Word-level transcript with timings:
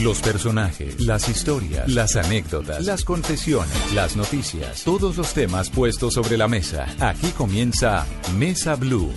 Los 0.00 0.20
personajes, 0.20 1.00
las 1.00 1.28
historias, 1.28 1.88
las 1.88 2.14
anécdotas, 2.14 2.84
las 2.84 3.02
confesiones, 3.02 3.92
las 3.92 4.14
noticias, 4.14 4.84
todos 4.84 5.16
los 5.16 5.34
temas 5.34 5.70
puestos 5.70 6.14
sobre 6.14 6.36
la 6.38 6.46
mesa. 6.46 6.86
Aquí 7.00 7.32
comienza 7.32 8.06
Mesa 8.36 8.76
Blue. 8.76 9.10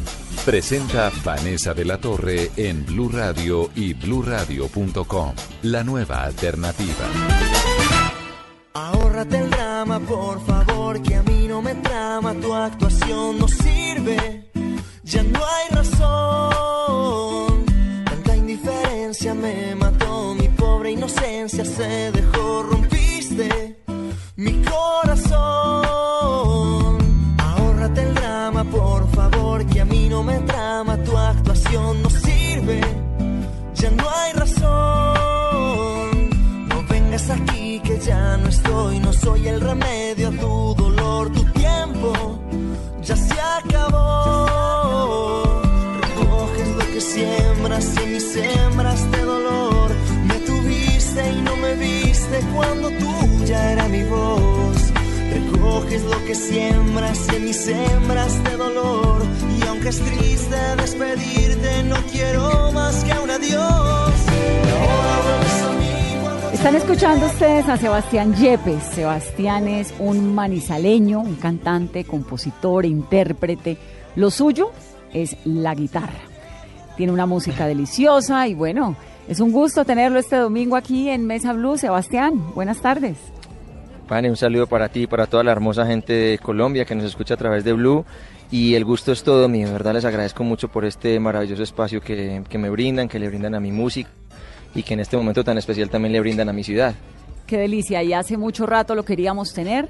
Presenta 0.44 1.12
Vanessa 1.23 1.75
de 1.75 1.86
la 1.86 1.99
Torre 1.99 2.49
en 2.57 2.83
Blue 2.83 3.09
Radio 3.09 3.70
y 3.75 3.94
bluradio.com. 3.94 5.36
La 5.62 5.83
nueva 5.83 6.23
alternativa. 6.23 7.05
Ahórrate 8.73 9.38
el 9.38 9.52
drama, 9.52 10.00
por 10.00 10.43
favor, 10.48 11.00
que 11.04 11.13
a 11.13 11.21
mí 11.21 11.45
no 11.48 11.61
me 11.61 11.75
trama, 11.75 12.34
tu 12.34 12.55
actuación 12.55 13.38
no 13.38 13.48
sirve, 13.48 14.50
ya 15.04 15.21
no 15.21 15.39
hay 15.45 15.75
razón. 15.75 17.66
Tanta 18.05 18.36
indiferencia 18.36 19.36
me 19.36 19.80
se 21.52 22.11
dejó, 22.13 22.63
rompiste 22.63 23.76
mi 24.38 24.63
corazón. 24.63 25.38
Ahórrate 27.38 28.03
el 28.03 28.16
drama, 28.16 28.63
por 28.63 29.12
favor, 29.12 29.66
que 29.66 29.81
a 29.81 29.85
mí 29.85 30.07
no 30.07 30.23
me 30.23 30.40
trama, 30.40 30.95
tu 31.03 31.17
actuación 31.17 32.02
no 32.02 32.09
sirve, 32.09 32.79
ya 33.76 33.91
no 33.91 34.09
hay 34.09 34.31
razón. 34.34 34.70
No 36.70 36.84
vengas 36.88 37.29
aquí 37.29 37.81
que 37.84 37.99
ya 37.99 38.38
no 38.38 38.48
estoy, 38.48 38.99
no 38.99 39.12
soy 39.12 39.49
el 39.49 39.59
remedio 39.59 40.29
a 40.29 40.31
tu 40.31 40.73
dolor, 40.76 41.34
tu 41.34 41.43
tiempo 41.52 42.40
ya 43.02 43.18
se 43.18 43.35
acabó. 43.59 44.45
Recoges 46.02 46.70
lo 46.77 46.85
que 46.93 47.02
siembras 47.02 47.93
y 48.02 48.05
mis 48.07 48.35
hembras 48.38 49.12
de 49.12 49.21
dolor. 49.21 49.80
Me 51.13 51.21
tuviste 51.21 51.31
y 51.31 51.41
no 51.41 51.55
me 51.57 51.75
viste 51.75 52.39
cuando 52.55 52.89
tuya 52.89 53.71
era 53.73 53.88
mi 53.88 54.03
voz. 54.03 54.93
Recoges 55.31 56.03
lo 56.03 56.26
que 56.26 56.35
siembras 56.35 57.27
y 57.31 57.35
en 57.35 57.45
mis 57.45 57.68
hembras 57.68 58.43
de 58.43 58.57
dolor. 58.57 59.21
Y 59.59 59.68
aunque 59.68 59.90
es 59.90 59.99
triste 59.99 60.55
despedirte, 60.77 61.84
no 61.84 61.95
quiero 62.12 62.71
más 62.71 63.03
que 63.03 63.20
un 63.20 63.29
adiós. 63.29 64.13
Están 66.53 66.75
escuchando 66.75 67.25
ustedes 67.25 67.68
a 67.68 67.78
Sebastián 67.78 68.35
Yepes. 68.35 68.84
Sebastián 68.84 69.68
es 69.68 69.94
un 70.00 70.34
manizaleño, 70.35 71.19
un 71.19 71.35
cantante, 71.35 72.03
compositor, 72.03 72.85
intérprete. 72.85 73.78
Lo 74.16 74.29
suyo 74.29 74.72
es 75.13 75.38
la 75.46 75.73
guitarra. 75.73 76.22
Tiene 76.97 77.13
una 77.13 77.25
música 77.25 77.66
deliciosa 77.66 78.47
y 78.47 78.53
bueno, 78.53 78.96
es 79.31 79.40
un 79.40 79.53
gusto 79.53 79.85
tenerlo 79.85 80.19
este 80.19 80.35
domingo 80.35 80.75
aquí 80.75 81.07
en 81.07 81.25
Mesa 81.25 81.53
Blue. 81.53 81.78
Sebastián, 81.78 82.53
buenas 82.53 82.81
tardes. 82.81 83.18
Pane, 84.06 84.29
un 84.29 84.35
saludo 84.35 84.68
para 84.68 84.90
ti 84.90 85.03
y 85.03 85.07
para 85.07 85.25
toda 85.25 85.41
la 85.46 85.53
hermosa 85.53 85.85
gente 85.85 86.12
de 86.12 86.38
Colombia 86.38 86.84
que 86.84 86.96
nos 86.96 87.06
escucha 87.06 87.35
a 87.35 87.38
través 87.38 87.63
de 87.63 87.72
Blue. 87.72 88.03
Y 88.52 88.75
el 88.75 88.84
gusto 88.84 89.13
es 89.13 89.24
todo 89.24 89.47
mío, 89.47 89.68
de 89.68 89.72
verdad 89.72 89.94
les 89.94 90.03
agradezco 90.03 90.44
mucho 90.44 90.68
por 90.68 90.84
este 90.84 91.18
maravilloso 91.22 91.63
espacio 91.63 92.02
que, 92.02 92.44
que 92.50 92.57
me 92.57 92.69
brindan, 92.69 93.07
que 93.07 93.19
le 93.19 93.29
brindan 93.29 93.56
a 93.56 93.62
mi 93.62 93.72
música 93.72 94.09
y 94.75 94.84
que 94.84 94.96
en 94.96 95.00
este 95.00 95.16
momento 95.16 95.46
tan 95.46 95.57
especial 95.57 95.90
también 95.90 96.12
le 96.12 96.19
brindan 96.19 96.50
a 96.50 96.53
mi 96.53 96.66
ciudad. 96.66 96.94
Qué 97.47 97.57
delicia, 97.57 98.03
y 98.03 98.12
hace 98.12 98.35
mucho 98.35 98.66
rato 98.66 98.96
lo 98.96 99.06
queríamos 99.06 99.53
tener 99.53 99.88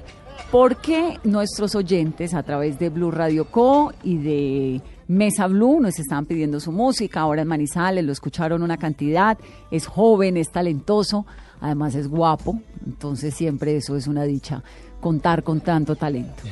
porque 0.52 1.18
nuestros 1.24 1.74
oyentes 1.74 2.32
a 2.32 2.44
través 2.44 2.78
de 2.78 2.90
Blue 2.90 3.10
Radio 3.10 3.46
Co 3.46 3.92
y 4.04 4.18
de 4.18 4.82
Mesa 5.12 5.46
Blue 5.46 5.80
nos 5.80 5.98
estaban 5.98 6.24
pidiendo 6.26 6.58
su 6.58 6.72
música, 6.72 7.20
ahora 7.20 7.42
en 7.42 7.48
Manizales 7.48 8.04
lo 8.04 8.12
escucharon 8.12 8.62
una 8.62 8.78
cantidad, 8.78 9.36
es 9.70 9.86
joven, 9.86 10.36
es 10.38 10.50
talentoso, 10.50 11.26
además 11.60 11.94
es 11.94 12.08
guapo, 12.08 12.58
entonces 12.86 13.34
siempre 13.34 13.76
eso 13.76 13.94
es 13.96 14.06
una 14.06 14.24
dicha, 14.24 14.62
contar 15.00 15.42
con 15.42 15.60
tanto 15.60 15.96
talento. 15.96 16.42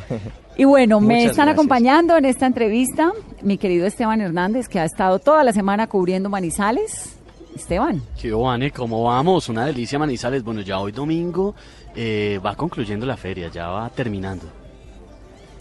Y 0.57 0.65
bueno, 0.65 1.01
me 1.01 1.07
Muchas 1.07 1.31
están 1.31 1.47
gracias. 1.47 1.55
acompañando 1.55 2.17
en 2.19 2.27
esta 2.27 2.47
entrevista 2.47 3.13
mi 3.43 3.57
querido 3.57 3.87
Esteban 3.87 4.21
Hernández, 4.21 4.69
que 4.69 4.79
ha 4.79 4.85
estado 4.85 5.19
toda 5.19 5.43
la 5.43 5.53
semana 5.53 5.87
cubriendo 5.87 6.29
Manizales. 6.29 7.17
Esteban. 7.57 8.01
¿Qué 8.21 8.31
Vane? 8.33 8.71
¿Cómo 8.71 9.05
vamos? 9.05 9.49
Una 9.49 9.67
delicia 9.67 9.99
Manizales. 9.99 10.45
Bueno, 10.45 10.61
ya 10.61 10.79
hoy 10.79 10.93
domingo 10.93 11.55
eh, 11.97 12.39
va 12.45 12.55
concluyendo 12.55 13.07
la 13.07 13.17
feria, 13.17 13.49
ya 13.49 13.69
va 13.69 13.89
terminando. 13.91 14.45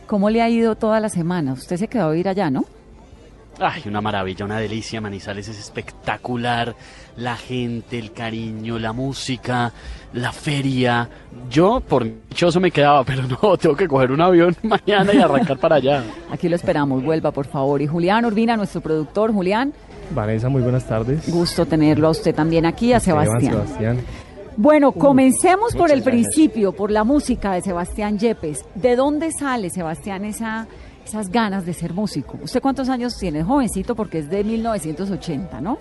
¿Cómo 0.05 0.29
le 0.29 0.41
ha 0.41 0.49
ido 0.49 0.75
toda 0.75 0.99
la 0.99 1.09
semana? 1.09 1.53
Usted 1.53 1.77
se 1.77 1.87
quedó 1.87 2.09
a 2.09 2.17
ir 2.17 2.27
allá, 2.27 2.49
¿no? 2.51 2.65
Ay, 3.59 3.83
una 3.87 3.99
maravilla, 4.01 4.45
una 4.45 4.57
delicia. 4.57 5.01
Manizales 5.01 5.47
es 5.49 5.59
espectacular. 5.59 6.75
La 7.17 7.35
gente, 7.35 7.99
el 7.99 8.13
cariño, 8.13 8.79
la 8.79 8.93
música, 8.93 9.73
la 10.13 10.31
feria. 10.31 11.09
Yo, 11.49 11.81
por 11.81 12.05
dichoso, 12.05 12.59
me 12.59 12.71
quedaba, 12.71 13.03
pero 13.03 13.23
no, 13.23 13.57
tengo 13.61 13.75
que 13.75 13.87
coger 13.87 14.11
un 14.11 14.21
avión 14.21 14.55
mañana 14.63 15.13
y 15.13 15.17
arrancar 15.17 15.57
para 15.57 15.75
allá. 15.75 16.03
Aquí 16.31 16.47
lo 16.47 16.55
esperamos, 16.55 17.03
vuelva 17.03 17.31
por 17.31 17.47
favor. 17.47 17.81
Y 17.81 17.87
Julián 17.87 18.25
Urbina, 18.25 18.55
nuestro 18.55 18.81
productor, 18.81 19.33
Julián, 19.33 19.73
Vanessa, 20.11 20.49
muy 20.49 20.61
buenas 20.61 20.87
tardes. 20.87 21.29
gusto 21.31 21.65
tenerlo 21.65 22.07
a 22.07 22.11
usted 22.11 22.33
también 22.33 22.65
aquí, 22.65 22.93
a 22.93 22.97
Esteban, 22.97 23.25
Sebastián. 23.25 23.53
Sebastián. 23.53 23.97
Bueno, 24.57 24.91
comencemos 24.91 25.75
por 25.75 25.91
el 25.91 26.01
gracias. 26.01 26.33
principio, 26.33 26.71
por 26.73 26.91
la 26.91 27.03
música 27.03 27.53
de 27.53 27.61
Sebastián 27.61 28.17
Yepes. 28.17 28.65
¿De 28.75 28.95
dónde 28.95 29.31
sale, 29.31 29.69
Sebastián, 29.69 30.25
esa, 30.25 30.67
esas 31.09 31.29
ganas 31.29 31.65
de 31.65 31.73
ser 31.73 31.93
músico? 31.93 32.39
¿Usted 32.41 32.61
cuántos 32.61 32.87
años 32.89 33.17
tiene? 33.17 33.43
Jovencito, 33.43 33.95
porque 33.95 34.19
es 34.19 34.29
de 34.29 34.43
1980, 34.43 35.59
¿no? 35.61 35.77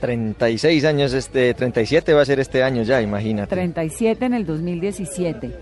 36 0.00 0.84
años, 0.84 1.12
este, 1.12 1.54
37 1.54 2.12
va 2.12 2.22
a 2.22 2.24
ser 2.24 2.40
este 2.40 2.62
año 2.62 2.82
ya, 2.82 3.00
imagínate. 3.00 3.54
37 3.54 4.24
en 4.24 4.34
el 4.34 4.46
2017. 4.46 5.52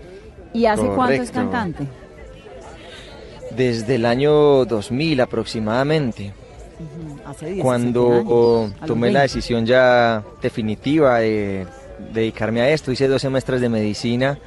¿Y 0.53 0.65
hace 0.65 0.87
cuánto 0.87 1.21
es 1.21 1.31
cantante? 1.31 1.87
Desde 3.55 3.95
el 3.95 4.05
año 4.05 4.65
2000 4.65 5.21
aproximadamente. 5.21 6.33
Hace 7.25 7.45
17 7.45 7.61
cuando 7.61 8.11
años, 8.11 8.73
a 8.73 8.79
los 8.79 8.87
tomé 8.87 9.11
la 9.11 9.19
20. 9.19 9.21
decisión 9.21 9.65
ya 9.65 10.23
definitiva 10.41 11.19
de 11.19 11.65
dedicarme 12.13 12.61
a 12.61 12.69
esto, 12.69 12.91
hice 12.91 13.07
dos 13.07 13.21
semestres 13.21 13.61
de 13.61 13.69
medicina. 13.69 14.37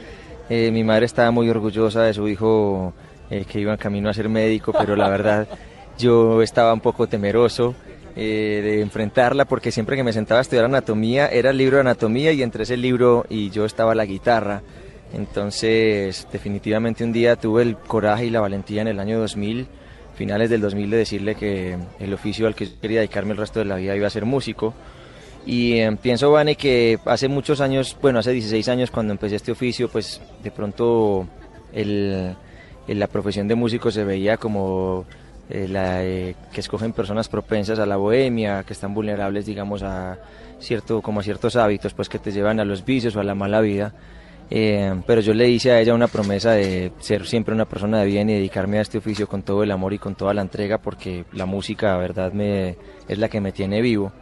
Eh, 0.51 0.71
mi 0.71 0.85
madre 0.85 1.07
estaba 1.07 1.31
muy 1.31 1.49
orgullosa 1.49 2.03
de 2.03 2.15
su 2.15 2.29
hijo 2.29 2.95
eh, 3.31 3.44
que 3.44 3.61
iba 3.61 3.72
en 3.72 3.78
camino 3.78 4.09
a 4.09 4.15
ser 4.15 4.28
médico, 4.28 4.72
pero 4.72 4.97
la 4.97 5.09
verdad 5.09 5.49
yo 5.99 6.43
estaba 6.43 6.72
un 6.72 6.81
poco 6.81 7.06
temeroso 7.06 7.75
eh, 8.16 8.61
de 8.62 8.81
enfrentarla 8.83 9.44
porque 9.44 9.71
siempre 9.71 9.97
que 9.97 10.03
me 10.03 10.12
sentaba 10.12 10.39
a 10.39 10.43
estudiar 10.43 10.65
anatomía 10.65 11.28
era 11.28 11.50
el 11.50 11.59
libro 11.59 11.77
de 11.77 11.83
anatomía 11.83 12.33
y 12.33 12.43
entre 12.43 12.65
ese 12.65 12.77
libro 12.77 13.27
y 13.28 13.50
yo 13.50 13.65
estaba 13.65 13.94
la 13.94 14.05
guitarra. 14.05 14.62
Entonces 15.12 16.27
definitivamente 16.33 17.05
un 17.05 17.12
día 17.12 17.37
tuve 17.37 17.62
el 17.62 17.77
coraje 17.77 18.27
y 18.27 18.31
la 18.31 18.41
valentía 18.41 18.83
en 18.83 18.88
el 18.88 19.00
año 19.00 19.19
2000 19.19 19.67
finales 20.19 20.50
del 20.50 20.61
2000 20.61 20.91
de 20.91 20.97
decirle 20.97 21.34
que 21.37 21.78
el 22.00 22.12
oficio 22.12 22.49
al 22.49 22.56
que 22.56 22.67
yo 22.67 22.72
quería 22.81 22.99
dedicarme 22.99 23.33
el 23.33 23.38
resto 23.38 23.61
de 23.61 23.67
la 23.67 23.77
vida 23.77 23.94
iba 23.94 24.09
a 24.09 24.11
ser 24.11 24.25
músico. 24.25 24.75
Y 25.47 25.78
eh, 25.78 25.97
pienso, 26.03 26.33
Vane, 26.33 26.56
que 26.56 26.99
hace 27.05 27.28
muchos 27.28 27.61
años, 27.61 27.97
bueno, 28.03 28.19
hace 28.19 28.33
16 28.33 28.69
años 28.69 28.91
cuando 28.91 29.12
empecé 29.12 29.37
este 29.37 29.53
oficio, 29.53 29.88
pues 29.88 30.21
de 30.43 30.50
pronto 30.50 31.27
el, 31.72 32.34
la 32.94 33.06
profesión 33.06 33.49
de 33.49 33.54
músico 33.54 33.91
se 33.91 34.04
veía 34.04 34.37
como 34.37 35.04
eh, 35.50 35.66
la 35.69 36.04
eh, 36.04 36.34
que 36.53 36.60
escogen 36.60 36.93
personas 36.93 37.28
propensas 37.28 37.78
a 37.78 37.87
la 37.87 37.97
bohemia, 37.97 38.65
que 38.65 38.75
están 38.75 38.93
vulnerables, 38.93 39.47
digamos, 39.47 39.82
a 39.82 40.19
cierto, 40.59 41.00
como 41.00 41.21
a 41.21 41.22
ciertos 41.22 41.56
hábitos, 41.56 41.94
pues 41.94 42.09
que 42.09 42.19
te 42.19 42.32
llevan 42.32 42.60
a 42.60 42.65
los 42.65 42.84
vicios 42.84 43.16
o 43.16 43.21
a 43.21 43.25
la 43.25 43.34
mala 43.34 43.60
vida. 43.60 43.94
Eh, 44.50 44.94
pero 45.06 45.21
yo 45.21 45.34
le 45.34 45.49
hice 45.49 45.72
a 45.72 45.81
ella 45.81 45.94
una 45.94 46.09
promesa 46.09 46.53
de 46.53 46.93
ser 47.00 47.26
siempre 47.26 47.54
una 47.54 47.66
persona 47.66 48.00
de 48.00 48.06
bien 48.06 48.31
y 48.31 48.34
dedicarme 48.34 48.78
a 48.78 48.82
este 48.82 48.99
oficio 48.99 49.28
con 49.28 49.43
todo 49.43 49.62
el 49.62 49.70
amor 49.70 49.93
y 49.93 49.99
con 49.99 50.15
toda 50.15 50.32
la 50.32 50.41
entrega 50.43 50.78
porque 50.78 51.25
la 51.32 51.44
música, 51.47 51.88
la 51.88 51.99
verdad, 51.99 52.32
me, 52.32 52.76
es 53.09 53.19
la 53.19 53.28
que 53.28 53.41
me 53.41 53.53
tiene 53.53 53.81
vivo. 53.82 54.12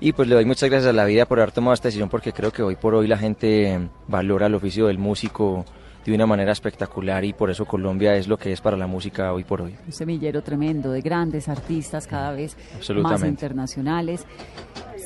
Y 0.00 0.12
pues 0.12 0.28
le 0.28 0.34
doy 0.34 0.44
muchas 0.44 0.68
gracias 0.68 0.90
a 0.90 0.92
la 0.92 1.04
vida 1.04 1.26
por 1.26 1.38
haber 1.38 1.52
tomado 1.52 1.74
esta 1.74 1.88
decisión 1.88 2.08
porque 2.08 2.32
creo 2.32 2.50
que 2.50 2.62
hoy 2.62 2.76
por 2.76 2.94
hoy 2.94 3.06
la 3.06 3.16
gente 3.16 3.78
valora 4.08 4.46
el 4.46 4.54
oficio 4.54 4.88
del 4.88 4.98
músico 4.98 5.64
de 6.04 6.14
una 6.14 6.26
manera 6.26 6.52
espectacular 6.52 7.24
y 7.24 7.32
por 7.32 7.50
eso 7.50 7.64
Colombia 7.64 8.14
es 8.14 8.28
lo 8.28 8.36
que 8.36 8.52
es 8.52 8.60
para 8.60 8.76
la 8.76 8.86
música 8.86 9.32
hoy 9.32 9.44
por 9.44 9.62
hoy. 9.62 9.74
Un 9.86 9.92
semillero 9.92 10.42
tremendo 10.42 10.90
de 10.92 11.00
grandes 11.00 11.48
artistas 11.48 12.06
cada 12.06 12.32
vez 12.32 12.56
más 13.02 13.24
internacionales. 13.24 14.26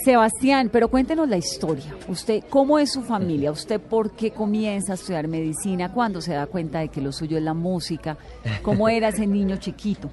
Sebastián, 0.05 0.71
pero 0.73 0.89
cuéntenos 0.89 1.29
la 1.29 1.37
historia. 1.37 1.95
Usted, 2.09 2.45
¿cómo 2.49 2.79
es 2.79 2.93
su 2.93 3.03
familia? 3.03 3.50
¿Usted 3.50 3.81
por 3.81 4.12
qué 4.12 4.31
comienza 4.31 4.93
a 4.93 4.95
estudiar 4.95 5.29
medicina? 5.29 5.93
¿Cuándo 5.93 6.21
se 6.21 6.35
da 6.35 6.47
cuenta 6.47 6.81
de 6.81 6.89
que 6.89 7.00
lo 7.00 7.12
suyo 7.12 7.37
es 7.37 7.43
la 7.43 7.55
música? 7.55 8.17
¿Cómo 8.62 8.89
era 8.89 9.09
ese 9.09 9.27
niño 9.27 9.56
chiquito? 9.56 10.11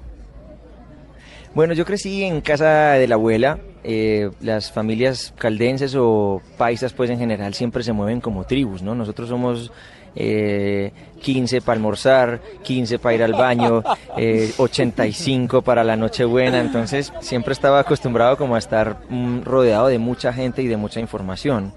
Bueno, 1.54 1.72
yo 1.72 1.86
crecí 1.86 2.22
en 2.24 2.40
casa 2.42 2.92
de 2.92 3.08
la 3.08 3.14
abuela. 3.14 3.58
eh, 3.88 4.30
las 4.40 4.72
familias 4.72 5.32
caldenses 5.38 5.94
o 5.96 6.42
paisas, 6.58 6.92
pues 6.92 7.08
en 7.08 7.18
general, 7.18 7.54
siempre 7.54 7.84
se 7.84 7.92
mueven 7.92 8.20
como 8.20 8.44
tribus, 8.44 8.82
¿no? 8.82 8.96
Nosotros 8.96 9.28
somos 9.28 9.70
eh, 10.16 10.92
15 11.20 11.60
para 11.60 11.76
almorzar, 11.76 12.40
15 12.62 12.98
para 12.98 13.14
ir 13.14 13.22
al 13.22 13.34
baño, 13.34 13.82
eh, 14.16 14.52
85 14.56 15.62
para 15.62 15.84
la 15.84 15.96
Nochebuena. 15.96 16.60
Entonces, 16.60 17.12
siempre 17.20 17.52
estaba 17.52 17.80
acostumbrado 17.80 18.36
como 18.36 18.54
a 18.54 18.58
estar 18.58 18.96
mm, 19.08 19.42
rodeado 19.42 19.88
de 19.88 19.98
mucha 19.98 20.32
gente 20.32 20.62
y 20.62 20.66
de 20.66 20.76
mucha 20.76 21.00
información. 21.00 21.72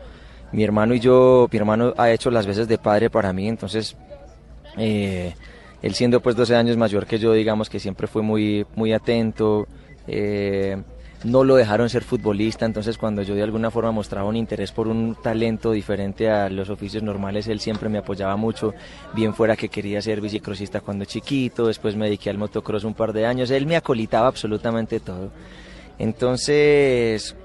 mi 0.51 0.63
hermano 0.63 0.93
y 0.95 0.99
yo, 0.99 1.47
mi 1.51 1.57
hermano 1.57 1.93
ha 1.97 2.09
hecho 2.09 2.31
las 2.31 2.47
veces 2.47 2.67
de 2.67 2.77
padre 2.79 3.09
para 3.09 3.31
mí, 3.33 3.47
entonces 3.47 3.95
eh, 4.77 5.35
él 5.81 5.93
siendo 5.93 6.21
pues 6.21 6.35
12 6.35 6.55
años 6.55 6.77
mayor 6.77 7.05
que 7.05 7.19
yo, 7.19 7.33
digamos 7.33 7.69
que 7.69 7.79
siempre 7.79 8.07
fue 8.07 8.21
muy, 8.21 8.65
muy 8.75 8.93
atento. 8.93 9.67
Eh, 10.07 10.77
no 11.23 11.43
lo 11.43 11.55
dejaron 11.55 11.89
ser 11.89 12.03
futbolista, 12.03 12.65
entonces 12.65 12.97
cuando 12.97 13.21
yo 13.21 13.35
de 13.35 13.43
alguna 13.43 13.71
forma 13.71 13.91
mostraba 13.91 14.29
un 14.29 14.35
interés 14.35 14.71
por 14.71 14.87
un 14.87 15.15
talento 15.15 15.71
diferente 15.71 16.29
a 16.29 16.49
los 16.49 16.69
oficios 16.69 17.03
normales, 17.03 17.47
él 17.47 17.59
siempre 17.59 17.89
me 17.89 17.97
apoyaba 17.97 18.35
mucho, 18.37 18.73
bien 19.13 19.33
fuera 19.33 19.57
que 19.57 19.69
quería 19.69 20.01
ser 20.01 20.21
bicicrossista 20.21 20.79
cuando 20.81 21.05
chiquito, 21.05 21.67
después 21.67 21.95
me 21.95 22.05
dediqué 22.05 22.29
al 22.29 22.37
motocross 22.37 22.85
un 22.85 22.93
par 22.93 23.11
de 23.11 23.25
años, 23.25 23.51
él 23.51 23.65
me 23.65 23.75
acolitaba 23.75 24.27
absolutamente 24.27 24.99
todo. 24.99 25.31
Entonces, 25.97 27.35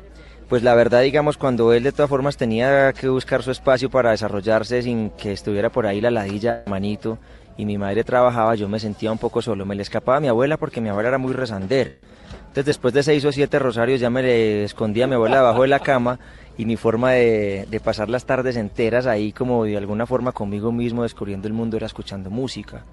pues 0.48 0.62
la 0.62 0.74
verdad, 0.74 1.02
digamos, 1.02 1.36
cuando 1.36 1.72
él 1.72 1.82
de 1.82 1.90
todas 1.90 2.08
formas 2.08 2.36
tenía 2.36 2.92
que 2.92 3.08
buscar 3.08 3.42
su 3.42 3.50
espacio 3.50 3.90
para 3.90 4.12
desarrollarse 4.12 4.82
sin 4.82 5.10
que 5.10 5.32
estuviera 5.32 5.70
por 5.70 5.86
ahí 5.86 6.00
la 6.00 6.12
ladilla, 6.12 6.62
manito, 6.66 7.18
y 7.56 7.66
mi 7.66 7.78
madre 7.78 8.04
trabajaba, 8.04 8.54
yo 8.54 8.68
me 8.68 8.78
sentía 8.78 9.10
un 9.10 9.18
poco 9.18 9.40
solo. 9.42 9.64
Me 9.64 9.74
le 9.74 9.82
escapaba 9.82 10.18
a 10.18 10.20
mi 10.20 10.28
abuela 10.28 10.56
porque 10.56 10.80
mi 10.80 10.88
abuela 10.88 11.10
era 11.10 11.18
muy 11.18 11.32
rezander. 11.32 11.98
Entonces 12.54 12.66
después 12.66 12.94
de 12.94 13.02
seis 13.02 13.24
o 13.24 13.32
siete 13.32 13.58
rosarios 13.58 13.98
ya 13.98 14.10
me 14.10 14.62
escondía 14.62 15.06
a 15.06 15.08
mi 15.08 15.14
abuela 15.14 15.38
debajo 15.38 15.62
de 15.62 15.66
la 15.66 15.80
cama 15.80 16.20
y 16.56 16.66
mi 16.66 16.76
forma 16.76 17.10
de, 17.10 17.66
de, 17.68 17.80
pasar 17.80 18.08
las 18.08 18.26
tardes 18.26 18.54
enteras 18.54 19.06
ahí 19.08 19.32
como 19.32 19.64
de 19.64 19.76
alguna 19.76 20.06
forma 20.06 20.30
conmigo 20.30 20.70
mismo 20.70 21.02
descubriendo 21.02 21.48
el 21.48 21.52
mundo 21.52 21.76
era 21.76 21.86
escuchando 21.86 22.30
música. 22.30 22.84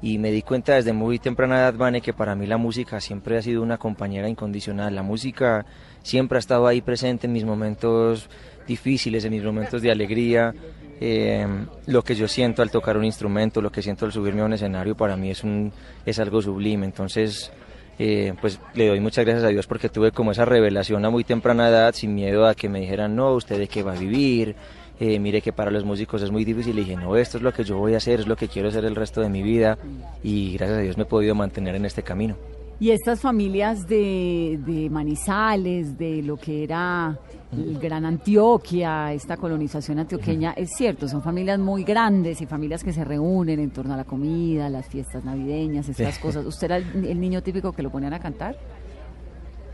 Y 0.00 0.16
me 0.16 0.30
di 0.30 0.40
cuenta 0.40 0.76
desde 0.76 0.94
muy 0.94 1.18
temprana 1.18 1.58
edad, 1.58 1.74
Vane, 1.74 2.00
que 2.00 2.14
para 2.14 2.34
mí 2.34 2.46
la 2.46 2.56
música 2.56 3.02
siempre 3.02 3.36
ha 3.36 3.42
sido 3.42 3.62
una 3.62 3.76
compañera 3.76 4.30
incondicional. 4.30 4.94
La 4.94 5.02
música 5.02 5.66
siempre 6.02 6.38
ha 6.38 6.40
estado 6.40 6.66
ahí 6.66 6.80
presente 6.80 7.26
en 7.26 7.34
mis 7.34 7.44
momentos 7.44 8.30
difíciles, 8.66 9.26
en 9.26 9.32
mis 9.32 9.44
momentos 9.44 9.82
de 9.82 9.92
alegría. 9.92 10.54
Eh, 11.02 11.46
lo 11.84 12.02
que 12.02 12.14
yo 12.14 12.28
siento 12.28 12.62
al 12.62 12.70
tocar 12.70 12.96
un 12.96 13.04
instrumento, 13.04 13.60
lo 13.60 13.70
que 13.70 13.82
siento 13.82 14.06
al 14.06 14.12
subirme 14.12 14.40
a 14.40 14.46
un 14.46 14.54
escenario, 14.54 14.96
para 14.96 15.18
mí 15.18 15.30
es, 15.30 15.44
un, 15.44 15.70
es 16.06 16.18
algo 16.18 16.40
sublime. 16.40 16.86
Entonces, 16.86 17.52
eh, 17.98 18.34
pues 18.40 18.58
le 18.74 18.88
doy 18.88 19.00
muchas 19.00 19.24
gracias 19.24 19.44
a 19.44 19.48
Dios 19.48 19.66
porque 19.66 19.88
tuve 19.88 20.12
como 20.12 20.32
esa 20.32 20.44
revelación 20.44 21.04
a 21.04 21.10
muy 21.10 21.24
temprana 21.24 21.68
edad, 21.68 21.94
sin 21.94 22.14
miedo 22.14 22.46
a 22.46 22.54
que 22.54 22.68
me 22.68 22.80
dijeran, 22.80 23.14
no, 23.14 23.32
usted 23.34 23.58
de 23.58 23.68
qué 23.68 23.82
va 23.82 23.92
a 23.92 23.98
vivir, 23.98 24.56
eh, 24.98 25.18
mire 25.18 25.42
que 25.42 25.52
para 25.52 25.70
los 25.70 25.84
músicos 25.84 26.22
es 26.22 26.30
muy 26.30 26.44
difícil. 26.44 26.78
Y 26.78 26.82
dije, 26.82 26.96
no, 26.96 27.16
esto 27.16 27.38
es 27.38 27.42
lo 27.42 27.52
que 27.52 27.64
yo 27.64 27.76
voy 27.76 27.94
a 27.94 27.98
hacer, 27.98 28.20
es 28.20 28.26
lo 28.26 28.36
que 28.36 28.48
quiero 28.48 28.68
hacer 28.68 28.84
el 28.84 28.96
resto 28.96 29.20
de 29.20 29.28
mi 29.28 29.42
vida 29.42 29.78
y 30.22 30.52
gracias 30.54 30.78
a 30.78 30.82
Dios 30.82 30.96
me 30.96 31.02
he 31.04 31.06
podido 31.06 31.34
mantener 31.34 31.74
en 31.74 31.84
este 31.84 32.02
camino. 32.02 32.36
Y 32.80 32.90
estas 32.90 33.20
familias 33.20 33.86
de, 33.86 34.58
de 34.66 34.90
Manizales, 34.90 35.96
de 35.98 36.22
lo 36.22 36.36
que 36.36 36.64
era 36.64 37.16
Gran 37.52 38.06
Antioquia, 38.06 39.12
esta 39.12 39.36
colonización 39.36 39.98
antioqueña, 39.98 40.54
es 40.56 40.70
cierto, 40.74 41.06
son 41.06 41.22
familias 41.22 41.58
muy 41.58 41.84
grandes 41.84 42.40
y 42.40 42.46
familias 42.46 42.82
que 42.82 42.92
se 42.92 43.04
reúnen 43.04 43.60
en 43.60 43.70
torno 43.70 43.92
a 43.92 43.96
la 43.98 44.04
comida, 44.04 44.70
las 44.70 44.86
fiestas 44.86 45.22
navideñas, 45.24 45.88
estas 45.88 46.18
cosas. 46.18 46.46
¿Usted 46.46 46.64
era 46.66 46.76
el, 46.78 47.04
el, 47.04 47.20
niño 47.20 47.42
típico 47.42 47.72
que 47.72 47.82
lo 47.82 47.90
ponían 47.90 48.14
a 48.14 48.20
cantar? 48.20 48.56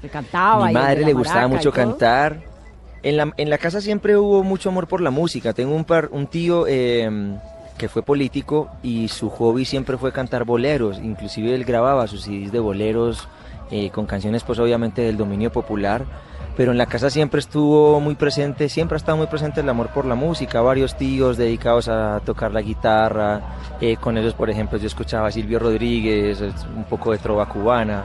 ¿Que 0.00 0.08
cantaba? 0.08 0.66
Mi 0.66 0.74
madre 0.74 1.04
le 1.04 1.12
gustaba 1.12 1.46
mucho 1.46 1.70
cantar. 1.70 2.42
En 3.04 3.16
la, 3.16 3.32
en 3.36 3.48
la 3.48 3.58
casa 3.58 3.80
siempre 3.80 4.16
hubo 4.16 4.42
mucho 4.42 4.70
amor 4.70 4.88
por 4.88 5.00
la 5.00 5.10
música. 5.10 5.52
Tengo 5.52 5.74
un, 5.74 5.84
par, 5.84 6.08
un 6.10 6.26
tío... 6.26 6.66
Eh, 6.66 7.38
que 7.78 7.88
fue 7.88 8.02
político 8.02 8.68
y 8.82 9.08
su 9.08 9.30
hobby 9.30 9.64
siempre 9.64 9.96
fue 9.96 10.12
cantar 10.12 10.44
boleros, 10.44 10.98
inclusive 10.98 11.54
él 11.54 11.64
grababa 11.64 12.06
sus 12.08 12.22
CDs 12.22 12.52
de 12.52 12.58
boleros 12.58 13.28
eh, 13.70 13.90
con 13.90 14.04
canciones 14.04 14.42
pues 14.42 14.58
obviamente 14.58 15.00
del 15.02 15.16
dominio 15.16 15.50
popular, 15.50 16.04
pero 16.58 16.72
en 16.72 16.78
la 16.78 16.86
casa 16.86 17.08
siempre 17.08 17.38
estuvo 17.38 18.00
muy 18.00 18.16
presente, 18.16 18.68
siempre 18.68 18.96
ha 18.96 18.98
estado 18.98 19.16
muy 19.16 19.28
presente 19.28 19.60
el 19.60 19.68
amor 19.68 19.90
por 19.90 20.04
la 20.04 20.16
música, 20.16 20.60
varios 20.60 20.96
tíos 20.96 21.36
dedicados 21.36 21.86
a 21.86 22.20
tocar 22.24 22.52
la 22.52 22.60
guitarra, 22.60 23.40
eh, 23.80 23.96
con 23.96 24.18
ellos 24.18 24.34
por 24.34 24.50
ejemplo 24.50 24.76
yo 24.76 24.88
escuchaba 24.88 25.28
a 25.28 25.30
Silvio 25.30 25.60
Rodríguez, 25.60 26.40
un 26.40 26.82
poco 26.90 27.12
de 27.12 27.18
trova 27.18 27.48
cubana, 27.48 28.02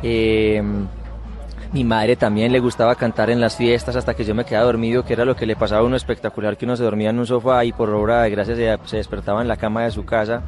eh, 0.00 0.62
mi 1.72 1.82
madre 1.82 2.14
también 2.14 2.52
le 2.52 2.60
gustaba 2.60 2.94
cantar 2.94 3.30
en 3.30 3.40
las 3.40 3.56
fiestas 3.56 3.96
hasta 3.96 4.14
que 4.14 4.24
yo 4.24 4.32
me 4.32 4.44
quedaba 4.44 4.66
dormido, 4.66 5.04
que 5.04 5.14
era 5.14 5.24
lo 5.24 5.34
que 5.34 5.44
le 5.44 5.56
pasaba 5.56 5.80
a 5.80 5.84
uno 5.84 5.96
espectacular, 5.96 6.56
que 6.56 6.66
uno 6.66 6.76
se 6.76 6.84
dormía 6.84 7.10
en 7.10 7.18
un 7.18 7.26
sofá 7.26 7.64
y 7.64 7.72
por 7.72 7.90
obra 7.90 8.22
de 8.22 8.30
gracias 8.30 8.58
se, 8.58 8.78
se 8.84 8.96
despertaba 8.98 9.42
en 9.42 9.48
la 9.48 9.56
cama 9.56 9.82
de 9.82 9.90
su 9.90 10.04
casa. 10.04 10.42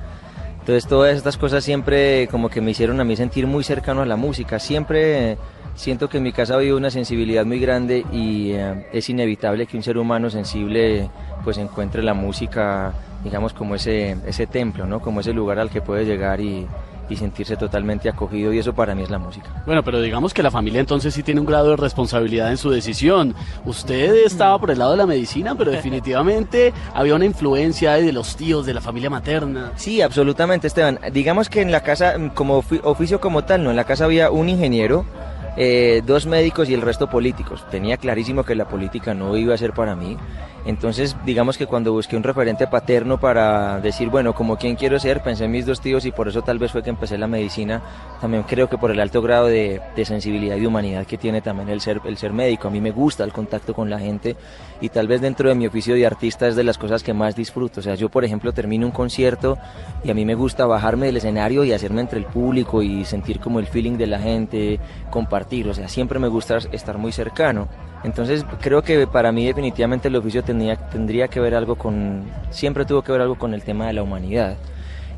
Entonces 0.60 0.86
todas 0.86 1.16
estas 1.16 1.36
cosas 1.36 1.64
siempre 1.64 2.28
como 2.30 2.48
que 2.48 2.60
me 2.60 2.70
hicieron 2.70 3.00
a 3.00 3.04
mí 3.04 3.16
sentir 3.16 3.48
muy 3.48 3.64
cercano 3.64 4.02
a 4.02 4.06
la 4.06 4.14
música. 4.14 4.60
Siempre 4.60 5.36
siento 5.74 6.08
que 6.08 6.18
en 6.18 6.24
mi 6.24 6.32
casa 6.32 6.54
había 6.54 6.74
una 6.74 6.90
sensibilidad 6.90 7.44
muy 7.44 7.58
grande 7.58 8.04
y 8.12 8.52
eh, 8.52 8.86
es 8.92 9.08
inevitable 9.08 9.66
que 9.66 9.76
un 9.76 9.82
ser 9.82 9.98
humano 9.98 10.30
sensible 10.30 11.10
pues 11.44 11.58
encuentre 11.58 12.02
la 12.02 12.14
música, 12.14 12.92
digamos, 13.24 13.52
como 13.52 13.74
ese, 13.74 14.16
ese 14.26 14.46
templo, 14.46 14.86
¿no? 14.86 15.00
Como 15.00 15.20
ese 15.20 15.32
lugar 15.32 15.58
al 15.58 15.70
que 15.70 15.80
puede 15.80 16.04
llegar 16.04 16.40
y, 16.40 16.66
y 17.10 17.16
sentirse 17.16 17.56
totalmente 17.56 18.08
acogido 18.08 18.52
y 18.52 18.58
eso 18.58 18.72
para 18.72 18.94
mí 18.94 19.02
es 19.02 19.10
la 19.10 19.18
música. 19.18 19.62
Bueno, 19.66 19.82
pero 19.82 20.00
digamos 20.00 20.32
que 20.32 20.42
la 20.42 20.50
familia 20.50 20.80
entonces 20.80 21.12
sí 21.12 21.22
tiene 21.22 21.40
un 21.40 21.46
grado 21.46 21.70
de 21.70 21.76
responsabilidad 21.76 22.50
en 22.50 22.56
su 22.56 22.70
decisión. 22.70 23.34
Usted 23.64 24.24
estaba 24.24 24.58
por 24.58 24.70
el 24.70 24.78
lado 24.78 24.92
de 24.92 24.96
la 24.96 25.06
medicina, 25.06 25.54
pero 25.56 25.72
definitivamente 25.72 26.72
había 26.94 27.16
una 27.16 27.24
influencia 27.24 27.94
de 27.94 28.12
los 28.12 28.36
tíos, 28.36 28.64
de 28.64 28.74
la 28.74 28.80
familia 28.80 29.10
materna. 29.10 29.72
Sí, 29.76 30.00
absolutamente, 30.00 30.68
Esteban. 30.68 31.00
Digamos 31.12 31.48
que 31.50 31.60
en 31.60 31.72
la 31.72 31.82
casa, 31.82 32.14
como 32.34 32.64
oficio 32.84 33.20
como 33.20 33.44
tal, 33.44 33.64
no, 33.64 33.70
en 33.70 33.76
la 33.76 33.84
casa 33.84 34.04
había 34.04 34.30
un 34.30 34.48
ingeniero, 34.48 35.04
eh, 35.56 36.02
dos 36.06 36.26
médicos 36.26 36.68
y 36.68 36.74
el 36.74 36.82
resto 36.82 37.08
políticos. 37.08 37.64
Tenía 37.70 37.96
clarísimo 37.96 38.44
que 38.44 38.54
la 38.54 38.68
política 38.68 39.14
no 39.14 39.36
iba 39.36 39.54
a 39.54 39.58
ser 39.58 39.72
para 39.72 39.96
mí. 39.96 40.16
Entonces, 40.66 41.16
digamos 41.24 41.56
que 41.56 41.66
cuando 41.66 41.92
busqué 41.92 42.16
un 42.16 42.22
referente 42.22 42.66
paterno 42.66 43.18
para 43.18 43.80
decir, 43.80 44.10
bueno, 44.10 44.34
como 44.34 44.56
quién 44.56 44.76
quiero 44.76 44.98
ser, 44.98 45.22
pensé 45.22 45.46
en 45.46 45.50
mis 45.52 45.64
dos 45.64 45.80
tíos 45.80 46.04
y 46.04 46.12
por 46.12 46.28
eso 46.28 46.42
tal 46.42 46.58
vez 46.58 46.70
fue 46.70 46.82
que 46.82 46.90
empecé 46.90 47.16
la 47.16 47.26
medicina. 47.26 47.80
También 48.20 48.42
creo 48.42 48.68
que 48.68 48.76
por 48.76 48.90
el 48.90 49.00
alto 49.00 49.22
grado 49.22 49.46
de, 49.46 49.80
de 49.96 50.04
sensibilidad 50.04 50.56
y 50.56 50.66
humanidad 50.66 51.06
que 51.06 51.16
tiene 51.16 51.40
también 51.40 51.70
el 51.70 51.80
ser, 51.80 52.02
el 52.04 52.18
ser 52.18 52.34
médico. 52.34 52.68
A 52.68 52.70
mí 52.70 52.80
me 52.80 52.90
gusta 52.90 53.24
el 53.24 53.32
contacto 53.32 53.72
con 53.72 53.88
la 53.88 53.98
gente 53.98 54.36
y 54.82 54.90
tal 54.90 55.08
vez 55.08 55.22
dentro 55.22 55.48
de 55.48 55.54
mi 55.54 55.66
oficio 55.66 55.94
de 55.94 56.06
artista 56.06 56.46
es 56.46 56.56
de 56.56 56.64
las 56.64 56.76
cosas 56.76 57.02
que 57.02 57.14
más 57.14 57.34
disfruto. 57.34 57.80
O 57.80 57.82
sea, 57.82 57.94
yo 57.94 58.10
por 58.10 58.26
ejemplo 58.26 58.52
termino 58.52 58.86
un 58.86 58.92
concierto 58.92 59.56
y 60.04 60.10
a 60.10 60.14
mí 60.14 60.26
me 60.26 60.34
gusta 60.34 60.66
bajarme 60.66 61.06
del 61.06 61.16
escenario 61.16 61.64
y 61.64 61.72
hacerme 61.72 62.02
entre 62.02 62.18
el 62.18 62.26
público 62.26 62.82
y 62.82 63.06
sentir 63.06 63.40
como 63.40 63.60
el 63.60 63.66
feeling 63.66 63.96
de 63.96 64.06
la 64.06 64.18
gente, 64.18 64.78
compartir. 65.10 65.39
O 65.70 65.74
sea, 65.74 65.88
siempre 65.88 66.18
me 66.18 66.28
gusta 66.28 66.58
estar 66.72 66.98
muy 66.98 67.12
cercano. 67.12 67.68
Entonces 68.02 68.44
creo 68.60 68.82
que 68.82 69.06
para 69.06 69.32
mí 69.32 69.46
definitivamente 69.46 70.08
el 70.08 70.16
oficio 70.16 70.42
tendría, 70.42 70.76
tendría 70.76 71.28
que 71.28 71.40
ver 71.40 71.54
algo 71.54 71.76
con, 71.76 72.24
siempre 72.50 72.84
tuvo 72.84 73.02
que 73.02 73.12
ver 73.12 73.20
algo 73.20 73.36
con 73.36 73.52
el 73.54 73.62
tema 73.62 73.86
de 73.86 73.92
la 73.92 74.02
humanidad. 74.02 74.56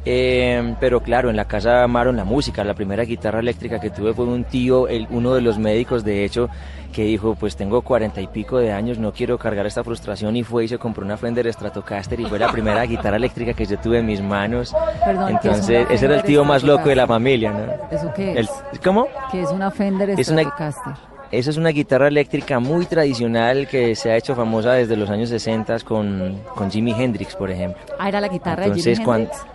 Eh, 0.04 0.74
pero 0.80 1.00
claro, 1.00 1.30
en 1.30 1.36
la 1.36 1.44
casa 1.44 1.84
amaron 1.84 2.16
la 2.16 2.24
música. 2.24 2.64
La 2.64 2.74
primera 2.74 3.04
guitarra 3.04 3.40
eléctrica 3.40 3.78
que 3.80 3.90
tuve 3.90 4.12
fue 4.12 4.24
un 4.24 4.44
tío, 4.44 4.88
el, 4.88 5.06
uno 5.10 5.34
de 5.34 5.40
los 5.42 5.58
médicos 5.58 6.04
de 6.04 6.24
hecho, 6.24 6.48
que 6.92 7.04
dijo, 7.04 7.36
pues 7.36 7.54
tengo 7.56 7.82
cuarenta 7.82 8.20
y 8.20 8.26
pico 8.26 8.58
de 8.58 8.72
años, 8.72 8.98
no 8.98 9.12
quiero 9.12 9.38
cargar 9.38 9.64
esta 9.66 9.84
frustración 9.84 10.36
y 10.36 10.42
fue 10.42 10.64
y 10.64 10.68
se 10.68 10.78
compró 10.78 11.04
una 11.04 11.16
Fender 11.16 11.50
Stratocaster 11.52 12.18
y 12.20 12.26
fue 12.26 12.38
la 12.38 12.50
primera 12.50 12.82
guitarra 12.84 13.16
eléctrica 13.16 13.52
que 13.54 13.64
yo 13.64 13.78
tuve 13.78 13.98
en 13.98 14.06
mis 14.06 14.20
manos. 14.20 14.74
Perdón, 15.04 15.30
Entonces, 15.30 15.86
ese 15.88 16.04
era 16.06 16.16
el 16.16 16.22
tío 16.24 16.44
más 16.44 16.64
loco 16.64 16.88
de 16.88 16.96
la 16.96 17.06
familia, 17.06 17.52
¿no? 17.52 17.96
¿Eso 17.96 18.12
qué 18.14 18.32
es? 18.32 18.50
El, 18.72 18.80
¿Cómo? 18.80 19.06
Que 19.30 19.42
es 19.42 19.50
una 19.50 19.70
Fender 19.70 20.10
Es 20.10 20.28
una- 20.28 20.42
Stratocaster. 20.42 21.12
Esa 21.30 21.48
es 21.48 21.56
una 21.56 21.70
guitarra 21.70 22.08
eléctrica 22.08 22.58
muy 22.58 22.84
tradicional 22.84 23.66
que 23.66 23.94
se 23.96 24.10
ha 24.10 24.16
hecho 24.18 24.34
famosa 24.34 24.72
desde 24.74 24.96
los 24.96 25.08
años 25.08 25.30
60 25.30 25.78
con, 25.80 26.38
con 26.54 26.70
Jimi 26.70 26.92
Hendrix, 26.92 27.34
por 27.36 27.50
ejemplo. 27.50 27.80
Ah, 27.98 28.08
era 28.10 28.20
la 28.20 28.28
guitarra 28.28 28.64
Entonces, 28.64 28.98
de 28.98 29.02
Jimi 29.02 29.16
Hendrix. 29.16 29.46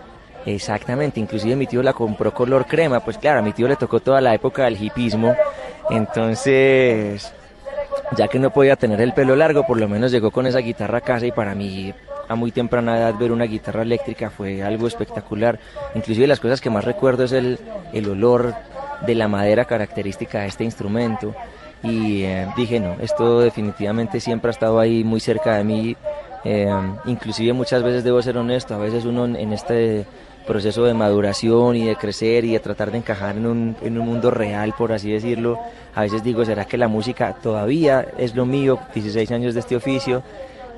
Exactamente, 0.54 1.20
inclusive 1.20 1.56
mi 1.56 1.66
tío 1.66 1.82
la 1.82 1.92
compró 1.92 2.32
color 2.32 2.66
crema, 2.66 3.00
pues 3.00 3.18
claro, 3.18 3.40
a 3.40 3.42
mi 3.42 3.52
tío 3.52 3.68
le 3.68 3.76
tocó 3.76 4.00
toda 4.00 4.22
la 4.22 4.34
época 4.34 4.64
del 4.64 4.82
hipismo, 4.82 5.36
entonces, 5.90 7.34
ya 8.16 8.28
que 8.28 8.38
no 8.38 8.50
podía 8.50 8.74
tener 8.76 8.98
el 9.02 9.12
pelo 9.12 9.36
largo, 9.36 9.66
por 9.66 9.78
lo 9.78 9.88
menos 9.88 10.10
llegó 10.10 10.30
con 10.30 10.46
esa 10.46 10.60
guitarra 10.60 10.98
a 10.98 11.02
casa 11.02 11.26
y 11.26 11.32
para 11.32 11.54
mí 11.54 11.92
a 12.28 12.34
muy 12.34 12.50
temprana 12.50 12.96
edad 12.96 13.14
ver 13.18 13.30
una 13.30 13.44
guitarra 13.44 13.82
eléctrica 13.82 14.30
fue 14.30 14.62
algo 14.62 14.86
espectacular, 14.86 15.58
inclusive 15.94 16.26
las 16.26 16.40
cosas 16.40 16.62
que 16.62 16.70
más 16.70 16.84
recuerdo 16.84 17.24
es 17.24 17.32
el, 17.32 17.58
el 17.92 18.08
olor 18.08 18.54
de 19.06 19.14
la 19.14 19.28
madera 19.28 19.66
característica 19.66 20.40
de 20.40 20.46
este 20.46 20.64
instrumento 20.64 21.34
y 21.82 22.22
eh, 22.22 22.48
dije 22.56 22.80
no, 22.80 22.96
esto 23.00 23.40
definitivamente 23.40 24.18
siempre 24.18 24.48
ha 24.48 24.52
estado 24.52 24.80
ahí 24.80 25.04
muy 25.04 25.20
cerca 25.20 25.56
de 25.56 25.64
mí, 25.64 25.96
eh, 26.44 26.72
inclusive 27.04 27.52
muchas 27.52 27.82
veces 27.82 28.02
debo 28.02 28.22
ser 28.22 28.38
honesto, 28.38 28.74
a 28.74 28.78
veces 28.78 29.04
uno 29.04 29.26
en, 29.26 29.52
este 29.52 30.06
proceso 30.48 30.84
de 30.84 30.94
maduración 30.94 31.76
y 31.76 31.86
de 31.86 31.94
crecer 31.94 32.44
y 32.44 32.52
de 32.52 32.60
tratar 32.60 32.90
de 32.90 32.98
encajar 32.98 33.36
en 33.36 33.46
un, 33.46 33.76
en 33.82 33.98
un 33.98 34.06
mundo 34.06 34.30
real, 34.30 34.74
por 34.76 34.92
así 34.92 35.12
decirlo, 35.12 35.58
a 35.94 36.02
veces 36.02 36.24
digo, 36.24 36.44
¿será 36.44 36.64
que 36.64 36.78
la 36.78 36.88
música 36.88 37.36
todavía 37.40 38.04
es 38.18 38.34
lo 38.34 38.46
mío? 38.46 38.80
16 38.94 39.30
años 39.30 39.54
de 39.54 39.60
este 39.60 39.76
oficio 39.76 40.22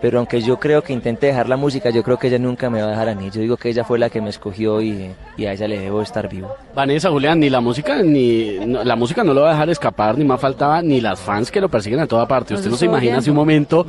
pero 0.00 0.18
aunque 0.18 0.40
yo 0.40 0.58
creo 0.58 0.82
que 0.82 0.92
intente 0.92 1.26
dejar 1.26 1.48
la 1.48 1.56
música, 1.56 1.90
yo 1.90 2.02
creo 2.02 2.18
que 2.18 2.28
ella 2.28 2.38
nunca 2.38 2.70
me 2.70 2.80
va 2.80 2.88
a 2.88 2.90
dejar 2.90 3.08
a 3.10 3.14
mí. 3.14 3.30
Yo 3.30 3.40
digo 3.40 3.56
que 3.56 3.68
ella 3.68 3.84
fue 3.84 3.98
la 3.98 4.08
que 4.08 4.20
me 4.20 4.30
escogió 4.30 4.80
y, 4.80 5.14
y 5.36 5.44
a 5.44 5.52
ella 5.52 5.68
le 5.68 5.78
debo 5.78 6.00
estar 6.00 6.28
vivo. 6.28 6.54
Vanessa, 6.74 7.10
Julián, 7.10 7.38
ni 7.38 7.50
la 7.50 7.60
música 7.60 8.02
ni 8.02 8.58
la 8.64 8.96
música 8.96 9.22
no 9.22 9.34
lo 9.34 9.42
va 9.42 9.50
a 9.50 9.52
dejar 9.52 9.70
escapar, 9.70 10.16
ni 10.16 10.24
más 10.24 10.40
faltaba, 10.40 10.80
ni 10.80 11.00
las 11.00 11.20
fans 11.20 11.50
que 11.50 11.60
lo 11.60 11.68
persiguen 11.68 12.00
a 12.00 12.06
toda 12.06 12.26
parte. 12.26 12.54
Usted 12.60 12.70
no 12.70 12.76
se 12.76 12.86
imagina 12.86 13.18
hace 13.18 13.30
un 13.30 13.36
momento, 13.36 13.86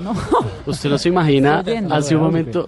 usted 0.66 0.90
no 0.90 0.98
se 0.98 1.10
imagina 1.10 1.64
hace 1.90 2.16
un 2.16 2.22
momento 2.22 2.68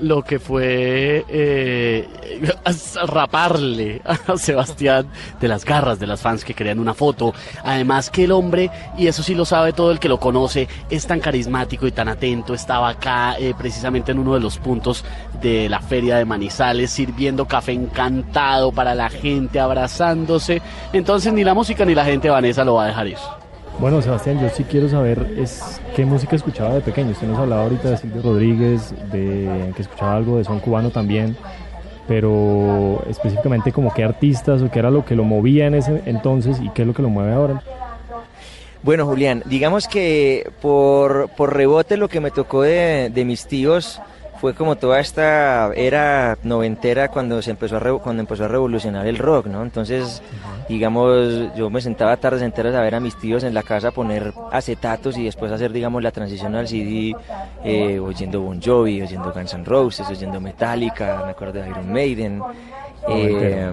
lo 0.00 0.22
que 0.22 0.38
fue 0.38 1.24
eh, 1.28 2.08
raparle 3.06 4.02
a 4.04 4.36
Sebastián 4.36 5.06
de 5.40 5.48
las 5.48 5.64
garras 5.64 5.98
de 5.98 6.06
las 6.06 6.20
fans 6.20 6.44
que 6.44 6.54
querían 6.54 6.78
una 6.78 6.94
foto. 6.94 7.32
Además 7.64 8.10
que 8.10 8.24
el 8.24 8.32
hombre, 8.32 8.70
y 8.96 9.06
eso 9.06 9.22
sí 9.22 9.34
lo 9.34 9.44
sabe 9.44 9.72
todo 9.72 9.90
el 9.90 9.98
que 9.98 10.08
lo 10.08 10.18
conoce, 10.18 10.68
es 10.90 11.06
tan 11.06 11.20
carismático 11.20 11.86
y 11.86 11.92
tan 11.92 12.08
atento. 12.08 12.54
Estaba 12.54 12.88
acá 12.88 13.36
eh, 13.38 13.54
precisamente 13.56 14.12
en 14.12 14.18
uno 14.18 14.34
de 14.34 14.40
los 14.40 14.58
puntos 14.58 15.04
de 15.40 15.68
la 15.68 15.80
feria 15.80 16.16
de 16.16 16.24
Manizales, 16.24 16.90
sirviendo 16.90 17.46
café 17.46 17.72
encantado 17.72 18.72
para 18.72 18.94
la 18.94 19.08
gente, 19.08 19.60
abrazándose. 19.60 20.62
Entonces 20.92 21.32
ni 21.32 21.44
la 21.44 21.54
música 21.54 21.84
ni 21.84 21.94
la 21.94 22.04
gente 22.04 22.30
Vanessa 22.30 22.64
lo 22.64 22.74
va 22.74 22.84
a 22.84 22.88
dejar 22.88 23.08
ir. 23.08 23.39
Bueno, 23.80 24.02
Sebastián, 24.02 24.38
yo 24.38 24.50
sí 24.50 24.64
quiero 24.64 24.90
saber 24.90 25.26
es 25.38 25.80
qué 25.96 26.04
música 26.04 26.36
escuchaba 26.36 26.74
de 26.74 26.82
pequeño. 26.82 27.12
Usted 27.12 27.26
nos 27.26 27.38
hablaba 27.38 27.62
ahorita 27.62 27.88
de 27.88 27.96
Silvio 27.96 28.20
Rodríguez, 28.20 28.92
de 29.10 29.72
que 29.74 29.80
escuchaba 29.80 30.16
algo 30.16 30.36
de 30.36 30.44
son 30.44 30.60
cubano 30.60 30.90
también, 30.90 31.34
pero 32.06 33.02
específicamente 33.08 33.72
como 33.72 33.94
qué 33.94 34.04
artistas 34.04 34.60
o 34.60 34.70
qué 34.70 34.80
era 34.80 34.90
lo 34.90 35.06
que 35.06 35.16
lo 35.16 35.24
movía 35.24 35.66
en 35.66 35.76
ese 35.76 36.02
entonces 36.04 36.60
y 36.60 36.68
qué 36.70 36.82
es 36.82 36.88
lo 36.88 36.92
que 36.92 37.00
lo 37.00 37.08
mueve 37.08 37.32
ahora. 37.32 37.62
Bueno, 38.82 39.06
Julián, 39.06 39.42
digamos 39.46 39.88
que 39.88 40.50
por, 40.60 41.30
por 41.30 41.56
rebote 41.56 41.96
lo 41.96 42.08
que 42.08 42.20
me 42.20 42.30
tocó 42.30 42.60
de, 42.60 43.10
de 43.10 43.24
mis 43.24 43.46
tíos 43.46 43.98
fue 44.40 44.54
como 44.54 44.76
toda 44.76 45.00
esta 45.00 45.70
era 45.74 46.38
noventera 46.42 47.08
cuando 47.08 47.42
se 47.42 47.50
empezó 47.50 47.76
a 47.76 47.98
cuando 47.98 48.20
empezó 48.20 48.46
a 48.46 48.48
revolucionar 48.48 49.06
el 49.06 49.18
rock, 49.18 49.46
¿no? 49.46 49.62
Entonces, 49.62 50.22
digamos, 50.66 51.54
yo 51.54 51.68
me 51.68 51.82
sentaba 51.82 52.16
tardes 52.16 52.40
enteras 52.40 52.74
a 52.74 52.80
ver 52.80 52.94
a 52.94 53.00
mis 53.00 53.16
tíos 53.16 53.44
en 53.44 53.52
la 53.52 53.62
casa 53.62 53.90
poner 53.90 54.32
acetatos 54.50 55.18
y 55.18 55.24
después 55.24 55.52
hacer, 55.52 55.72
digamos, 55.72 56.02
la 56.02 56.10
transición 56.10 56.54
al 56.54 56.68
CD, 56.68 57.14
eh, 57.64 57.98
oyendo 57.98 58.40
Bon 58.40 58.60
Jovi, 58.62 59.02
oyendo 59.02 59.30
Guns 59.30 59.52
N' 59.52 59.64
Roses, 59.64 60.08
oyendo 60.08 60.40
Metallica, 60.40 61.22
me 61.26 61.32
acuerdo 61.32 61.60
de 61.60 61.68
Iron 61.68 61.92
Maiden. 61.92 62.40
Eh, 63.08 63.70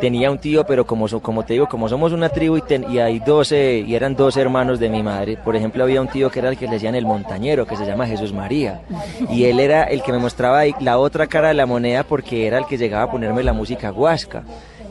tenía 0.00 0.30
un 0.30 0.38
tío, 0.38 0.64
pero 0.64 0.86
como, 0.86 1.06
como 1.20 1.44
te 1.44 1.54
digo, 1.54 1.68
como 1.68 1.88
somos 1.88 2.12
una 2.12 2.28
tribu 2.28 2.56
y, 2.56 2.62
y 2.90 2.98
hay 2.98 3.18
12, 3.20 3.84
y 3.86 3.94
eran 3.94 4.16
dos 4.16 4.36
hermanos 4.36 4.78
de 4.80 4.88
mi 4.88 5.02
madre, 5.02 5.36
por 5.36 5.54
ejemplo, 5.54 5.84
había 5.84 6.00
un 6.00 6.08
tío 6.08 6.30
que 6.30 6.38
era 6.38 6.48
el 6.48 6.56
que 6.56 6.66
le 6.66 6.72
decían 6.72 6.94
el 6.94 7.06
montañero, 7.06 7.66
que 7.66 7.76
se 7.76 7.86
llama 7.86 8.06
Jesús 8.06 8.32
María, 8.32 8.80
y 9.28 9.44
él 9.44 9.60
era 9.60 9.84
el 9.84 10.02
que 10.02 10.12
me 10.12 10.18
mostraba 10.18 10.62
la 10.80 10.98
otra 10.98 11.26
cara 11.26 11.48
de 11.48 11.54
la 11.54 11.66
moneda 11.66 12.02
porque 12.04 12.46
era 12.46 12.58
el 12.58 12.66
que 12.66 12.78
llegaba 12.78 13.04
a 13.04 13.10
ponerme 13.10 13.42
la 13.42 13.52
música 13.52 13.92
huasca. 13.92 14.42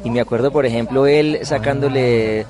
Y 0.04 0.10
me 0.10 0.20
acuerdo, 0.20 0.52
por 0.52 0.66
ejemplo, 0.66 1.06
él 1.06 1.40
sacándole 1.44 2.46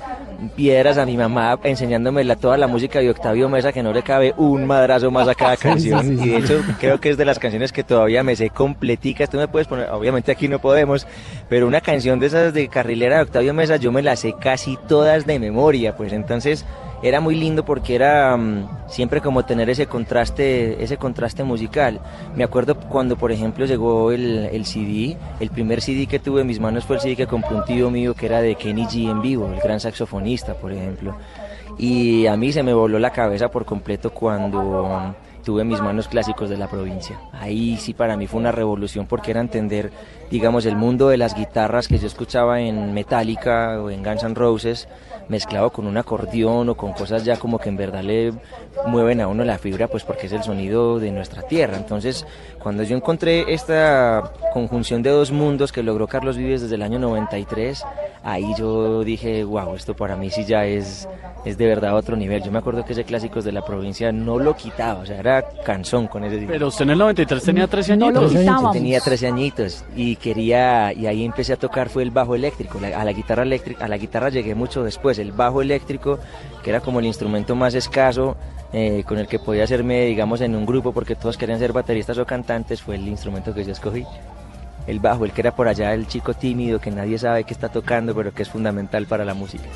piedras 0.50 0.98
a 0.98 1.06
mi 1.06 1.16
mamá 1.16 1.58
enseñándome 1.62 2.24
toda 2.36 2.56
la 2.56 2.66
música 2.66 2.98
de 2.98 3.10
Octavio 3.10 3.48
Mesa 3.48 3.72
que 3.72 3.82
no 3.82 3.92
le 3.92 4.02
cabe 4.02 4.34
un 4.36 4.66
madrazo 4.66 5.10
más 5.10 5.28
a 5.28 5.34
cada 5.34 5.56
canción. 5.58 6.18
y 6.22 6.28
de 6.30 6.38
hecho 6.38 6.62
creo 6.80 7.00
que 7.00 7.10
es 7.10 7.16
de 7.16 7.24
las 7.24 7.38
canciones 7.38 7.72
que 7.72 7.84
todavía 7.84 8.22
me 8.22 8.36
sé 8.36 8.50
completicas. 8.50 9.30
Tú 9.30 9.36
me 9.36 9.48
puedes 9.48 9.68
poner 9.68 9.90
obviamente 9.90 10.32
aquí 10.32 10.48
no 10.48 10.58
podemos 10.58 11.06
pero 11.48 11.66
una 11.66 11.80
canción 11.80 12.18
de 12.18 12.26
esas 12.26 12.54
de 12.54 12.68
carrilera 12.68 13.16
de 13.16 13.22
Octavio 13.22 13.54
Mesa 13.54 13.76
yo 13.76 13.92
me 13.92 14.02
la 14.02 14.16
sé 14.16 14.34
casi 14.40 14.78
todas 14.88 15.26
de 15.26 15.38
memoria 15.38 15.96
pues. 15.96 16.12
Entonces 16.12 16.64
era 17.02 17.20
muy 17.20 17.34
lindo 17.34 17.64
porque 17.64 17.94
era 17.94 18.36
mm, 18.36 18.88
siempre 18.88 19.20
como 19.20 19.44
tener 19.44 19.68
ese 19.68 19.86
contraste, 19.86 20.82
ese 20.82 20.96
contraste 20.96 21.42
musical. 21.42 22.00
Me 22.36 22.44
acuerdo 22.44 22.76
cuando, 22.76 23.16
por 23.16 23.32
ejemplo, 23.32 23.66
llegó 23.66 24.12
el, 24.12 24.48
el, 24.52 24.64
CD, 24.64 25.16
el 25.40 25.50
primer 25.50 25.82
CD 25.82 26.06
que 26.06 26.20
tuve 26.20 26.42
en 26.42 26.46
mis 26.46 26.60
manos 26.60 26.84
fue 26.84 26.96
el 26.96 27.02
CD 27.02 27.16
que 27.16 27.26
compró 27.26 27.56
un 27.56 27.64
tío 27.64 27.90
mío 27.90 28.14
que 28.14 28.26
era 28.26 28.40
de 28.40 28.54
Kenny 28.54 28.84
G 28.86 29.10
en 29.10 29.20
vivo, 29.20 29.50
el 29.52 29.60
gran 29.60 29.80
saxofonista, 29.80 30.54
por 30.54 30.72
ejemplo. 30.72 31.16
Y 31.78 32.26
a 32.26 32.36
mí 32.36 32.52
se 32.52 32.62
me 32.62 32.72
voló 32.72 32.98
la 32.98 33.10
cabeza 33.10 33.50
por 33.50 33.64
completo 33.64 34.10
cuando 34.10 35.14
tuve 35.42 35.64
mis 35.64 35.80
manos 35.80 36.08
clásicos 36.08 36.48
de 36.48 36.56
la 36.56 36.68
provincia. 36.68 37.18
Ahí 37.32 37.76
sí 37.76 37.94
para 37.94 38.16
mí 38.16 38.26
fue 38.26 38.40
una 38.40 38.52
revolución 38.52 39.06
porque 39.06 39.32
era 39.32 39.40
entender, 39.40 39.90
digamos, 40.30 40.66
el 40.66 40.76
mundo 40.76 41.08
de 41.08 41.16
las 41.16 41.34
guitarras 41.34 41.88
que 41.88 41.98
yo 41.98 42.06
escuchaba 42.06 42.60
en 42.60 42.94
Metallica 42.94 43.80
o 43.80 43.90
en 43.90 44.04
Guns 44.04 44.22
N' 44.22 44.34
Roses 44.34 44.88
mezclado 45.28 45.70
con 45.70 45.86
un 45.86 45.96
acordeón 45.96 46.68
o 46.68 46.74
con 46.74 46.92
cosas 46.92 47.24
ya 47.24 47.36
como 47.36 47.58
que 47.58 47.68
en 47.68 47.76
verdad 47.76 48.02
le 48.02 48.32
mueven 48.86 49.20
a 49.20 49.28
uno 49.28 49.44
la 49.44 49.58
fibra, 49.58 49.88
pues 49.88 50.04
porque 50.04 50.26
es 50.26 50.32
el 50.32 50.42
sonido 50.42 50.98
de 50.98 51.10
nuestra 51.10 51.42
tierra. 51.42 51.76
Entonces, 51.76 52.26
cuando 52.58 52.82
yo 52.82 52.96
encontré 52.96 53.52
esta 53.52 54.32
conjunción 54.52 55.02
de 55.02 55.10
dos 55.10 55.30
mundos 55.30 55.72
que 55.72 55.82
logró 55.82 56.06
Carlos 56.06 56.36
Vives 56.36 56.62
desde 56.62 56.74
el 56.76 56.82
año 56.82 56.98
93, 56.98 57.84
ahí 58.24 58.54
yo 58.56 59.04
dije, 59.04 59.44
wow, 59.44 59.74
esto 59.74 59.94
para 59.94 60.16
mí 60.16 60.30
sí 60.30 60.44
ya 60.44 60.64
es, 60.64 61.08
es 61.44 61.58
de 61.58 61.66
verdad 61.66 61.96
otro 61.96 62.16
nivel. 62.16 62.42
Yo 62.42 62.52
me 62.52 62.58
acuerdo 62.58 62.84
que 62.84 62.92
ese 62.92 63.04
Clásicos 63.04 63.44
de 63.44 63.52
la 63.52 63.64
Provincia 63.64 64.12
no 64.12 64.38
lo 64.38 64.56
quitaba, 64.56 65.00
o 65.00 65.06
sea, 65.06 65.18
era 65.18 65.44
canzón 65.64 66.06
con 66.06 66.24
ese 66.24 66.46
Pero 66.46 66.68
usted 66.68 66.84
en 66.84 66.90
el 66.90 66.98
93 66.98 67.42
tenía 67.42 67.66
13 67.66 67.92
añitos. 67.94 68.32
No 68.32 68.72
Tenía 68.72 69.00
13 69.00 69.26
añitos 69.26 69.84
y 69.96 70.16
quería, 70.16 70.92
y 70.92 71.06
ahí 71.06 71.24
empecé 71.24 71.52
a 71.52 71.56
tocar 71.56 71.88
fue 71.88 72.02
el 72.02 72.10
bajo 72.10 72.34
eléctrico. 72.34 72.78
a 72.78 73.04
la 73.04 73.12
guitarra 73.12 73.42
eléctrica, 73.42 73.84
a 73.84 73.88
la 73.88 73.98
guitarra 73.98 74.28
llegué 74.28 74.54
mucho 74.54 74.82
después. 74.82 75.18
El 75.22 75.32
bajo 75.32 75.62
eléctrico, 75.62 76.18
que 76.62 76.70
era 76.70 76.80
como 76.80 77.00
el 77.00 77.06
instrumento 77.06 77.54
más 77.56 77.74
escaso, 77.74 78.36
eh, 78.72 79.04
con 79.06 79.18
el 79.18 79.26
que 79.26 79.38
podía 79.38 79.64
hacerme, 79.64 80.06
digamos, 80.06 80.40
en 80.40 80.54
un 80.54 80.64
grupo, 80.64 80.92
porque 80.92 81.14
todos 81.14 81.36
querían 81.36 81.58
ser 81.58 81.72
bateristas 81.72 82.18
o 82.18 82.26
cantantes, 82.26 82.82
fue 82.82 82.96
el 82.96 83.06
instrumento 83.08 83.54
que 83.54 83.64
yo 83.64 83.72
escogí. 83.72 84.04
El 84.86 84.98
bajo, 84.98 85.24
el 85.24 85.32
que 85.32 85.42
era 85.42 85.54
por 85.54 85.68
allá 85.68 85.94
el 85.94 86.06
chico 86.06 86.34
tímido 86.34 86.80
que 86.80 86.90
nadie 86.90 87.18
sabe 87.18 87.44
que 87.44 87.54
está 87.54 87.68
tocando, 87.68 88.14
pero 88.14 88.32
que 88.32 88.42
es 88.42 88.48
fundamental 88.48 89.06
para 89.06 89.24
la 89.24 89.34
música. 89.34 89.68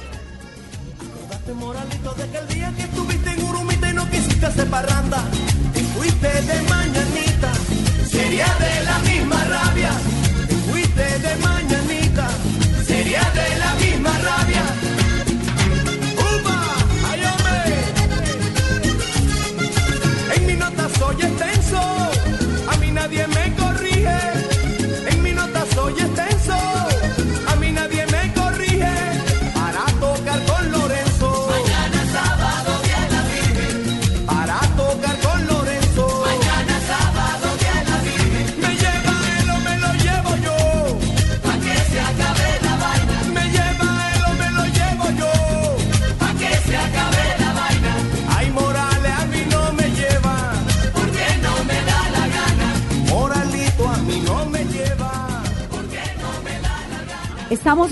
Nota 21.28 21.47
soy 21.47 21.56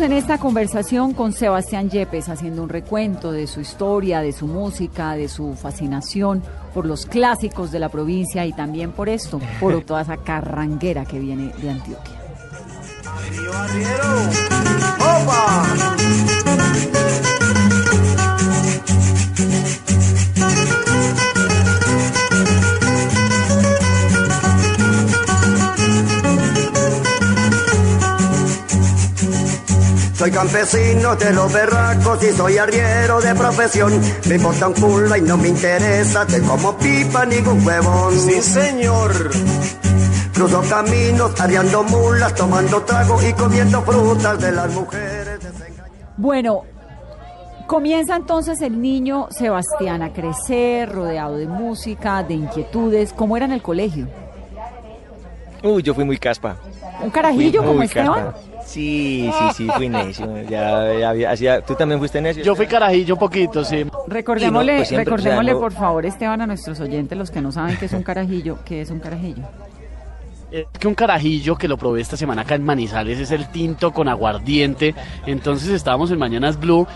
en 0.04 0.12
esta 0.12 0.36
conversación 0.36 1.14
con 1.14 1.32
Sebastián 1.32 1.88
Yepes 1.88 2.28
haciendo 2.28 2.62
un 2.62 2.68
recuento 2.68 3.32
de 3.32 3.46
su 3.46 3.60
historia, 3.60 4.20
de 4.20 4.32
su 4.32 4.46
música, 4.46 5.14
de 5.14 5.28
su 5.28 5.54
fascinación 5.54 6.42
por 6.74 6.84
los 6.84 7.06
clásicos 7.06 7.72
de 7.72 7.78
la 7.78 7.88
provincia 7.88 8.44
y 8.44 8.52
también 8.52 8.92
por 8.92 9.08
esto, 9.08 9.40
por 9.58 9.82
toda 9.86 10.02
esa 10.02 10.18
carranguera 10.18 11.06
que 11.06 11.18
viene 11.18 11.52
de 11.56 11.70
Antioquia. 11.70 12.20
Soy 30.24 30.32
campesino 30.32 31.14
de 31.16 31.34
los 31.34 31.52
berracos 31.52 32.24
y 32.24 32.32
soy 32.32 32.56
arriero 32.56 33.20
de 33.20 33.34
profesión. 33.34 33.92
Me 34.26 34.36
importa 34.36 34.68
un 34.68 34.72
culo 34.72 35.14
y 35.14 35.20
no 35.20 35.36
me 35.36 35.48
interesa 35.48 36.24
de 36.24 36.40
como 36.40 36.74
pipa 36.78 37.26
ningún 37.26 37.62
huevón. 37.66 38.18
Sí, 38.18 38.40
señor. 38.40 39.12
Cruzo 40.32 40.62
caminos, 40.62 41.38
arriando 41.38 41.82
mulas, 41.82 42.34
tomando 42.34 42.80
trago 42.84 43.20
y 43.22 43.34
comiendo 43.34 43.82
frutas 43.82 44.40
de 44.40 44.52
las 44.52 44.72
mujeres 44.72 45.40
desengañadas. 45.42 45.90
Bueno, 46.16 46.62
Comienza 47.66 48.16
entonces 48.16 48.60
el 48.60 48.82
niño 48.82 49.28
Sebastián 49.30 50.02
a 50.02 50.12
crecer, 50.12 50.92
rodeado 50.92 51.38
de 51.38 51.46
música, 51.46 52.22
de 52.22 52.34
inquietudes. 52.34 53.14
¿Cómo 53.14 53.38
era 53.38 53.46
en 53.46 53.52
el 53.52 53.62
colegio? 53.62 54.06
Uy, 55.64 55.82
yo 55.82 55.94
fui 55.94 56.04
muy 56.04 56.18
caspa. 56.18 56.56
¿Un 57.02 57.10
carajillo 57.10 57.50
Fui 57.50 57.58
como 57.66 57.74
muy 57.74 57.86
Esteban? 57.86 58.12
caspa. 58.26 58.38
Sí, 58.66 59.30
sí, 59.38 59.44
sí, 59.56 59.68
fui 59.76 59.88
necio. 59.88 60.26
Ya, 60.48 60.92
ya 60.98 61.10
había- 61.10 61.30
hacía- 61.30 61.60
¿Tú 61.62 61.74
también 61.74 61.98
fuiste 61.98 62.20
necio? 62.20 62.42
Yo 62.44 62.54
fui 62.54 62.66
carajillo 62.66 63.14
un 63.14 63.20
poquito, 63.20 63.64
sí. 63.64 63.84
Recordémosle, 64.06 64.72
no, 64.72 64.78
pues 64.78 64.88
siempre, 64.88 65.04
recordémosle 65.06 65.52
o 65.52 65.54
sea, 65.54 65.54
no- 65.54 65.60
por 65.60 65.72
favor, 65.72 66.06
Esteban, 66.06 66.40
a 66.42 66.46
nuestros 66.46 66.78
oyentes, 66.80 67.16
los 67.18 67.30
que 67.30 67.40
no 67.40 67.50
saben 67.50 67.76
qué 67.78 67.86
es 67.86 67.92
un 67.92 68.02
carajillo, 68.02 68.58
qué 68.64 68.80
es 68.82 68.90
un 68.90 69.00
carajillo. 69.00 69.42
Es 70.50 70.66
que 70.78 70.86
un 70.86 70.94
carajillo 70.94 71.56
que 71.56 71.66
lo 71.66 71.76
probé 71.76 72.00
esta 72.00 72.16
semana 72.16 72.42
acá 72.42 72.54
en 72.54 72.62
Manizales 72.64 73.18
es 73.18 73.30
el 73.32 73.48
tinto 73.48 73.90
con 73.92 74.06
aguardiente. 74.08 74.94
Entonces 75.26 75.70
estábamos 75.70 76.10
en 76.12 76.18
Mañanas 76.18 76.60
Blue. 76.60 76.86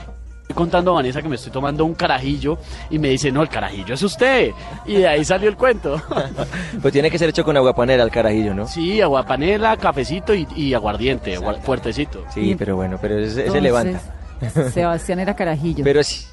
Estoy 0.49 0.63
contando 0.65 0.93
a 0.93 0.95
Vanessa 0.95 1.21
que 1.21 1.29
me 1.29 1.35
estoy 1.35 1.53
tomando 1.53 1.85
un 1.85 1.93
carajillo 1.93 2.57
y 2.89 2.99
me 2.99 3.11
dice, 3.11 3.31
no, 3.31 3.43
el 3.43 3.51
carajillo 3.51 3.93
es 3.93 4.03
usted. 4.03 4.53
Y 4.87 4.95
de 4.95 5.07
ahí 5.07 5.23
salió 5.23 5.47
el 5.51 5.57
cuento. 5.59 6.01
Pues 6.81 6.91
tiene 6.93 7.11
que 7.11 7.19
ser 7.19 7.29
hecho 7.29 7.45
con 7.45 7.55
aguapanera 7.57 8.03
el 8.03 8.11
carajillo, 8.11 8.55
¿no? 8.55 8.67
sí, 8.67 8.99
aguapanela, 9.03 9.77
cafecito 9.77 10.33
y, 10.35 10.47
y 10.57 10.73
aguardiente, 10.73 11.35
agua- 11.37 11.57
fuertecito. 11.61 12.25
Sí, 12.33 12.55
pero 12.59 12.77
bueno, 12.77 12.97
pero 13.01 13.19
ese, 13.19 13.47
ese 13.47 13.61
levanta. 13.61 14.01
Entonces, 14.41 14.73
Sebastián 14.75 15.19
era 15.21 15.37
carajillo. 15.37 15.85
Pero 15.85 16.03
sí, 16.03 16.25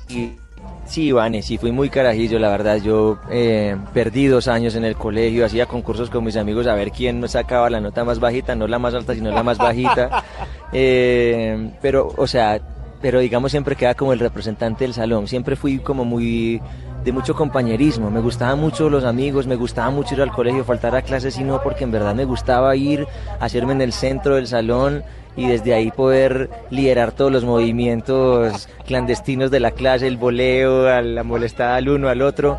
sí, 0.86 1.12
Vane, 1.12 1.42
sí, 1.42 1.58
fui 1.58 1.74
muy 1.74 1.90
carajillo, 1.90 2.40
la 2.40 2.50
verdad. 2.50 2.78
Yo 2.78 3.18
eh, 3.30 3.76
perdí 3.94 4.28
dos 4.28 4.48
años 4.48 4.76
en 4.76 4.86
el 4.86 4.96
colegio, 4.96 5.46
hacía 5.46 5.66
concursos 5.66 6.10
con 6.10 6.24
mis 6.24 6.38
amigos 6.38 6.68
a 6.68 6.76
ver 6.76 6.92
quién 6.92 7.20
nos 7.20 7.32
sacaba 7.32 7.70
la 7.70 7.82
nota 7.82 8.06
más 8.06 8.20
bajita, 8.22 8.56
no 8.56 8.66
la 8.68 8.80
más 8.80 8.94
alta, 8.94 9.14
sino 9.14 9.30
la 9.32 9.44
más 9.44 9.58
bajita. 9.58 10.24
Eh, 10.78 11.70
pero, 11.82 12.12
o 12.18 12.28
sea, 12.28 12.60
pero 13.06 13.20
digamos 13.20 13.52
siempre 13.52 13.76
queda 13.76 13.94
como 13.94 14.14
el 14.14 14.20
representante 14.20 14.84
del 14.84 14.96
salón. 14.96 15.28
Siempre 15.28 15.56
fui 15.56 15.78
como 15.78 16.04
muy 16.06 16.60
de 17.04 17.12
mucho 17.12 17.36
compañerismo, 17.36 18.10
me 18.10 18.20
gustaban 18.20 18.60
mucho 18.60 18.90
los 18.90 19.04
amigos, 19.04 19.46
me 19.46 19.56
gustaba 19.56 19.92
mucho 19.92 20.16
ir 20.16 20.24
al 20.24 20.32
colegio, 20.32 20.64
faltar 20.64 20.96
a 20.96 21.04
clases 21.04 21.38
y 21.38 21.44
no 21.44 21.62
porque 21.62 21.84
en 21.84 21.92
verdad 21.92 22.16
me 22.16 22.26
gustaba 22.26 22.76
ir, 22.76 23.06
hacerme 23.40 23.74
en 23.74 23.82
el 23.82 23.94
centro 23.94 24.38
del 24.38 24.48
salón 24.48 25.04
y 25.36 25.46
desde 25.46 25.76
ahí 25.76 25.92
poder 25.92 26.50
liderar 26.72 27.12
todos 27.12 27.32
los 27.32 27.44
movimientos 27.44 28.68
clandestinos 28.88 29.52
de 29.52 29.60
la 29.60 29.70
clase, 29.70 30.08
el 30.08 30.18
voleo, 30.18 31.00
la 31.04 31.24
molestada 31.24 31.76
al 31.76 31.90
uno, 31.90 32.10
al 32.10 32.24
otro. 32.24 32.58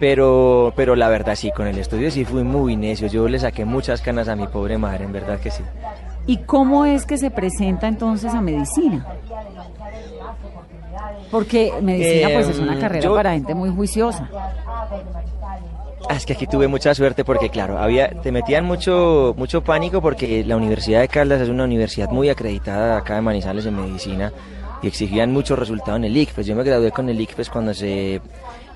Pero, 0.00 0.72
pero 0.74 0.96
la 0.96 1.08
verdad 1.08 1.36
sí, 1.36 1.52
con 1.52 1.68
el 1.68 1.78
estudio 1.78 2.10
sí 2.10 2.24
fui 2.24 2.42
muy 2.42 2.74
necio. 2.74 3.06
Yo 3.06 3.28
le 3.28 3.38
saqué 3.38 3.64
muchas 3.64 4.00
canas 4.00 4.26
a 4.26 4.34
mi 4.34 4.48
pobre 4.48 4.76
madre, 4.76 5.04
en 5.04 5.12
verdad 5.12 5.38
que 5.38 5.52
sí. 5.52 5.62
¿Y 6.26 6.38
cómo 6.38 6.84
es 6.86 7.04
que 7.04 7.18
se 7.18 7.30
presenta 7.30 7.86
entonces 7.86 8.32
a 8.32 8.40
medicina? 8.40 9.06
Porque 11.34 11.72
medicina 11.82 12.28
pues 12.32 12.48
es 12.48 12.60
una 12.60 12.74
Em, 12.74 12.80
carrera 12.80 13.02
yo- 13.04 13.14
para 13.16 13.32
gente 13.32 13.56
muy 13.56 13.68
juiciosa. 13.70 14.28
Ah, 16.08 16.14
Es 16.16 16.24
que 16.24 16.34
aquí 16.34 16.46
tuve 16.46 16.68
mucha 16.68 16.94
suerte 16.94 17.24
porque, 17.24 17.48
claro, 17.48 17.76
había, 17.76 18.10
te 18.20 18.30
metían 18.30 18.64
mucho, 18.64 19.34
mucho 19.36 19.64
pánico 19.64 20.00
porque 20.00 20.44
la 20.44 20.56
Universidad 20.56 21.00
de 21.00 21.08
Caldas 21.08 21.40
es 21.40 21.48
una 21.48 21.64
universidad 21.64 22.08
muy 22.10 22.28
acreditada 22.28 22.98
acá 22.98 23.16
de 23.16 23.22
Manizales 23.22 23.66
en 23.66 23.74
medicina 23.74 24.32
y 24.84 24.88
exigían 24.88 25.32
mucho 25.32 25.56
resultado 25.56 25.96
en 25.96 26.04
el 26.04 26.16
ICFES. 26.16 26.46
Yo 26.46 26.54
me 26.54 26.62
gradué 26.62 26.90
con 26.92 27.08
el 27.08 27.18
ICFES 27.20 27.48
cuando 27.48 27.72
se, 27.72 28.20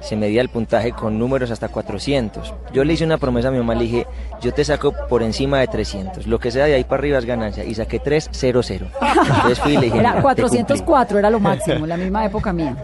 se 0.00 0.16
medía 0.16 0.40
el 0.40 0.48
puntaje 0.48 0.92
con 0.92 1.18
números 1.18 1.50
hasta 1.50 1.68
400. 1.68 2.54
Yo 2.72 2.82
le 2.84 2.94
hice 2.94 3.04
una 3.04 3.18
promesa 3.18 3.48
a 3.48 3.50
mi 3.50 3.58
mamá, 3.58 3.74
le 3.74 3.82
dije, 3.84 4.06
yo 4.40 4.52
te 4.54 4.64
saco 4.64 4.94
por 5.08 5.22
encima 5.22 5.60
de 5.60 5.66
300, 5.66 6.26
lo 6.26 6.38
que 6.38 6.50
sea 6.50 6.64
de 6.64 6.74
ahí 6.74 6.84
para 6.84 7.00
arriba 7.00 7.18
es 7.18 7.24
ganancia 7.26 7.62
y 7.64 7.74
saqué 7.74 7.98
300. 7.98 8.70
Entonces 8.70 9.60
fui 9.60 9.72
y 9.74 9.76
le 9.76 9.82
dije, 9.86 9.98
Era 9.98 10.08
"Mira, 10.10 10.16
te 10.16 10.22
404 10.22 11.18
era 11.18 11.30
lo 11.30 11.40
máximo, 11.40 11.86
la 11.86 11.96
misma 11.98 12.24
época 12.24 12.52
mía. 12.52 12.74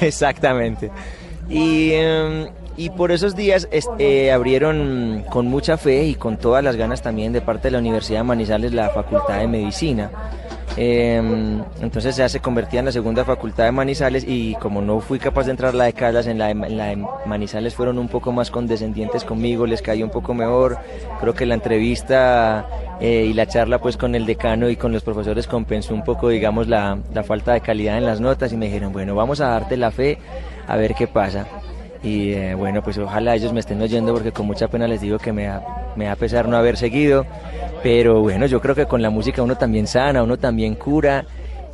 Exactamente. 0.00 0.90
Y, 1.48 1.92
em, 1.92 2.48
y 2.76 2.90
por 2.90 3.12
esos 3.12 3.34
días 3.36 3.68
es- 3.70 3.88
eh, 3.98 4.32
abrieron 4.32 5.24
con 5.30 5.46
mucha 5.46 5.76
fe 5.76 6.04
y 6.04 6.14
con 6.14 6.36
todas 6.36 6.62
las 6.64 6.76
ganas 6.76 7.02
también 7.02 7.32
de 7.32 7.40
parte 7.40 7.68
de 7.68 7.72
la 7.72 7.78
Universidad 7.78 8.20
de 8.20 8.24
Manizales 8.24 8.72
la 8.72 8.90
Facultad 8.90 9.38
de 9.38 9.48
Medicina. 9.48 10.10
Em, 10.76 11.62
entonces 11.80 12.16
ya 12.16 12.28
se 12.28 12.40
convertía 12.40 12.80
en 12.80 12.86
la 12.86 12.92
segunda 12.92 13.24
facultad 13.24 13.64
de 13.64 13.72
Manizales 13.72 14.24
y 14.26 14.54
como 14.54 14.80
no 14.80 15.00
fui 15.00 15.18
capaz 15.18 15.44
de 15.44 15.50
entrar 15.50 15.74
la 15.74 15.84
de 15.84 15.92
Caldas, 15.92 16.26
en 16.26 16.38
la 16.38 16.46
de, 16.46 16.52
en 16.52 16.76
la 16.76 16.86
de 16.86 17.04
Manizales 17.26 17.74
fueron 17.74 17.98
un 17.98 18.08
poco 18.08 18.32
más 18.32 18.50
condescendientes 18.50 19.24
conmigo, 19.24 19.66
les 19.66 19.82
cayó 19.82 20.04
un 20.04 20.10
poco 20.10 20.32
mejor. 20.32 20.78
Creo 21.20 21.34
que 21.34 21.44
la 21.44 21.54
entrevista 21.54 22.66
eh, 23.00 23.26
y 23.28 23.32
la 23.32 23.46
charla 23.46 23.78
pues 23.78 23.96
con 23.96 24.14
el 24.14 24.26
decano 24.26 24.70
y 24.70 24.76
con 24.76 24.92
los 24.92 25.02
profesores 25.02 25.46
compensó 25.46 25.92
un 25.92 26.04
poco, 26.04 26.28
digamos, 26.28 26.68
la, 26.68 26.98
la 27.12 27.24
falta 27.24 27.52
de 27.52 27.60
calidad 27.60 27.98
en 27.98 28.06
las 28.06 28.20
notas 28.20 28.52
y 28.52 28.56
me 28.56 28.66
dijeron, 28.66 28.92
bueno, 28.92 29.14
vamos 29.14 29.40
a 29.40 29.48
darte 29.48 29.76
la 29.76 29.90
fe 29.90 30.18
a 30.68 30.76
ver 30.76 30.94
qué 30.94 31.08
pasa. 31.08 31.46
Y 32.02 32.32
eh, 32.32 32.54
bueno, 32.54 32.82
pues 32.82 32.96
ojalá 32.96 33.34
ellos 33.34 33.52
me 33.52 33.60
estén 33.60 33.80
oyendo 33.82 34.14
porque 34.14 34.32
con 34.32 34.46
mucha 34.46 34.68
pena 34.68 34.88
les 34.88 35.00
digo 35.02 35.18
que 35.18 35.32
me 35.32 35.44
da, 35.44 35.92
me 35.96 36.06
da 36.06 36.16
pesar 36.16 36.48
no 36.48 36.56
haber 36.56 36.76
seguido. 36.76 37.26
Pero 37.82 38.20
bueno, 38.20 38.46
yo 38.46 38.60
creo 38.60 38.74
que 38.74 38.86
con 38.86 39.00
la 39.02 39.10
música 39.10 39.42
uno 39.42 39.56
también 39.56 39.86
sana, 39.86 40.22
uno 40.22 40.36
también 40.38 40.74
cura. 40.74 41.24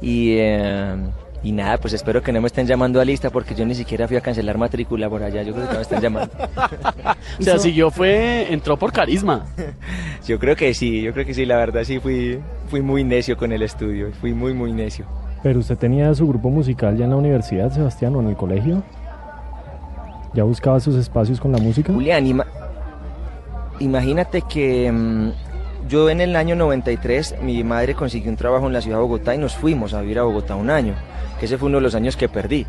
Y, 0.00 0.34
eh, 0.38 0.94
y 1.42 1.52
nada, 1.52 1.78
pues 1.78 1.94
espero 1.94 2.22
que 2.22 2.32
no 2.32 2.40
me 2.40 2.46
estén 2.46 2.66
llamando 2.66 3.00
a 3.00 3.04
lista 3.04 3.30
porque 3.30 3.54
yo 3.54 3.64
ni 3.66 3.74
siquiera 3.74 4.06
fui 4.06 4.16
a 4.16 4.20
cancelar 4.20 4.56
matrícula 4.58 5.08
por 5.08 5.22
allá. 5.22 5.42
Yo 5.42 5.52
creo 5.54 5.68
que 5.68 5.74
me 5.76 5.82
están 5.82 6.02
llamando. 6.02 6.32
O 7.38 7.42
sea, 7.42 7.58
si 7.58 7.72
yo 7.74 7.90
fue, 7.90 8.52
entró 8.52 8.78
por 8.78 8.92
carisma. 8.92 9.46
Yo 10.26 10.38
creo 10.38 10.56
que 10.56 10.72
sí, 10.74 11.02
yo 11.02 11.12
creo 11.12 11.24
que 11.26 11.34
sí, 11.34 11.44
la 11.44 11.56
verdad 11.56 11.84
sí 11.84 12.00
fui, 12.00 12.40
fui 12.68 12.80
muy 12.82 13.04
necio 13.04 13.36
con 13.36 13.52
el 13.52 13.62
estudio, 13.62 14.08
fui 14.20 14.32
muy, 14.32 14.54
muy 14.54 14.72
necio. 14.72 15.04
Pero 15.42 15.60
usted 15.60 15.76
tenía 15.76 16.12
su 16.14 16.26
grupo 16.26 16.50
musical 16.50 16.96
ya 16.96 17.04
en 17.04 17.10
la 17.10 17.16
universidad, 17.16 17.70
Sebastián, 17.70 18.16
o 18.16 18.20
en 18.20 18.28
el 18.28 18.36
colegio. 18.36 18.82
¿Ya 20.34 20.42
buscaba 20.44 20.80
sus 20.80 20.96
espacios 20.96 21.38
con 21.40 21.52
la 21.52 21.58
música? 21.58 21.92
Julián, 21.92 22.26
ima- 22.26 22.46
imagínate 23.78 24.42
que 24.42 24.90
mm, 24.90 25.30
yo 25.88 26.10
en 26.10 26.20
el 26.20 26.36
año 26.36 26.56
93 26.56 27.36
mi 27.42 27.62
madre 27.64 27.94
consiguió 27.94 28.30
un 28.30 28.36
trabajo 28.36 28.66
en 28.66 28.72
la 28.72 28.80
ciudad 28.80 28.98
de 28.98 29.02
Bogotá 29.02 29.34
y 29.34 29.38
nos 29.38 29.54
fuimos 29.54 29.94
a 29.94 30.00
vivir 30.00 30.18
a 30.18 30.22
Bogotá 30.22 30.56
un 30.56 30.70
año, 30.70 30.94
que 31.38 31.46
ese 31.46 31.58
fue 31.58 31.68
uno 31.68 31.78
de 31.78 31.82
los 31.82 31.94
años 31.94 32.16
que 32.16 32.28
perdí 32.28 32.66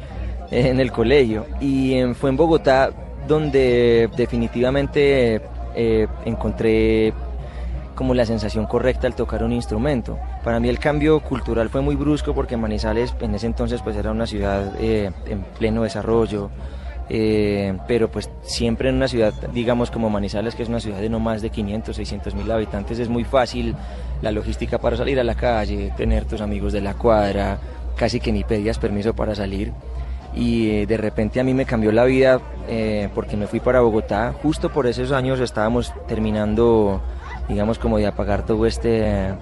eh, 0.51 0.69
en 0.69 0.79
el 0.79 0.91
colegio. 0.91 1.45
Y 1.59 1.93
eh, 1.93 2.13
fue 2.13 2.29
en 2.29 2.37
Bogotá 2.37 2.91
donde 3.27 4.09
definitivamente 4.15 5.41
eh, 5.75 6.07
encontré 6.25 7.13
como 7.95 8.13
la 8.13 8.25
sensación 8.25 8.67
correcta 8.67 9.07
al 9.07 9.15
tocar 9.15 9.43
un 9.43 9.51
instrumento. 9.51 10.19
Para 10.43 10.59
mí 10.59 10.69
el 10.69 10.77
cambio 10.77 11.19
cultural 11.19 11.69
fue 11.69 11.81
muy 11.81 11.95
brusco 11.95 12.35
porque 12.35 12.55
Manizales 12.55 13.13
en 13.21 13.33
ese 13.33 13.47
entonces 13.47 13.81
pues 13.81 13.95
era 13.95 14.11
una 14.11 14.27
ciudad 14.27 14.79
en 14.79 15.13
pleno 15.57 15.81
desarrollo, 15.81 16.51
eh, 17.09 17.77
pero 17.87 18.09
pues 18.09 18.29
siempre 18.41 18.89
en 18.89 18.95
una 18.95 19.07
ciudad, 19.07 19.33
digamos 19.53 19.91
como 19.91 20.09
Manizales, 20.09 20.55
que 20.55 20.63
es 20.63 20.69
una 20.69 20.79
ciudad 20.79 20.99
de 20.99 21.09
no 21.09 21.19
más 21.19 21.41
de 21.41 21.49
500, 21.49 21.95
600 21.95 22.35
mil 22.35 22.51
habitantes, 22.51 22.99
es 22.99 23.09
muy 23.09 23.23
fácil 23.23 23.75
la 24.21 24.31
logística 24.31 24.77
para 24.77 24.97
salir 24.97 25.19
a 25.19 25.23
la 25.23 25.35
calle, 25.35 25.93
tener 25.95 26.25
tus 26.25 26.41
amigos 26.41 26.73
de 26.73 26.81
la 26.81 26.95
cuadra, 26.95 27.59
casi 27.95 28.19
que 28.19 28.31
ni 28.31 28.43
pedías 28.43 28.77
permiso 28.77 29.13
para 29.13 29.35
salir. 29.35 29.71
Y 30.33 30.69
eh, 30.69 30.85
de 30.85 30.97
repente 30.97 31.39
a 31.39 31.43
mí 31.43 31.53
me 31.53 31.65
cambió 31.65 31.91
la 31.91 32.03
vida 32.03 32.39
eh, 32.67 33.09
porque 33.15 33.37
me 33.37 33.47
fui 33.47 33.59
para 33.59 33.79
Bogotá. 33.79 34.33
Justo 34.43 34.69
por 34.69 34.85
esos 34.85 35.11
años 35.11 35.39
estábamos 35.39 35.93
terminando, 36.07 37.01
digamos, 37.47 37.79
como 37.79 37.97
de 37.97 38.07
apagar 38.07 38.45
todo 38.45 38.65
este 38.65 39.33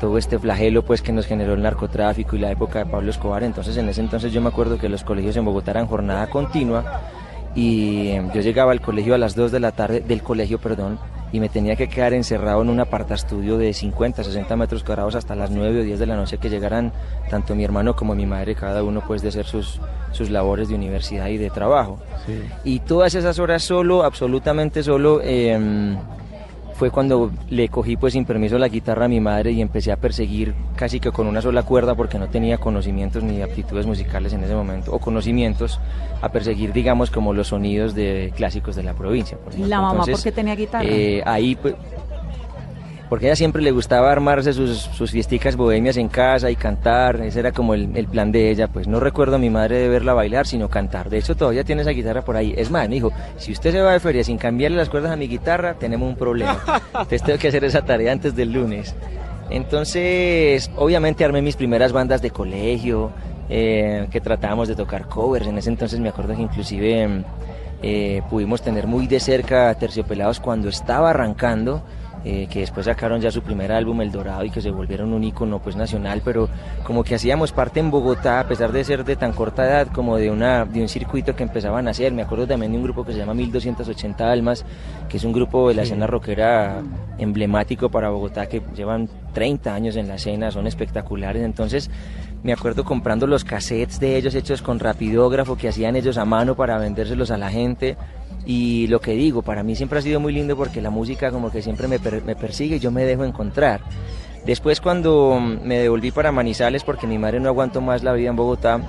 todo 0.00 0.18
este 0.18 0.38
flagelo 0.38 0.84
pues 0.84 1.02
que 1.02 1.12
nos 1.12 1.26
generó 1.26 1.54
el 1.54 1.62
narcotráfico 1.62 2.36
y 2.36 2.38
la 2.38 2.50
época 2.50 2.80
de 2.80 2.86
Pablo 2.86 3.10
Escobar. 3.10 3.42
Entonces 3.42 3.76
en 3.76 3.88
ese 3.88 4.00
entonces 4.00 4.32
yo 4.32 4.40
me 4.40 4.48
acuerdo 4.48 4.78
que 4.78 4.88
los 4.88 5.04
colegios 5.04 5.36
en 5.36 5.44
Bogotá 5.44 5.72
eran 5.72 5.86
jornada 5.86 6.28
continua 6.28 7.02
y 7.54 8.08
eh, 8.08 8.22
yo 8.34 8.40
llegaba 8.40 8.72
al 8.72 8.80
colegio 8.80 9.14
a 9.14 9.18
las 9.18 9.34
2 9.34 9.50
de 9.50 9.60
la 9.60 9.72
tarde, 9.72 10.00
del 10.00 10.22
colegio, 10.22 10.58
perdón, 10.58 10.98
y 11.32 11.40
me 11.40 11.48
tenía 11.48 11.76
que 11.76 11.88
quedar 11.88 12.12
encerrado 12.12 12.62
en 12.62 12.70
un 12.70 12.80
apartaestudio 12.80 13.58
de 13.58 13.72
50, 13.72 14.22
60 14.22 14.56
metros 14.56 14.84
cuadrados 14.84 15.14
hasta 15.14 15.34
las 15.34 15.50
9 15.50 15.80
o 15.80 15.82
10 15.82 15.98
de 15.98 16.06
la 16.06 16.16
noche 16.16 16.38
que 16.38 16.50
llegaran 16.50 16.92
tanto 17.28 17.54
mi 17.54 17.64
hermano 17.64 17.96
como 17.96 18.14
mi 18.14 18.26
madre, 18.26 18.54
cada 18.54 18.82
uno 18.82 19.02
pues 19.06 19.22
de 19.22 19.28
hacer 19.28 19.44
sus, 19.44 19.80
sus 20.12 20.30
labores 20.30 20.68
de 20.68 20.74
universidad 20.74 21.28
y 21.28 21.36
de 21.36 21.50
trabajo. 21.50 21.98
Y 22.64 22.80
todas 22.80 23.14
esas 23.14 23.38
horas 23.38 23.62
solo, 23.62 24.04
absolutamente 24.04 24.82
solo, 24.82 25.20
eh, 25.22 25.96
fue 26.78 26.90
cuando 26.92 27.30
le 27.50 27.68
cogí 27.68 27.96
pues 27.96 28.12
sin 28.12 28.24
permiso 28.24 28.56
la 28.56 28.68
guitarra 28.68 29.06
a 29.06 29.08
mi 29.08 29.20
madre 29.20 29.50
y 29.50 29.60
empecé 29.60 29.90
a 29.90 29.96
perseguir 29.96 30.54
casi 30.76 31.00
que 31.00 31.10
con 31.10 31.26
una 31.26 31.42
sola 31.42 31.64
cuerda 31.64 31.96
porque 31.96 32.18
no 32.20 32.28
tenía 32.28 32.58
conocimientos 32.58 33.24
ni 33.24 33.42
aptitudes 33.42 33.84
musicales 33.84 34.32
en 34.32 34.44
ese 34.44 34.54
momento 34.54 34.92
o 34.92 35.00
conocimientos 35.00 35.80
a 36.22 36.28
perseguir 36.30 36.72
digamos 36.72 37.10
como 37.10 37.34
los 37.34 37.48
sonidos 37.48 37.94
de 37.96 38.32
clásicos 38.36 38.76
de 38.76 38.84
la 38.84 38.94
provincia. 38.94 39.36
por 39.38 39.52
¿Y 39.52 39.56
ejemplo. 39.56 39.70
la 39.70 39.80
mamá 39.80 39.90
por 39.98 40.08
Entonces, 40.08 40.24
qué 40.24 40.32
tenía 40.32 40.54
guitarra? 40.54 40.84
eh, 40.88 41.20
ahí 41.26 41.56
pues 41.56 41.74
porque 43.08 43.26
a 43.26 43.28
ella 43.28 43.36
siempre 43.36 43.62
le 43.62 43.70
gustaba 43.70 44.10
armarse 44.10 44.52
sus, 44.52 44.78
sus 44.78 45.10
fiesticas 45.10 45.56
bohemias 45.56 45.96
en 45.96 46.08
casa 46.08 46.50
y 46.50 46.56
cantar, 46.56 47.20
ese 47.20 47.40
era 47.40 47.52
como 47.52 47.74
el, 47.74 47.96
el 47.96 48.06
plan 48.06 48.32
de 48.32 48.50
ella, 48.50 48.68
pues 48.68 48.86
no 48.86 49.00
recuerdo 49.00 49.36
a 49.36 49.38
mi 49.38 49.50
madre 49.50 49.78
de 49.78 49.88
verla 49.88 50.14
bailar, 50.14 50.46
sino 50.46 50.68
cantar. 50.68 51.10
De 51.10 51.18
hecho, 51.18 51.36
todavía 51.36 51.64
tiene 51.64 51.82
esa 51.82 51.90
guitarra 51.90 52.22
por 52.22 52.36
ahí. 52.36 52.54
Es 52.56 52.70
más, 52.70 52.88
me 52.88 52.96
dijo, 52.96 53.12
si 53.36 53.52
usted 53.52 53.72
se 53.72 53.80
va 53.80 53.92
de 53.92 54.00
feria 54.00 54.24
sin 54.24 54.38
cambiarle 54.38 54.76
las 54.76 54.88
cuerdas 54.88 55.12
a 55.12 55.16
mi 55.16 55.28
guitarra, 55.28 55.74
tenemos 55.74 56.08
un 56.08 56.16
problema. 56.16 56.60
Entonces 56.86 57.22
tengo 57.22 57.38
que 57.38 57.48
hacer 57.48 57.64
esa 57.64 57.82
tarea 57.82 58.12
antes 58.12 58.34
del 58.34 58.52
lunes. 58.52 58.94
Entonces, 59.50 60.70
obviamente 60.76 61.24
armé 61.24 61.40
mis 61.40 61.56
primeras 61.56 61.92
bandas 61.92 62.20
de 62.20 62.30
colegio, 62.30 63.10
eh, 63.48 64.06
que 64.10 64.20
tratábamos 64.20 64.68
de 64.68 64.74
tocar 64.74 65.08
covers. 65.08 65.46
En 65.46 65.56
ese 65.56 65.70
entonces 65.70 65.98
me 66.00 66.10
acuerdo 66.10 66.36
que 66.36 66.42
inclusive 66.42 67.24
eh, 67.82 68.22
pudimos 68.28 68.60
tener 68.60 68.86
muy 68.86 69.06
de 69.06 69.20
cerca 69.20 69.74
Terciopelados 69.74 70.40
cuando 70.40 70.68
estaba 70.68 71.10
arrancando. 71.10 71.82
Eh, 72.24 72.48
que 72.50 72.60
después 72.60 72.86
sacaron 72.86 73.20
ya 73.20 73.30
su 73.30 73.42
primer 73.42 73.70
álbum 73.70 74.00
El 74.00 74.10
Dorado 74.10 74.44
y 74.44 74.50
que 74.50 74.60
se 74.60 74.70
volvieron 74.70 75.12
un 75.12 75.22
ícono 75.22 75.60
pues 75.60 75.76
nacional, 75.76 76.20
pero 76.24 76.48
como 76.82 77.04
que 77.04 77.14
hacíamos 77.14 77.52
parte 77.52 77.78
en 77.78 77.92
Bogotá, 77.92 78.40
a 78.40 78.48
pesar 78.48 78.72
de 78.72 78.82
ser 78.82 79.04
de 79.04 79.14
tan 79.14 79.32
corta 79.32 79.64
edad, 79.64 79.88
como 79.92 80.16
de, 80.16 80.30
una, 80.30 80.64
de 80.64 80.82
un 80.82 80.88
circuito 80.88 81.36
que 81.36 81.44
empezaban 81.44 81.86
a 81.86 81.92
hacer. 81.92 82.12
Me 82.12 82.22
acuerdo 82.22 82.46
también 82.46 82.72
de 82.72 82.78
un 82.78 82.84
grupo 82.84 83.04
que 83.04 83.12
se 83.12 83.18
llama 83.18 83.34
1280 83.34 84.32
Almas, 84.32 84.64
que 85.08 85.16
es 85.16 85.24
un 85.24 85.32
grupo 85.32 85.68
de 85.68 85.74
la 85.74 85.82
escena 85.82 86.08
rockera 86.08 86.82
emblemático 87.18 87.88
para 87.88 88.10
Bogotá, 88.10 88.46
que 88.46 88.62
llevan 88.74 89.08
30 89.32 89.72
años 89.72 89.96
en 89.96 90.08
la 90.08 90.16
escena, 90.16 90.50
son 90.50 90.66
espectaculares. 90.66 91.44
Entonces 91.44 91.88
me 92.42 92.52
acuerdo 92.52 92.84
comprando 92.84 93.26
los 93.26 93.44
cassettes 93.44 93.98
de 94.00 94.16
ellos 94.16 94.34
hechos 94.34 94.62
con 94.62 94.78
rapidógrafo 94.78 95.56
que 95.56 95.68
hacían 95.68 95.96
ellos 95.96 96.18
a 96.18 96.24
mano 96.24 96.54
para 96.54 96.78
vendérselos 96.78 97.30
a 97.30 97.36
la 97.36 97.50
gente. 97.50 97.96
Y 98.46 98.86
lo 98.86 99.00
que 99.00 99.12
digo, 99.12 99.42
para 99.42 99.62
mí 99.62 99.76
siempre 99.76 99.98
ha 99.98 100.02
sido 100.02 100.20
muy 100.20 100.32
lindo 100.32 100.56
porque 100.56 100.80
la 100.80 100.90
música 100.90 101.30
como 101.30 101.50
que 101.50 101.62
siempre 101.62 101.86
me, 101.86 101.98
me 101.98 102.36
persigue 102.36 102.76
y 102.76 102.80
yo 102.80 102.90
me 102.90 103.04
dejo 103.04 103.24
encontrar. 103.24 103.80
Después 104.46 104.80
cuando 104.80 105.38
me 105.40 105.78
devolví 105.78 106.10
para 106.10 106.32
Manizales 106.32 106.84
porque 106.84 107.06
mi 107.06 107.18
madre 107.18 107.40
no 107.40 107.48
aguantó 107.48 107.80
más 107.80 108.02
la 108.02 108.14
vida 108.14 108.30
en 108.30 108.36
Bogotá, 108.36 108.80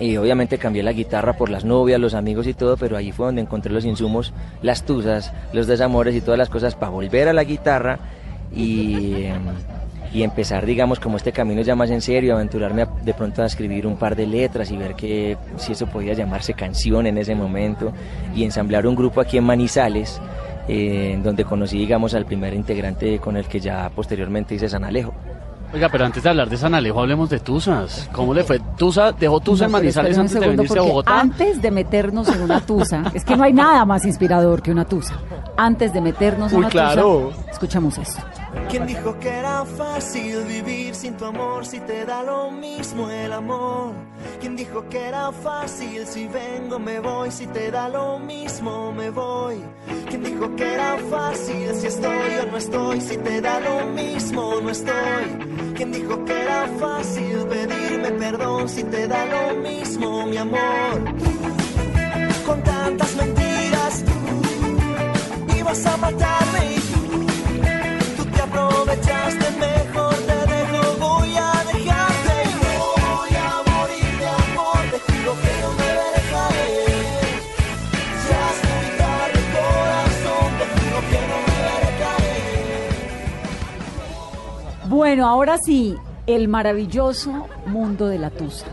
y 0.00 0.16
obviamente 0.16 0.58
cambié 0.58 0.82
la 0.82 0.92
guitarra 0.92 1.32
por 1.32 1.50
las 1.50 1.64
novias, 1.64 2.00
los 2.00 2.14
amigos 2.14 2.46
y 2.46 2.54
todo, 2.54 2.76
pero 2.76 2.96
ahí 2.96 3.10
fue 3.10 3.26
donde 3.26 3.42
encontré 3.42 3.72
los 3.72 3.84
insumos, 3.84 4.32
las 4.62 4.84
tusas, 4.84 5.32
los 5.52 5.66
desamores 5.66 6.14
y 6.14 6.20
todas 6.20 6.38
las 6.38 6.48
cosas 6.48 6.74
para 6.74 6.90
volver 6.90 7.28
a 7.28 7.32
la 7.32 7.44
guitarra 7.44 7.98
y, 8.54 9.26
y 10.12 10.22
empezar, 10.22 10.64
digamos, 10.64 11.00
como 11.00 11.16
este 11.16 11.32
camino 11.32 11.62
ya 11.62 11.76
más 11.76 11.90
en 11.90 12.00
serio, 12.00 12.34
aventurarme 12.34 12.86
de 13.02 13.14
pronto 13.14 13.42
a 13.42 13.46
escribir 13.46 13.86
un 13.86 13.96
par 13.96 14.16
de 14.16 14.26
letras 14.26 14.70
y 14.70 14.76
ver 14.76 14.94
que 14.94 15.36
si 15.56 15.72
eso 15.72 15.86
podía 15.86 16.14
llamarse 16.14 16.54
canción 16.54 17.06
en 17.06 17.18
ese 17.18 17.34
momento 17.34 17.92
y 18.34 18.44
ensamblar 18.44 18.86
un 18.86 18.96
grupo 18.96 19.20
aquí 19.20 19.36
en 19.36 19.44
Manizales, 19.44 20.20
eh, 20.66 21.18
donde 21.22 21.44
conocí, 21.44 21.78
digamos, 21.78 22.14
al 22.14 22.24
primer 22.26 22.54
integrante 22.54 23.18
con 23.18 23.36
el 23.36 23.46
que 23.46 23.60
ya 23.60 23.90
posteriormente 23.94 24.54
hice 24.54 24.68
San 24.68 24.84
Alejo. 24.84 25.12
Oiga, 25.72 25.90
pero 25.90 26.06
antes 26.06 26.22
de 26.22 26.30
hablar 26.30 26.48
de 26.48 26.56
San 26.56 26.74
Alejo, 26.74 27.00
hablemos 27.00 27.28
de 27.28 27.40
Tuzas. 27.40 28.08
¿Cómo 28.12 28.32
le 28.32 28.42
fue? 28.42 28.58
¿Tusa 28.78 29.12
dejó 29.12 29.38
Tusa 29.38 29.66
en 29.66 29.72
Manizales 29.72 30.16
antes 30.16 30.40
de 30.40 30.48
venirse 30.48 30.78
a 30.78 30.82
Bogotá? 30.82 31.20
Antes 31.20 31.60
de 31.60 31.70
meternos 31.70 32.28
en 32.28 32.40
una 32.40 32.60
tusa, 32.60 33.02
es 33.14 33.22
que 33.22 33.36
no 33.36 33.44
hay 33.44 33.52
nada 33.52 33.84
más 33.84 34.06
inspirador 34.06 34.62
que 34.62 34.70
una 34.70 34.86
tusa. 34.86 35.14
Antes 35.58 35.92
de 35.92 36.00
meternos 36.00 36.52
en 36.52 36.58
Uy, 36.58 36.64
una 36.64 36.70
claro. 36.70 37.32
tusa, 37.34 37.50
escuchemos 37.50 37.98
esto. 37.98 38.22
¿Quién 38.70 38.86
dijo 38.86 39.18
que 39.18 39.28
era 39.28 39.64
fácil 39.64 40.44
vivir 40.44 40.94
sin 40.94 41.16
tu 41.16 41.26
amor 41.26 41.66
si 41.66 41.80
te 41.80 42.04
da 42.04 42.22
lo 42.22 42.50
mismo 42.50 43.10
el 43.10 43.32
amor? 43.32 43.92
¿Quién 44.40 44.56
dijo 44.56 44.88
que 44.88 45.08
era 45.08 45.32
fácil 45.32 46.06
si 46.06 46.26
vengo 46.26 46.78
me 46.78 47.00
voy 47.00 47.30
si 47.30 47.46
te 47.46 47.70
da 47.70 47.88
lo 47.88 48.18
mismo 48.18 48.92
me 48.92 49.10
voy? 49.10 49.62
¿Quién 50.08 50.22
dijo 50.22 50.54
que 50.56 50.74
era 50.74 50.96
fácil 51.10 51.74
si 51.74 51.86
estoy 51.86 52.36
o 52.42 52.46
no 52.50 52.56
estoy 52.56 53.00
si 53.00 53.16
te 53.18 53.40
da 53.40 53.60
lo 53.60 53.86
mismo 53.86 54.60
no 54.62 54.70
estoy? 54.70 55.24
¿Quién 55.76 55.92
dijo 55.92 56.24
que 56.24 56.42
era 56.42 56.66
fácil 56.78 57.46
pedirme 57.48 58.10
perdón 58.12 58.68
si 58.68 58.82
te 58.84 59.08
da 59.08 59.26
lo 59.26 59.60
mismo 59.60 60.26
mi 60.26 60.36
amor? 60.36 61.04
Con 62.46 62.62
tantas 62.62 63.14
mentiras 63.16 64.04
ibas 65.58 65.86
a 65.86 65.96
matarme 65.98 66.77
Bueno, 84.98 85.26
ahora 85.26 85.56
sí, 85.56 85.96
el 86.26 86.48
maravilloso 86.48 87.46
mundo 87.66 88.08
de 88.08 88.18
la 88.18 88.28
tusa. 88.28 88.66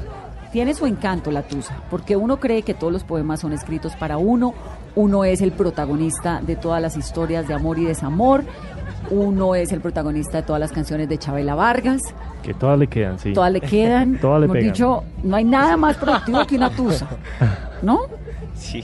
Tiene 0.52 0.74
su 0.74 0.86
encanto 0.86 1.32
la 1.32 1.43
tusa, 1.43 1.78
porque 1.89 2.17
uno 2.17 2.41
cree 2.41 2.63
que 2.63 2.74
todos 2.74 2.91
los 2.91 3.04
poemas 3.06 3.39
son 3.39 3.54
escritos 3.54 3.95
para 3.95 4.17
uno, 4.17 4.54
uno 4.95 5.24
es 5.24 5.39
el 5.41 5.52
protagonista 5.52 6.41
de 6.41 6.56
todas 6.56 6.82
las 6.82 6.98
historias 6.98 7.48
de 7.48 7.54
amor 7.54 7.80
y 7.80 7.86
desamor, 7.86 8.43
uno 9.12 9.56
es 9.56 9.72
el 9.72 9.82
protagonista 9.82 10.38
de 10.38 10.44
todas 10.44 10.60
las 10.60 10.72
canciones 10.72 11.08
de 11.10 11.18
Chabela 11.18 11.56
Vargas, 11.56 12.02
Que 12.44 12.54
todas 12.54 12.78
le 12.80 12.88
quedan, 12.88 13.20
sí. 13.20 13.34
todas 13.34 13.52
le 13.52 13.62
quedan. 13.62 14.18
Todas 14.20 14.39
le 14.41 14.46
Hemos 14.46 14.56
pegan. 14.58 14.72
dicho, 14.74 15.04
no 15.24 15.36
hay 15.36 15.44
nada 15.44 15.78
más 15.78 15.98
productivo 15.98 16.46
que 16.46 16.56
una 16.56 16.70
tusa, 16.70 17.08
¿no? 17.82 18.02
Sí, 18.56 18.84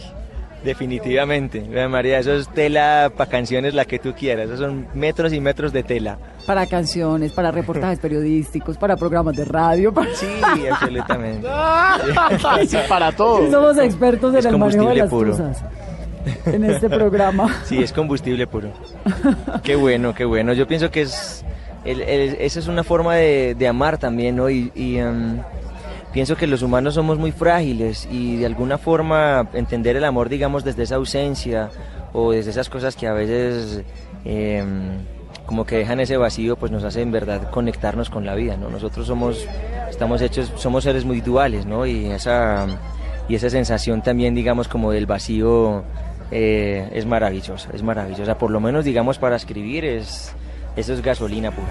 definitivamente. 0.64 1.62
María, 1.88 2.20
eso 2.20 2.34
es 2.34 2.48
tela 2.50 3.12
para 3.16 3.30
canciones 3.30 3.74
la 3.74 3.86
que 3.86 4.00
tú 4.00 4.14
quieras. 4.14 4.46
Esos 4.46 4.60
son 4.60 4.88
metros 4.94 5.34
y 5.34 5.40
metros 5.40 5.72
de 5.74 5.84
tela. 5.84 6.18
Para 6.46 6.66
canciones, 6.66 7.32
para 7.34 7.52
reportajes 7.52 8.00
periodísticos, 8.00 8.78
para 8.78 8.96
programas 8.98 9.36
de 9.36 9.46
radio, 9.46 9.94
para... 9.94 10.14
Sí, 10.16 10.28
absolutamente. 10.72 11.48
Sí, 12.68 12.78
para 12.90 13.12
todo. 13.12 13.50
Somos 13.52 13.78
expertos 13.78 14.34
en 14.34 14.40
Es 14.40 14.46
el 14.46 14.58
manejo 14.58 14.90
de 14.90 14.96
las 14.96 15.10
puro. 15.10 15.32
tusas 15.32 15.64
en 16.46 16.64
este 16.66 16.90
programa. 16.90 17.62
Sí, 17.66 17.82
es 17.82 17.92
combustible 17.94 18.48
puro. 18.48 18.70
Qué 19.64 19.76
bueno, 19.76 20.14
qué 20.14 20.26
bueno. 20.26 20.54
Yo 20.54 20.68
pienso 20.68 20.92
que 20.92 21.02
es, 21.02 21.44
el- 21.86 22.02
el- 22.02 22.36
esa 22.40 22.60
es 22.60 22.68
una 22.68 22.84
forma 22.84 23.16
de, 23.16 23.56
de 23.58 23.68
amar 23.68 23.98
también, 23.98 24.36
¿no? 24.36 24.50
Y, 24.50 24.72
y, 24.76 24.98
em, 24.98 25.40
pienso 26.14 26.36
que 26.36 26.48
los 26.48 26.62
humanos 26.62 26.94
somos 26.96 27.18
muy 27.18 27.32
frágiles 27.32 28.08
y 28.12 28.38
de 28.38 28.46
alguna 28.46 28.78
forma 28.78 29.48
entender 29.54 29.96
el 29.96 30.04
amor, 30.04 30.30
digamos, 30.30 30.64
desde 30.64 30.84
esa 30.84 30.96
ausencia 30.96 31.70
o 32.14 32.32
desde 32.32 32.52
esas 32.52 32.70
cosas 32.70 32.96
que 32.96 33.08
a 33.08 33.14
veces 33.14 33.82
em, 34.26 35.00
como 35.46 35.66
que 35.66 35.78
dejan 35.78 36.00
ese 36.00 36.18
vacío, 36.18 36.56
pues 36.56 36.72
nos 36.72 36.84
hace 36.84 37.02
en 37.02 37.12
verdad 37.12 37.50
conectarnos 37.50 38.10
con 38.10 38.26
la 38.26 38.36
vida, 38.36 38.58
¿no? 38.58 38.70
Nosotros 38.70 39.08
somos, 39.08 39.46
estamos 39.90 40.22
hechos, 40.22 40.52
somos 40.56 40.84
seres 40.84 41.04
muy 41.06 41.20
duales, 41.22 41.66
¿no? 41.66 41.86
Y 41.86 42.06
esa, 42.08 42.68
y 43.28 43.36
esa 43.36 43.50
sensación 43.50 44.02
también, 44.02 44.36
digamos, 44.36 44.68
como 44.68 44.92
del 44.92 45.06
vacío 45.08 45.84
eh, 46.32 46.89
es 46.94 47.06
maravillosa, 47.06 47.70
es 47.74 47.84
maravillosa. 47.84 48.38
Por 48.38 48.52
lo 48.52 48.60
menos, 48.60 48.86
digamos, 48.86 49.20
para 49.20 49.36
escribir 49.36 49.86
es, 49.86 50.34
eso 50.76 50.94
es 50.94 51.02
gasolina 51.02 51.52
pura. 51.52 51.70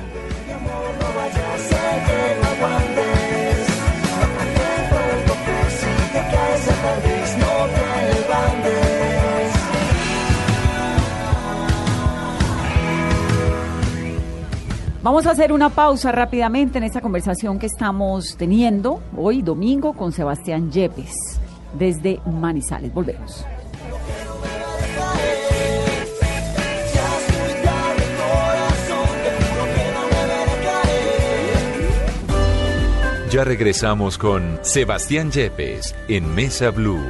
Vamos 15.03 15.27
a 15.27 15.31
hacer 15.31 15.51
una 15.51 15.71
pausa 15.71 16.13
rápidamente 16.13 16.77
en 16.77 16.85
esta 16.85 17.01
conversación 17.01 17.59
que 17.59 17.65
estamos 17.65 18.37
teniendo 18.37 19.01
hoy 19.17 19.41
domingo 19.41 19.95
con 19.95 20.13
Sebastián 20.13 20.71
Yepes 20.71 21.15
desde 21.79 22.21
Manizales. 22.27 22.93
Volvemos. 22.93 23.47
Ya 33.31 33.45
regresamos 33.45 34.19
con 34.19 34.59
Sebastián 34.63 35.31
Yepes 35.31 35.95
en 36.09 36.35
Mesa 36.35 36.71
Blue. 36.71 37.01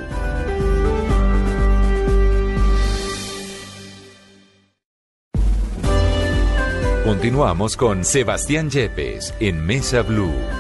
Continuamos 7.06 7.78
con 7.78 8.04
Sebastián 8.04 8.68
Yepes 8.68 9.33
en 9.40 9.64
Mesa 9.64 10.02
Blue. 10.02 10.60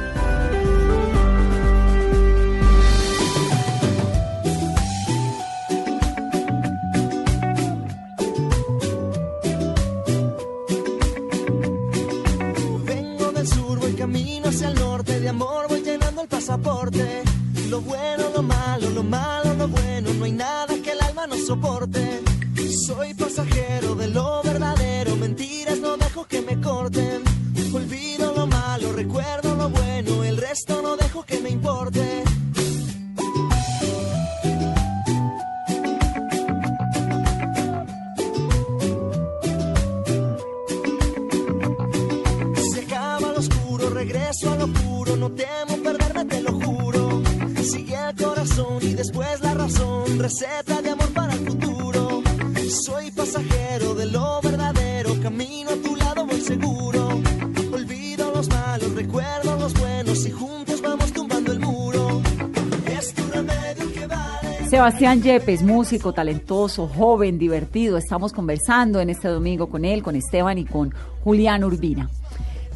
Sebastián 64.80 65.20
Yepes, 65.20 65.62
músico 65.62 66.14
talentoso, 66.14 66.88
joven, 66.88 67.38
divertido. 67.38 67.98
Estamos 67.98 68.32
conversando 68.32 68.98
en 68.98 69.10
este 69.10 69.28
domingo 69.28 69.68
con 69.68 69.84
él, 69.84 70.02
con 70.02 70.16
Esteban 70.16 70.56
y 70.56 70.64
con 70.64 70.94
Julián 71.22 71.64
Urbina. 71.64 72.08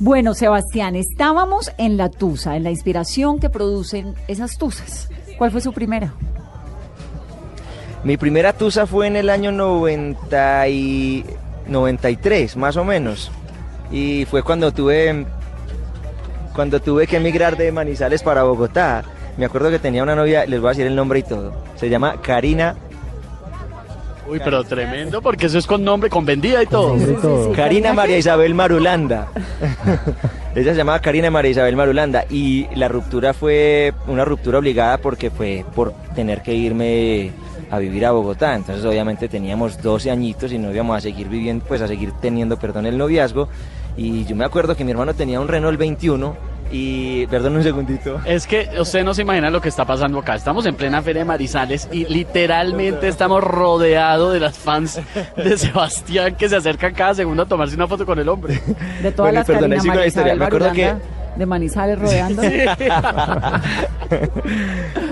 Bueno, 0.01 0.35
Sebastián, 0.35 0.97
estábamos 0.97 1.73
en 1.79 1.97
la 1.97 2.11
tusa, 2.11 2.57
en 2.57 2.62
la 2.62 2.71
inspiración 2.71 3.40
que 3.40 3.49
producen 3.49 4.14
esas 4.29 4.59
tusas. 4.59 5.09
¿Cuál 5.38 5.51
fue 5.51 5.62
su 5.62 5.73
primera? 5.73 6.12
Mi 8.05 8.19
primera 8.19 8.53
tusa 8.53 8.87
fue 8.87 9.07
en 9.07 9.17
el 9.17 9.31
año 9.31 9.51
90 9.51 10.69
y 10.69 11.25
93, 11.69 12.59
más 12.59 12.77
o 12.77 12.85
menos. 12.85 13.33
Y 13.90 14.27
fue 14.27 14.43
cuando 14.43 14.73
tuve 14.73 15.25
cuando 16.55 16.83
tuve 16.83 17.07
que 17.07 17.17
emigrar 17.17 17.57
de 17.57 17.73
Manizales 17.73 18.23
para 18.23 18.43
Bogotá. 18.43 19.05
Me 19.37 19.47
acuerdo 19.47 19.70
que 19.70 19.79
tenía 19.79 20.03
una 20.03 20.14
novia, 20.14 20.47
les 20.47 20.61
voy 20.61 20.68
a 20.68 20.70
decir 20.70 20.87
el 20.87 20.94
nombre 20.94 21.18
y 21.18 21.23
todo. 21.23 21.53
Se 21.77 21.88
llama 21.88 22.20
Karina 22.23 22.77
Uy, 24.27 24.40
pero 24.42 24.64
tremendo, 24.64 25.20
porque 25.20 25.47
eso 25.47 25.59
es 25.59 25.66
con 25.66 25.85
nombre, 25.85 26.09
con 26.09 26.25
vendida 26.25 26.62
y 26.62 26.66
todo. 26.66 26.97
Karina 27.55 27.92
María 27.92 28.16
Isabel 28.16 28.55
Marulanda. 28.55 29.29
Ella 30.55 30.73
se 30.73 30.79
llamaba 30.79 31.01
Karina 31.01 31.31
María 31.31 31.51
Isabel 31.51 31.77
Marulanda 31.77 32.25
y 32.31 32.66
la 32.75 32.88
ruptura 32.88 33.35
fue 33.35 33.92
una 34.07 34.25
ruptura 34.25 34.59
obligada 34.59 34.99
porque 34.99 35.31
fue 35.31 35.64
por 35.75 35.92
tener 36.14 36.42
que 36.42 36.55
irme 36.55 37.33
a 37.70 37.79
vivir 37.79 38.07
a 38.07 38.12
Bogotá. 38.12 38.55
Entonces 38.55 38.85
obviamente 38.85 39.29
teníamos 39.29 39.83
12 39.83 40.11
añitos 40.11 40.53
y 40.53 40.59
no 40.59 40.73
íbamos 40.73 40.97
a 40.97 41.01
seguir 41.01 41.29
viviendo, 41.29 41.64
pues 41.66 41.83
a 41.83 41.88
seguir 41.88 42.12
teniendo, 42.23 42.57
perdón, 42.57 42.87
el 42.87 42.97
noviazgo. 42.97 43.49
Y 43.97 44.25
yo 44.25 44.37
me 44.37 44.44
acuerdo 44.44 44.75
que 44.75 44.85
mi 44.85 44.92
hermano 44.92 45.12
tenía 45.14 45.38
un 45.38 45.49
Renault 45.49 45.79
21 45.79 46.54
y, 46.70 47.27
perdón 47.29 47.57
un 47.57 47.62
segundito. 47.62 48.20
Es 48.24 48.46
que 48.46 48.68
usted 48.81 49.05
no 49.05 49.14
se 49.14 49.22
imagina 49.22 49.50
lo 49.50 49.61
que 49.61 49.68
está 49.68 49.85
pasando 49.85 50.18
acá. 50.18 50.35
Estamos 50.35 50.66
en 50.66 50.74
plena 50.74 51.03
Feria 51.03 51.20
de 51.22 51.27
Marizales 51.27 51.88
y 51.92 52.07
literalmente 52.07 53.07
estamos 53.09 53.42
rodeados 53.44 54.33
de 54.33 54.40
las 54.40 54.57
fans 54.59 55.00
de 55.37 55.59
Sebastián 55.59 56.35
que 56.37 56.48
se 56.48 56.57
acercan 56.57 56.94
cada 56.94 57.14
segundo 57.14 57.42
a 57.44 57.46
tomarse 57.46 57.77
una 57.77 57.87
foto 57.87 58.05
con 58.07 58.18
el 58.18 58.29
hombre. 58.29 58.55
De 59.03 59.12
todas 59.12 59.33
Bueno, 59.33 59.38
las 59.40 59.46
perdón, 59.46 59.70
Karina 59.70 60.07
historia. 60.07 60.35
Me 60.37 60.44
acuerdo 60.44 60.72
que- 60.72 60.94
de 61.37 61.46
Manizales 61.46 61.98
rodeando. 61.98 62.42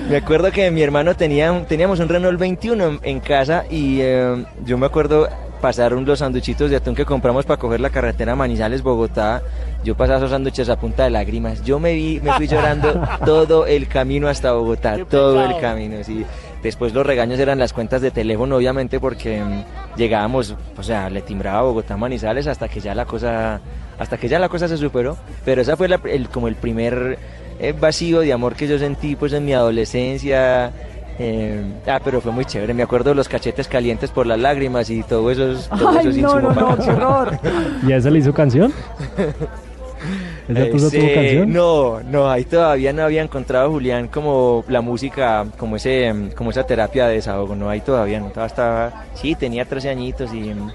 Me 0.08 0.16
acuerdo 0.16 0.50
que 0.52 0.70
mi 0.70 0.82
hermano 0.82 1.14
tenía 1.16 1.50
un- 1.52 1.64
teníamos 1.64 2.00
un 2.00 2.08
Renault 2.08 2.38
21 2.38 2.84
en, 2.86 3.00
en 3.02 3.20
casa 3.20 3.64
y 3.70 4.00
eh, 4.00 4.44
yo 4.64 4.78
me 4.78 4.86
acuerdo 4.86 5.28
pasar 5.62 5.94
un- 5.94 6.05
los 6.05 6.18
sanduchitos 6.18 6.68
de 6.70 6.77
atún 6.77 6.94
que 6.94 7.07
compramos 7.07 7.46
para 7.46 7.59
coger 7.59 7.81
la 7.81 7.88
carretera 7.88 8.35
Manizales 8.37 8.83
Bogotá. 8.83 9.40
Yo 9.83 9.94
pasaba 9.96 10.18
esos 10.18 10.31
sándwiches 10.31 10.68
a 10.68 10.79
punta 10.79 11.05
de 11.05 11.11
lágrimas. 11.11 11.62
Yo 11.64 11.79
me 11.79 11.94
vi, 11.94 12.20
me 12.22 12.33
fui 12.35 12.46
llorando 12.46 12.92
todo 13.25 13.64
el 13.66 13.88
camino 13.88 14.29
hasta 14.29 14.53
Bogotá, 14.53 14.96
Qué 14.96 15.05
todo 15.07 15.42
el 15.42 15.59
camino, 15.61 15.96
sí. 16.05 16.27
Después 16.62 16.92
los 16.92 17.07
regaños 17.07 17.40
eran 17.40 17.59
las 17.59 17.72
cuentas 17.72 18.03
de 18.03 18.11
teléfono, 18.11 18.57
obviamente, 18.57 19.01
porque 19.01 19.40
mm, 19.42 19.96
llegábamos, 19.96 20.55
o 20.77 20.83
sea, 20.83 21.09
le 21.09 21.22
timbraba 21.22 21.61
a 21.61 21.62
Bogotá 21.62 21.96
Manizales 21.96 22.46
hasta 22.46 22.68
que 22.68 22.81
ya 22.81 22.94
la 22.94 23.05
cosa, 23.07 23.61
hasta 23.98 24.16
que 24.18 24.29
ya 24.29 24.38
la 24.38 24.48
cosa 24.48 24.68
se 24.68 24.77
superó. 24.77 25.16
Pero 25.44 25.62
esa 25.62 25.77
fue 25.77 25.88
la- 25.88 26.01
el, 26.05 26.29
como 26.29 26.48
el 26.48 26.57
primer 26.57 27.18
eh, 27.59 27.72
vacío 27.79 28.20
de 28.20 28.33
amor 28.33 28.55
que 28.55 28.66
yo 28.68 28.79
sentí, 28.79 29.16
pues, 29.16 29.33
en 29.33 29.44
mi 29.44 29.53
adolescencia. 29.55 30.72
Eh, 31.18 31.62
ah, 31.87 32.01
pero 32.03 32.20
fue 32.20 32.33
muy 32.33 32.44
chévere. 32.44 32.75
Me 32.75 32.83
acuerdo 32.83 33.11
de 33.11 33.16
los 33.16 33.29
cachetes 33.29 33.68
calientes 33.68 34.11
por 34.11 34.27
las 34.27 34.38
lágrimas 34.38 34.88
y 34.90 35.03
todo 35.03 35.31
eso. 35.31 35.55
Todo 35.77 35.98
eso 35.98 36.09
Ay, 36.09 36.22
no, 36.22 36.40
no, 36.40 36.53
no, 36.53 36.77
qué 36.79 36.90
horror. 36.90 37.38
¿Y 37.87 37.92
a 37.92 37.96
esa 37.96 38.11
le 38.11 38.18
hizo 38.18 38.33
canción? 38.33 38.72
¿Esa 40.48 40.62
Ese- 40.62 40.70
tuvo 40.98 41.14
canción? 41.14 41.53
No, 41.53 42.01
no, 42.01 42.29
ahí 42.31 42.44
todavía 42.44 42.92
no 42.92 43.03
había 43.05 43.22
encontrado 43.22 43.70
Julián 43.70 44.09
como 44.09 44.64
la 44.68 44.81
música, 44.81 45.46
como 45.57 45.77
ese, 45.77 46.12
como 46.37 46.51
esa 46.51 46.64
terapia 46.64 47.07
de 47.07 47.14
desahogo, 47.14 47.55
no, 47.55 47.68
ahí 47.70 47.81
todavía 47.81 48.18
no, 48.18 48.27
estaba, 48.29 48.46
estaba 48.46 49.05
sí, 49.14 49.35
tenía 49.37 49.64
13 49.64 49.90
añitos 49.90 50.35
y 50.35 50.53
mm, 50.53 50.72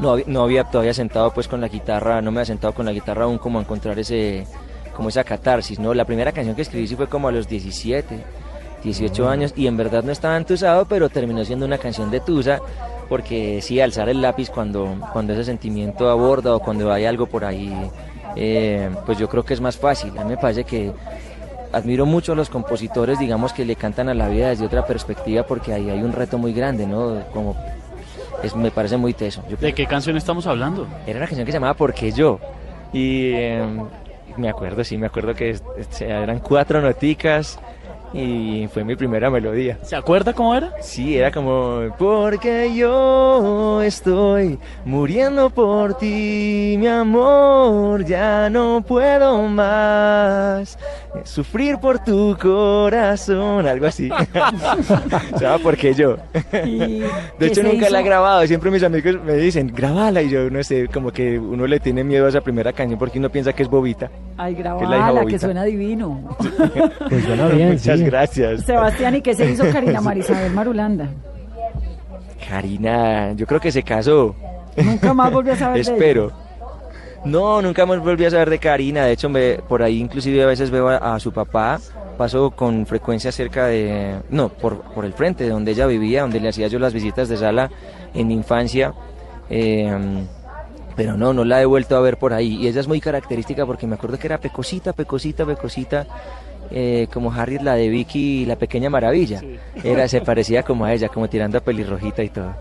no, 0.00 0.16
no 0.26 0.42
había 0.42 0.64
todavía 0.64 0.92
sentado 0.92 1.32
pues 1.32 1.48
con 1.48 1.62
la 1.62 1.68
guitarra, 1.68 2.20
no 2.20 2.30
me 2.30 2.40
había 2.40 2.46
sentado 2.46 2.74
con 2.74 2.84
la 2.84 2.92
guitarra 2.92 3.24
aún 3.24 3.38
como 3.38 3.58
a 3.58 3.62
encontrar 3.62 3.98
ese, 3.98 4.46
como 4.94 5.08
esa 5.08 5.24
catarsis, 5.24 5.78
¿no? 5.78 5.94
La 5.94 6.04
primera 6.04 6.32
canción 6.32 6.54
que 6.54 6.62
escribí 6.62 6.86
sí 6.86 6.94
fue 6.96 7.08
como 7.08 7.28
a 7.28 7.32
los 7.32 7.48
17, 7.48 8.18
18 8.86 9.28
años 9.28 9.52
y 9.56 9.66
en 9.66 9.76
verdad 9.76 10.04
no 10.04 10.12
estaba 10.12 10.36
entusado, 10.36 10.86
pero 10.86 11.08
terminó 11.08 11.44
siendo 11.44 11.66
una 11.66 11.78
canción 11.78 12.10
de 12.10 12.20
Tusa 12.20 12.60
porque 13.08 13.60
sí, 13.62 13.80
alzar 13.80 14.08
el 14.08 14.22
lápiz 14.22 14.50
cuando, 14.50 14.96
cuando 15.12 15.32
ese 15.32 15.44
sentimiento 15.44 16.08
aborda 16.08 16.54
o 16.54 16.60
cuando 16.60 16.92
hay 16.92 17.04
algo 17.04 17.26
por 17.26 17.44
ahí, 17.44 17.72
eh, 18.36 18.90
pues 19.04 19.18
yo 19.18 19.28
creo 19.28 19.44
que 19.44 19.54
es 19.54 19.60
más 19.60 19.76
fácil. 19.76 20.16
A 20.18 20.24
mí 20.24 20.30
me 20.30 20.36
parece 20.36 20.64
que 20.64 20.92
admiro 21.72 22.06
mucho 22.06 22.32
a 22.32 22.36
los 22.36 22.48
compositores, 22.48 23.18
digamos, 23.18 23.52
que 23.52 23.64
le 23.64 23.76
cantan 23.76 24.08
a 24.08 24.14
la 24.14 24.28
vida 24.28 24.48
desde 24.48 24.66
otra 24.66 24.86
perspectiva 24.86 25.44
porque 25.44 25.72
ahí 25.72 25.90
hay 25.90 26.02
un 26.02 26.12
reto 26.12 26.38
muy 26.38 26.52
grande, 26.52 26.86
¿no? 26.86 27.22
Como 27.32 27.56
es, 28.42 28.54
me 28.54 28.70
parece 28.70 28.96
muy 28.96 29.14
teso. 29.14 29.42
Yo 29.48 29.56
¿De 29.56 29.72
qué 29.72 29.86
canción 29.86 30.16
estamos 30.16 30.46
hablando? 30.46 30.86
era 31.06 31.18
una 31.18 31.26
canción 31.26 31.44
que 31.44 31.52
se 31.52 31.56
llamaba 31.56 31.74
Porque 31.74 32.12
yo. 32.12 32.38
Y 32.92 33.30
eh, 33.32 33.64
me 34.36 34.48
acuerdo, 34.48 34.84
sí, 34.84 34.96
me 34.96 35.06
acuerdo 35.06 35.34
que 35.34 35.56
eran 36.00 36.38
cuatro 36.40 36.80
noticas 36.80 37.58
y 38.12 38.68
fue 38.72 38.84
mi 38.84 38.96
primera 38.96 39.30
melodía. 39.30 39.78
¿Se 39.82 39.96
acuerda 39.96 40.32
cómo 40.32 40.54
era? 40.54 40.72
Sí, 40.80 41.16
era 41.16 41.30
como 41.30 41.82
porque 41.98 42.74
yo 42.74 43.82
estoy 43.82 44.58
muriendo 44.84 45.50
por 45.50 45.98
ti, 45.98 46.76
mi 46.78 46.86
amor, 46.86 48.04
ya 48.04 48.48
no 48.50 48.82
puedo 48.86 49.42
más 49.42 50.78
sufrir 51.24 51.78
por 51.78 51.98
tu 51.98 52.36
corazón, 52.40 53.66
algo 53.66 53.86
así. 53.86 54.08
Se 55.38 55.44
llama 55.44 55.58
porque 55.62 55.94
yo. 55.94 56.16
¿Y 56.64 57.00
De 57.38 57.46
hecho 57.46 57.62
nunca 57.62 57.90
la 57.90 58.00
he 58.00 58.02
grabado, 58.02 58.46
siempre 58.46 58.70
mis 58.70 58.82
amigos 58.82 59.16
me 59.24 59.34
dicen, 59.34 59.72
grabala 59.74 60.22
y 60.22 60.30
yo 60.30 60.50
no 60.50 60.62
sé, 60.62 60.88
como 60.88 61.10
que 61.10 61.38
uno 61.38 61.66
le 61.66 61.80
tiene 61.80 62.04
miedo 62.04 62.26
a 62.26 62.28
esa 62.28 62.40
primera 62.40 62.72
canción 62.72 62.98
porque 62.98 63.18
uno 63.18 63.30
piensa 63.30 63.52
que 63.52 63.62
es 63.62 63.68
bobita. 63.68 64.10
Ay, 64.36 64.54
que 64.54 64.60
es 64.60 64.66
la 64.66 64.76
hija 64.76 64.86
grabala, 64.86 65.24
que 65.26 65.38
suena 65.38 65.64
divino. 65.64 66.36
Pues 67.08 67.24
suena 67.24 67.48
bien, 67.48 67.78
Muchas 67.98 68.10
gracias. 68.10 68.64
Sebastián, 68.64 69.16
¿y 69.16 69.20
qué 69.22 69.34
se 69.34 69.50
hizo 69.50 69.64
Karina 69.72 70.00
Marisabel 70.02 70.52
Marulanda? 70.52 71.08
Karina, 72.48 73.32
yo 73.32 73.46
creo 73.46 73.60
que 73.60 73.72
se 73.72 73.82
casó. 73.82 74.34
Nunca 74.76 75.14
más 75.14 75.32
volvió 75.32 75.52
a 75.54 75.56
saber 75.56 75.76
de 75.76 75.80
ella. 75.82 75.92
Espero. 75.92 76.32
No, 77.24 77.60
nunca 77.60 77.84
más 77.86 77.98
volví 78.00 78.24
a 78.24 78.30
saber 78.30 78.50
de 78.50 78.58
Karina. 78.58 79.04
De 79.04 79.12
hecho, 79.12 79.28
me- 79.28 79.58
por 79.68 79.82
ahí 79.82 79.98
inclusive 79.98 80.42
a 80.42 80.46
veces 80.46 80.70
veo 80.70 80.88
a, 80.88 81.14
a 81.14 81.20
su 81.20 81.32
papá. 81.32 81.80
Paso 82.16 82.50
con 82.52 82.86
frecuencia 82.86 83.30
cerca 83.30 83.66
de... 83.66 84.16
No, 84.30 84.48
por, 84.48 84.80
por 84.94 85.04
el 85.04 85.12
frente, 85.12 85.44
de 85.44 85.50
donde 85.50 85.72
ella 85.72 85.86
vivía, 85.86 86.22
donde 86.22 86.40
le 86.40 86.48
hacía 86.48 86.66
yo 86.68 86.78
las 86.78 86.94
visitas 86.94 87.28
de 87.28 87.36
sala 87.36 87.70
en 88.14 88.28
mi 88.28 88.34
infancia. 88.34 88.94
Eh, 89.50 89.92
pero 90.94 91.16
no, 91.18 91.34
no 91.34 91.44
la 91.44 91.60
he 91.60 91.66
vuelto 91.66 91.94
a 91.96 92.00
ver 92.00 92.16
por 92.16 92.32
ahí. 92.32 92.54
Y 92.62 92.68
ella 92.68 92.80
es 92.80 92.88
muy 92.88 93.00
característica 93.00 93.66
porque 93.66 93.86
me 93.86 93.96
acuerdo 93.96 94.18
que 94.18 94.28
era 94.28 94.38
pecosita, 94.38 94.92
pecosita, 94.94 95.44
pecosita. 95.44 96.06
Eh, 96.70 97.08
como 97.12 97.32
Harriet, 97.32 97.62
la 97.62 97.74
de 97.74 97.88
Vicky, 97.88 98.46
la 98.46 98.56
pequeña 98.56 98.90
maravilla. 98.90 99.42
Era, 99.82 100.08
se 100.08 100.20
parecía 100.20 100.62
como 100.62 100.84
a 100.84 100.92
ella, 100.92 101.08
como 101.08 101.28
tirando 101.28 101.58
a 101.58 101.60
pelirrojita 101.60 102.22
y 102.22 102.28
todo. 102.28 102.54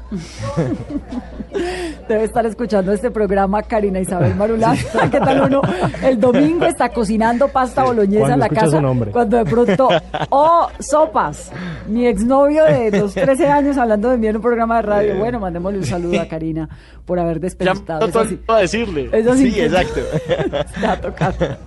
Debe 2.07 2.23
estar 2.23 2.45
escuchando 2.45 2.91
este 2.91 3.09
programa 3.11 3.63
Karina 3.63 3.99
Isabel 3.99 4.35
Marulanda. 4.35 4.81
¿Qué 5.11 5.19
tal 5.19 5.41
uno? 5.41 5.61
El 6.03 6.19
domingo 6.19 6.65
está 6.65 6.89
cocinando 6.89 7.47
pasta 7.47 7.83
boloñesa 7.83 8.33
en 8.33 8.39
la 8.39 8.49
casa. 8.49 8.71
su 8.71 8.81
nombre. 8.81 9.11
Cuando 9.11 9.37
de 9.37 9.45
pronto, 9.45 9.89
oh, 10.29 10.67
sopas. 10.79 11.51
Mi 11.87 12.07
exnovio 12.07 12.65
de 12.65 12.91
los 12.91 13.13
13 13.13 13.47
años 13.47 13.77
hablando 13.77 14.09
de 14.09 14.17
mí 14.17 14.27
en 14.27 14.35
un 14.37 14.41
programa 14.41 14.77
de 14.77 14.81
radio. 14.81 15.17
Bueno, 15.17 15.39
mandémosle 15.39 15.79
un 15.79 15.85
saludo 15.85 16.21
a 16.21 16.27
Karina 16.27 16.69
por 17.05 17.19
haber 17.19 17.39
Ya 17.39 17.73
no 17.73 18.05
Eso 18.07 18.25
sí, 18.25 18.39
a 18.47 18.57
decirle. 18.57 19.09
eso 19.11 19.35
Sí, 19.35 19.59
exacto. 19.59 20.01
está 20.75 20.99
tocando. 20.99 21.57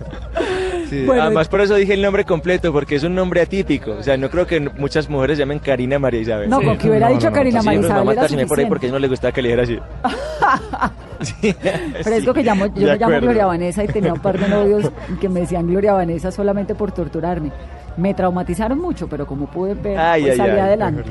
Sí, 0.89 1.05
Bueno, 1.05 1.23
Además, 1.23 1.47
por 1.47 1.61
eso 1.61 1.75
dije 1.75 1.93
el 1.93 2.01
nombre 2.01 2.25
completo, 2.25 2.71
porque 2.73 2.95
es 2.95 3.03
un 3.03 3.13
nombre 3.15 3.41
atípico. 3.41 3.91
O 3.91 4.03
sea, 4.03 4.17
no 4.17 4.29
creo 4.29 4.47
que 4.47 4.59
muchas 4.59 5.09
mujeres 5.09 5.37
llamen 5.37 5.59
Karina 5.59 5.99
María 5.99 6.21
Isabel. 6.21 6.49
No, 6.49 6.59
Sí. 6.59 6.65
con 6.65 6.77
que 6.77 6.89
hubiera 6.89 7.07
No, 7.09 7.13
dicho 7.15 7.25
no, 7.25 7.31
no. 7.31 7.35
Karina 7.35 7.59
Así 7.59 7.69
siempre 7.69 7.87
nos 7.89 7.97
va 7.97 8.01
a 8.01 8.03
Marisabel 8.03 8.39
era 8.39 8.47
por 8.47 8.59
ahí 8.59 8.65
porque 8.65 8.87
no 8.89 8.99
le 8.99 9.07
gustaba 9.07 9.31
que 9.31 9.41
le 9.41 9.47
dijera 9.49 9.63
así. 9.63 9.79
Sí. 11.21 11.53
Pero 11.61 12.15
es 12.15 12.23
lo 12.23 12.33
que 12.33 12.43
llamo, 12.43 12.67
yo 12.67 12.87
me 12.87 12.97
llamo. 12.97 13.19
Gloria 13.19 13.45
Vanessa 13.45 13.83
y 13.83 13.87
tenía 13.87 14.13
un 14.13 14.21
par 14.21 14.39
de 14.39 14.47
novios 14.47 14.89
que 15.19 15.27
me 15.27 15.41
decían 15.41 15.67
Gloria 15.67 15.91
Vanessa 15.91 16.31
solamente 16.31 16.75
por 16.75 16.93
torturarme. 16.93 17.51
Me 17.97 18.13
traumatizaron 18.13 18.79
mucho, 18.79 19.09
pero 19.09 19.27
como 19.27 19.47
pude 19.47 19.73
ver, 19.73 19.97
Ay, 19.97 20.21
pues 20.21 20.31
ay, 20.33 20.37
salí 20.37 20.51
ay, 20.51 20.59
adelante. 20.59 21.03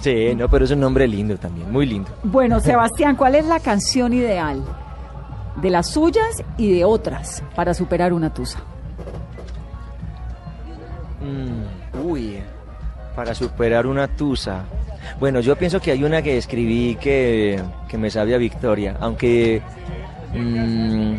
Sí, 0.00 0.34
no, 0.36 0.48
pero 0.48 0.64
es 0.64 0.70
un 0.70 0.80
nombre 0.80 1.06
lindo 1.08 1.36
también, 1.36 1.70
muy 1.70 1.84
lindo. 1.86 2.10
Bueno, 2.22 2.60
Sebastián, 2.60 3.16
¿cuál 3.16 3.34
es 3.34 3.46
la 3.46 3.58
canción 3.60 4.12
ideal 4.12 4.62
de 5.56 5.70
las 5.70 5.90
suyas 5.90 6.42
y 6.56 6.72
de 6.72 6.84
otras 6.84 7.42
para 7.54 7.74
superar 7.74 8.12
una 8.12 8.32
tusa? 8.32 8.60
Mm, 11.20 12.04
uy. 12.06 12.38
Para 13.14 13.34
superar 13.34 13.86
una 13.86 14.08
tusa. 14.08 14.64
Bueno, 15.20 15.40
yo 15.40 15.56
pienso 15.56 15.80
que 15.80 15.92
hay 15.92 16.02
una 16.02 16.22
que 16.22 16.36
escribí 16.36 16.96
que, 16.96 17.62
que 17.88 17.98
me 17.98 18.10
sabe 18.10 18.34
a 18.34 18.38
victoria, 18.38 18.96
aunque 19.00 19.62
mm, 20.34 21.14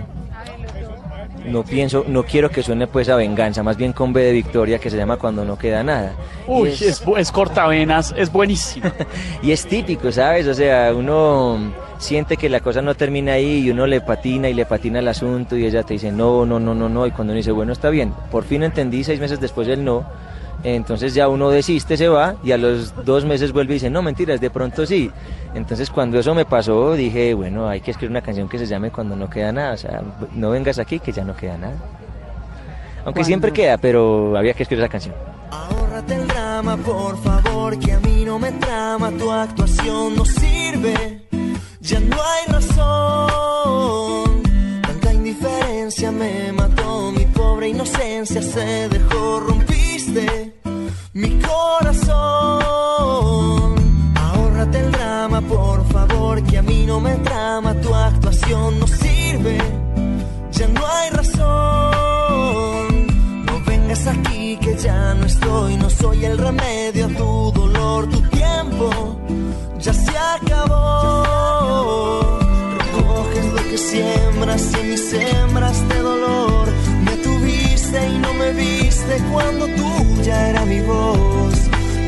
no 1.47 1.63
pienso, 1.63 2.03
no 2.07 2.23
quiero 2.23 2.49
que 2.49 2.61
suene 2.63 2.87
pues 2.87 3.09
a 3.09 3.15
venganza, 3.15 3.63
más 3.63 3.77
bien 3.77 3.93
con 3.93 4.13
B 4.13 4.21
de 4.23 4.31
victoria 4.31 4.79
que 4.79 4.89
se 4.89 4.97
llama 4.97 5.17
Cuando 5.17 5.45
no 5.45 5.57
queda 5.57 5.83
nada. 5.83 6.13
Uy, 6.47 6.69
es, 6.69 7.03
bu- 7.05 7.17
es 7.17 7.31
cortavenas, 7.31 8.13
es 8.17 8.31
buenísimo. 8.31 8.89
y 9.43 9.51
es 9.51 9.65
típico, 9.65 10.11
¿sabes? 10.11 10.47
O 10.47 10.53
sea, 10.53 10.93
uno 10.95 11.57
siente 11.97 12.35
que 12.37 12.49
la 12.49 12.59
cosa 12.59 12.81
no 12.81 12.93
termina 12.95 13.33
ahí 13.33 13.59
y 13.65 13.69
uno 13.71 13.87
le 13.87 14.01
patina 14.01 14.49
y 14.49 14.53
le 14.53 14.65
patina 14.65 14.99
el 14.99 15.07
asunto 15.07 15.55
y 15.57 15.65
ella 15.65 15.83
te 15.83 15.93
dice 15.93 16.11
no, 16.11 16.45
no, 16.45 16.59
no, 16.59 16.73
no, 16.75 16.89
no. 16.89 17.05
Y 17.07 17.11
cuando 17.11 17.31
uno 17.31 17.37
dice, 17.37 17.51
bueno, 17.51 17.71
está 17.73 17.89
bien, 17.89 18.13
por 18.31 18.43
fin 18.43 18.63
entendí 18.63 19.03
seis 19.03 19.19
meses 19.19 19.39
después 19.39 19.67
el 19.67 19.83
no. 19.83 20.05
Entonces 20.67 21.13
ya 21.13 21.27
uno 21.27 21.51
desiste, 21.51 21.95
se 21.95 22.07
va 22.07 22.37
y 22.43 22.51
a 22.51 22.57
los 22.57 23.05
dos 23.05 23.23
meses 23.23 23.51
vuelve 23.51 23.73
y 23.73 23.75
dice, 23.75 23.91
no, 23.91 24.01
mentiras, 24.01 24.41
de 24.41 24.49
pronto 24.49 24.83
sí. 24.87 25.11
Entonces 25.53 25.91
cuando 25.91 26.17
eso 26.17 26.33
me 26.33 26.43
pasó 26.43 26.93
dije, 26.93 27.35
bueno, 27.35 27.69
hay 27.69 27.81
que 27.81 27.91
escribir 27.91 28.09
una 28.09 28.23
canción 28.23 28.49
que 28.49 28.57
se 28.57 28.65
llame 28.65 28.89
Cuando 28.89 29.15
no 29.15 29.29
queda 29.29 29.51
nada. 29.51 29.73
O 29.73 29.77
sea, 29.77 30.01
no 30.33 30.49
vengas 30.49 30.79
aquí 30.79 30.99
que 30.99 31.11
ya 31.11 31.23
no 31.23 31.35
queda 31.35 31.59
nada. 31.59 31.75
Aunque 33.05 33.23
siempre 33.23 33.53
queda, 33.53 33.77
pero 33.77 34.35
había 34.35 34.55
que 34.55 34.63
escribir 34.63 34.83
esa 34.83 34.91
canción. 34.91 35.13
Ahórrate 35.51 36.15
el 36.15 36.27
drama, 36.27 36.77
por 36.77 37.15
favor, 37.21 37.77
que 37.77 37.93
a 37.93 37.99
mí 37.99 38.23
no 38.25 38.39
me 38.39 38.51
trama, 38.53 39.11
tu 39.11 39.31
actuación 39.31 40.15
no 40.15 40.25
sirve, 40.25 41.21
ya 41.79 41.99
no 41.99 42.15
hay 42.15 42.51
razón. 42.51 44.41
Tanta 44.81 45.13
indiferencia 45.13 46.11
me 46.11 46.51
mató, 46.53 47.11
mi 47.11 47.25
pobre 47.25 47.69
inocencia 47.69 48.41
se 48.41 48.89
dejó, 48.89 49.41
rompiste 49.41 50.54
mi 51.15 51.39
corazón. 51.39 52.13
Ahórrate 54.15 54.79
el 54.79 54.91
drama, 54.91 55.39
por 55.41 55.87
favor, 55.87 56.43
que 56.43 56.57
a 56.57 56.61
mí 56.61 56.85
no 56.85 56.99
me 56.99 57.15
trama, 57.15 57.73
tu 57.75 57.95
actuación 57.95 58.79
no 58.79 58.85
sirve, 58.87 59.57
ya 60.51 60.67
no 60.67 60.85
hay 60.85 61.09
razón. 61.11 61.45
No 63.45 63.61
vengas 63.65 64.05
aquí 64.07 64.57
que 64.57 64.75
ya 64.75 65.13
no 65.13 65.25
estoy, 65.25 65.77
no 65.77 65.89
soy 65.89 66.25
el 66.25 66.37
remedio 66.37 67.05
a 67.05 67.09
tu 67.09 67.51
dolor, 67.53 68.09
tu 68.09 68.21
tiempo 68.29 69.17
ya 69.79 69.93
se 69.93 70.17
acabó. 70.17 71.23
Recoges 72.77 73.53
lo 73.53 73.63
que 73.69 73.77
siembras 73.77 74.69
y 74.81 74.83
mis 74.83 75.09
sembras 75.09 75.87
de 75.87 75.97
dolor. 75.99 76.64
Y 78.03 78.17
no 78.17 78.33
me 78.33 78.51
viste 78.51 79.17
cuando 79.31 79.67
tuya 79.67 80.49
era 80.49 80.65
mi 80.65 80.81
voz. 80.81 81.53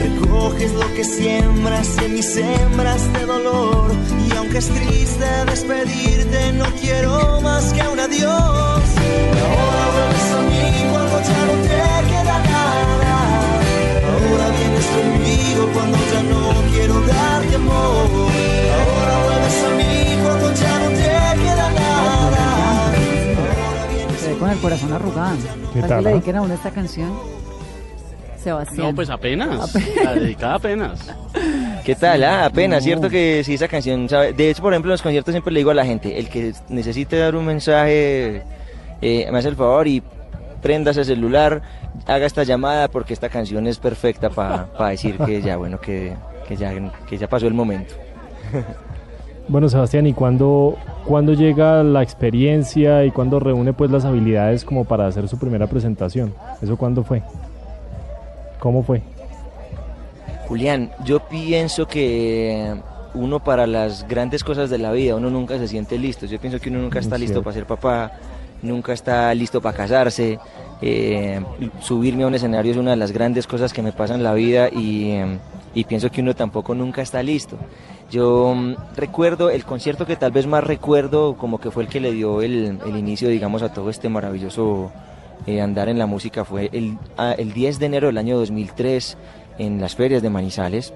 Recoges 0.02 0.74
lo 0.74 0.94
que 0.94 1.04
siembras 1.06 1.96
y 2.02 2.06
en 2.06 2.14
mis 2.14 2.26
sembras 2.26 3.14
de 3.14 3.26
dolor. 3.26 3.92
Y 4.28 4.36
aunque 4.36 4.58
es 4.58 4.68
triste 4.68 5.26
despedirte, 5.46 6.52
no 6.54 6.66
quiero 6.82 7.40
más 7.42 7.72
que 7.72 7.88
un 7.88 8.00
adiós. 8.02 8.84
Ahora 9.48 9.84
vuelves 9.94 10.32
a 10.38 10.42
mí 10.52 10.90
cuando 10.92 11.22
ya 11.22 11.46
no 11.46 11.54
te 11.64 12.10
queda 12.10 12.38
nada. 12.54 13.16
Ahora 14.12 14.50
vienes 14.58 14.86
conmigo 14.88 15.70
cuando 15.74 15.98
ya 16.12 16.24
no 16.24 16.47
el 24.58 24.62
corazón 24.62 24.94
arrugado. 24.94 25.38
¿Qué 25.74 25.82
¿Para 25.82 25.88
tal, 25.88 25.98
que 26.00 26.04
le 26.04 26.10
dediquen 26.12 26.36
a 26.36 26.42
uno 26.42 26.54
esta 26.54 26.72
canción? 26.72 27.14
Sebastián. 28.44 28.88
No, 28.88 28.96
pues 28.96 29.10
apenas. 29.10 29.74
La 30.04 30.14
dedicada 30.16 30.56
apenas. 30.56 31.00
¿Qué 31.86 31.96
tal? 31.96 32.24
Ah, 32.24 32.46
apenas, 32.46 32.82
No. 32.82 32.86
cierto 32.86 33.10
que 33.10 33.44
sí, 33.44 33.54
esa 33.54 33.68
canción, 33.68 34.10
¿sabe? 34.10 34.34
De 34.34 34.50
hecho, 34.50 34.62
por 34.62 34.74
ejemplo, 34.74 34.90
en 34.90 34.94
los 34.94 35.02
conciertos 35.02 35.32
siempre 35.34 35.54
le 35.54 35.60
digo 35.60 35.72
a 35.72 35.74
la 35.74 35.86
gente, 35.86 36.18
el 36.20 36.30
que 36.30 36.54
necesite 36.70 37.18
dar 37.18 37.36
un 37.36 37.46
mensaje, 37.46 38.44
eh, 39.02 39.28
me 39.32 39.40
hace 39.40 39.50
el 39.50 39.56
favor 39.56 39.88
y 39.88 40.02
prenda 40.62 40.92
ese 40.92 41.06
celular, 41.06 41.62
haga 42.06 42.26
esta 42.26 42.44
llamada 42.44 42.88
porque 42.90 43.14
esta 43.14 43.30
canción 43.30 43.68
es 43.68 43.78
perfecta 43.80 44.30
para 44.30 44.90
decir 44.90 45.18
que 45.18 45.42
ya, 45.42 45.58
bueno, 45.58 45.80
que, 45.80 46.14
que 46.48 46.56
ya, 46.56 46.74
que 47.08 47.18
ya 47.18 47.28
pasó 47.28 47.48
el 47.48 47.54
momento. 47.54 47.94
Bueno, 49.50 49.70
Sebastián, 49.70 50.06
¿y 50.08 50.14
cuándo, 50.14 50.78
cuándo 51.06 51.34
llega 51.34 51.82
la 51.82 52.04
experiencia 52.04 53.06
y 53.06 53.12
cuándo 53.12 53.40
reúne 53.40 53.72
pues 53.72 53.90
las 53.90 54.04
habilidades 54.04 54.66
como 54.66 54.84
para 54.84 55.08
hacer 55.08 55.30
su 55.30 55.40
primera 55.40 55.68
presentación? 55.68 56.34
¿Eso 56.62 56.76
cuándo 56.76 57.04
fue? 57.04 57.24
¿Cómo 58.60 58.84
fue? 58.84 59.02
Julián, 60.48 60.92
yo 61.06 61.20
pienso 61.20 61.88
que 61.88 62.76
uno 63.14 63.42
para 63.42 63.66
las 63.68 64.06
grandes 64.06 64.44
cosas 64.44 64.70
de 64.70 64.80
la 64.80 64.92
vida, 64.92 65.16
uno 65.16 65.30
nunca 65.30 65.58
se 65.58 65.68
siente 65.70 65.98
listo. 65.98 66.26
Yo 66.26 66.40
pienso 66.40 66.60
que 66.60 66.70
uno 66.70 66.80
nunca 66.80 67.00
Muy 67.00 67.06
está 67.06 67.18
listo 67.18 67.42
para 67.42 67.54
ser 67.54 67.66
papá, 67.66 68.12
nunca 68.62 68.92
está 68.92 69.34
listo 69.34 69.62
para 69.62 69.78
casarse. 69.78 70.40
Eh, 70.82 71.42
subirme 71.80 72.24
a 72.24 72.28
un 72.28 72.36
escenario 72.36 72.74
es 72.74 72.78
una 72.78 72.92
de 72.92 72.98
las 72.98 73.14
grandes 73.14 73.48
cosas 73.48 73.72
que 73.72 73.82
me 73.82 73.94
pasan 73.94 74.18
en 74.18 74.24
la 74.24 74.34
vida 74.34 74.68
y, 74.68 75.20
y 75.78 75.84
pienso 75.84 76.10
que 76.10 76.22
uno 76.22 76.34
tampoco 76.34 76.74
nunca 76.74 77.04
está 77.04 77.22
listo. 77.22 77.56
Yo 78.10 78.52
mm, 78.56 78.96
recuerdo 78.96 79.52
el 79.52 79.64
concierto 79.64 80.08
que 80.08 80.16
tal 80.16 80.32
vez 80.32 80.48
más 80.48 80.64
recuerdo 80.64 81.38
como 81.38 81.60
que 81.60 81.70
fue 81.70 81.84
el 81.84 81.90
que 81.90 82.00
le 82.00 82.14
dio 82.14 82.42
el, 82.42 82.80
el 82.84 82.98
inicio, 82.98 83.30
digamos, 83.30 83.62
a 83.62 83.72
todo 83.72 83.92
este 83.92 84.10
maravilloso 84.10 84.92
eh, 85.46 85.62
andar 85.62 85.88
en 85.88 86.00
la 86.00 86.08
música 86.08 86.44
fue 86.46 86.72
el, 86.74 86.98
ah, 87.16 87.36
el 87.38 87.54
10 87.54 87.78
de 87.78 87.86
enero 87.86 88.08
del 88.08 88.18
año 88.18 88.40
2003 88.40 89.18
en 89.60 89.80
las 89.80 89.96
ferias 89.96 90.24
de 90.24 90.32
Manizales, 90.32 90.96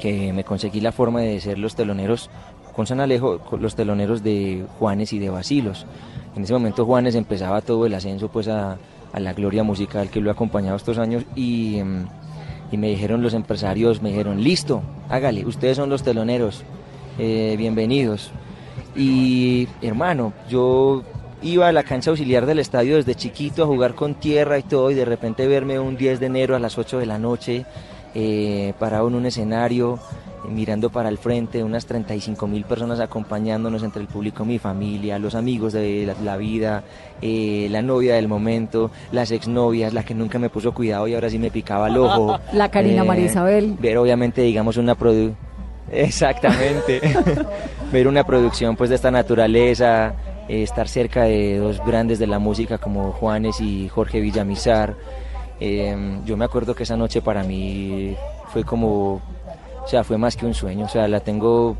que 0.00 0.32
me 0.32 0.42
conseguí 0.42 0.80
la 0.80 0.90
forma 0.90 1.20
de 1.20 1.38
ser 1.38 1.60
los 1.60 1.76
teloneros 1.76 2.28
con 2.74 2.88
San 2.88 2.98
Alejo, 2.98 3.40
los 3.60 3.76
teloneros 3.76 4.24
de 4.24 4.64
Juanes 4.80 5.12
y 5.12 5.20
de 5.20 5.30
Basilos. 5.30 5.86
En 6.34 6.42
ese 6.42 6.52
momento 6.52 6.84
Juanes 6.84 7.14
empezaba 7.14 7.60
todo 7.60 7.86
el 7.86 7.94
ascenso 7.94 8.28
pues 8.28 8.48
a, 8.48 8.78
a 9.12 9.20
la 9.20 9.32
gloria 9.32 9.62
musical 9.62 10.10
que 10.10 10.20
lo 10.20 10.28
ha 10.30 10.32
acompañado 10.32 10.76
estos 10.76 10.98
años 10.98 11.22
y, 11.36 11.78
em, 11.78 12.06
y 12.72 12.78
me 12.78 12.88
dijeron 12.88 13.22
los 13.22 13.34
empresarios, 13.34 14.02
me 14.02 14.08
dijeron, 14.08 14.42
listo, 14.42 14.82
hágale, 15.10 15.44
ustedes 15.44 15.76
son 15.76 15.90
los 15.90 16.02
teloneros, 16.02 16.64
eh, 17.18 17.54
bienvenidos. 17.58 18.32
Y 18.96 19.68
hermano, 19.82 20.32
yo 20.48 21.02
iba 21.42 21.68
a 21.68 21.72
la 21.72 21.82
cancha 21.82 22.10
auxiliar 22.10 22.46
del 22.46 22.58
estadio 22.58 22.96
desde 22.96 23.14
chiquito 23.14 23.64
a 23.64 23.66
jugar 23.66 23.94
con 23.94 24.14
tierra 24.14 24.58
y 24.58 24.62
todo 24.62 24.90
y 24.90 24.94
de 24.94 25.04
repente 25.04 25.46
verme 25.46 25.78
un 25.78 25.98
10 25.98 26.18
de 26.18 26.26
enero 26.26 26.56
a 26.56 26.58
las 26.58 26.78
8 26.78 26.98
de 26.98 27.06
la 27.06 27.18
noche 27.18 27.66
eh, 28.14 28.72
parado 28.78 29.08
en 29.08 29.16
un 29.16 29.26
escenario 29.26 29.98
mirando 30.48 30.90
para 30.90 31.08
el 31.08 31.18
frente, 31.18 31.62
unas 31.62 31.86
35 31.86 32.46
mil 32.46 32.64
personas 32.64 33.00
acompañándonos 33.00 33.82
entre 33.82 34.02
el 34.02 34.08
público, 34.08 34.44
mi 34.44 34.58
familia, 34.58 35.18
los 35.18 35.34
amigos 35.34 35.72
de 35.72 36.06
la, 36.06 36.14
la 36.22 36.36
vida, 36.36 36.82
eh, 37.20 37.68
la 37.70 37.82
novia 37.82 38.14
del 38.16 38.28
momento, 38.28 38.90
las 39.12 39.30
exnovias, 39.30 39.92
la 39.92 40.04
que 40.04 40.14
nunca 40.14 40.38
me 40.38 40.50
puso 40.50 40.72
cuidado 40.72 41.06
y 41.06 41.14
ahora 41.14 41.30
sí 41.30 41.38
me 41.38 41.50
picaba 41.50 41.88
el 41.88 41.96
ojo. 41.98 42.38
La 42.52 42.70
Karina 42.70 43.02
Eh, 43.02 43.06
María 43.06 43.26
Isabel. 43.26 43.76
Ver 43.78 43.98
obviamente, 43.98 44.42
digamos, 44.42 44.76
una 44.76 44.94
produ... 44.94 45.34
Exactamente. 45.92 47.00
ver 47.92 48.08
una 48.08 48.24
producción 48.24 48.76
pues 48.76 48.90
de 48.90 48.96
esta 48.96 49.10
naturaleza, 49.10 50.14
eh, 50.48 50.62
estar 50.62 50.88
cerca 50.88 51.24
de 51.24 51.58
dos 51.58 51.80
grandes 51.84 52.18
de 52.18 52.26
la 52.26 52.38
música 52.38 52.78
como 52.78 53.12
Juanes 53.12 53.60
y 53.60 53.88
Jorge 53.88 54.20
Villamizar. 54.20 54.94
Eh, 55.60 56.20
yo 56.24 56.36
me 56.36 56.44
acuerdo 56.44 56.74
que 56.74 56.82
esa 56.82 56.96
noche 56.96 57.20
para 57.22 57.44
mí 57.44 58.16
fue 58.52 58.64
como, 58.64 59.20
o 59.84 59.88
sea, 59.88 60.04
fue 60.04 60.18
más 60.18 60.36
que 60.36 60.46
un 60.46 60.54
sueño, 60.54 60.86
o 60.86 60.88
sea, 60.88 61.08
la 61.08 61.20
tengo 61.20 61.76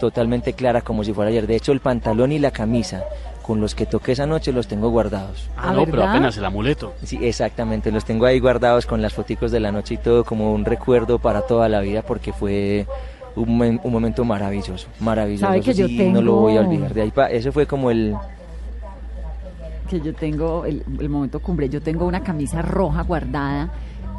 totalmente 0.00 0.52
clara 0.54 0.80
como 0.82 1.04
si 1.04 1.12
fuera 1.12 1.30
ayer. 1.30 1.46
De 1.46 1.56
hecho, 1.56 1.72
el 1.72 1.80
pantalón 1.80 2.32
y 2.32 2.38
la 2.38 2.50
camisa 2.50 3.04
con 3.42 3.60
los 3.60 3.74
que 3.74 3.84
toqué 3.86 4.12
esa 4.12 4.26
noche 4.26 4.52
los 4.52 4.66
tengo 4.68 4.88
guardados. 4.90 5.48
Ah, 5.56 5.72
no, 5.72 5.84
pero 5.84 5.98
¿verdad? 5.98 6.10
apenas 6.10 6.36
el 6.36 6.44
amuleto. 6.44 6.94
Sí, 7.04 7.18
exactamente, 7.22 7.90
los 7.92 8.04
tengo 8.04 8.24
ahí 8.26 8.38
guardados 8.40 8.86
con 8.86 9.02
las 9.02 9.12
foticos 9.12 9.50
de 9.52 9.60
la 9.60 9.72
noche 9.72 9.94
y 9.94 9.96
todo 9.98 10.24
como 10.24 10.52
un 10.54 10.64
recuerdo 10.64 11.18
para 11.18 11.42
toda 11.42 11.68
la 11.68 11.80
vida 11.80 12.02
porque 12.02 12.32
fue 12.32 12.86
un, 13.36 13.80
un 13.82 13.92
momento 13.92 14.24
maravilloso, 14.24 14.88
maravilloso. 15.00 15.46
¿Sabe 15.46 15.60
que 15.60 15.74
yo 15.74 15.86
sí, 15.86 15.96
no 16.10 16.20
lo 16.22 16.30
tengo- 16.32 16.40
voy 16.40 16.56
a 16.56 16.60
olvidar. 16.60 16.94
De 16.94 17.02
ahí 17.02 17.10
pa- 17.10 17.30
eso 17.30 17.52
fue 17.52 17.66
como 17.66 17.90
el... 17.90 18.14
que 19.88 20.00
yo 20.00 20.14
tengo, 20.14 20.64
el, 20.64 20.84
el 21.00 21.08
momento 21.08 21.40
cumbre, 21.40 21.68
yo 21.68 21.80
tengo 21.82 22.06
una 22.06 22.22
camisa 22.22 22.62
roja 22.62 23.02
guardada, 23.02 23.70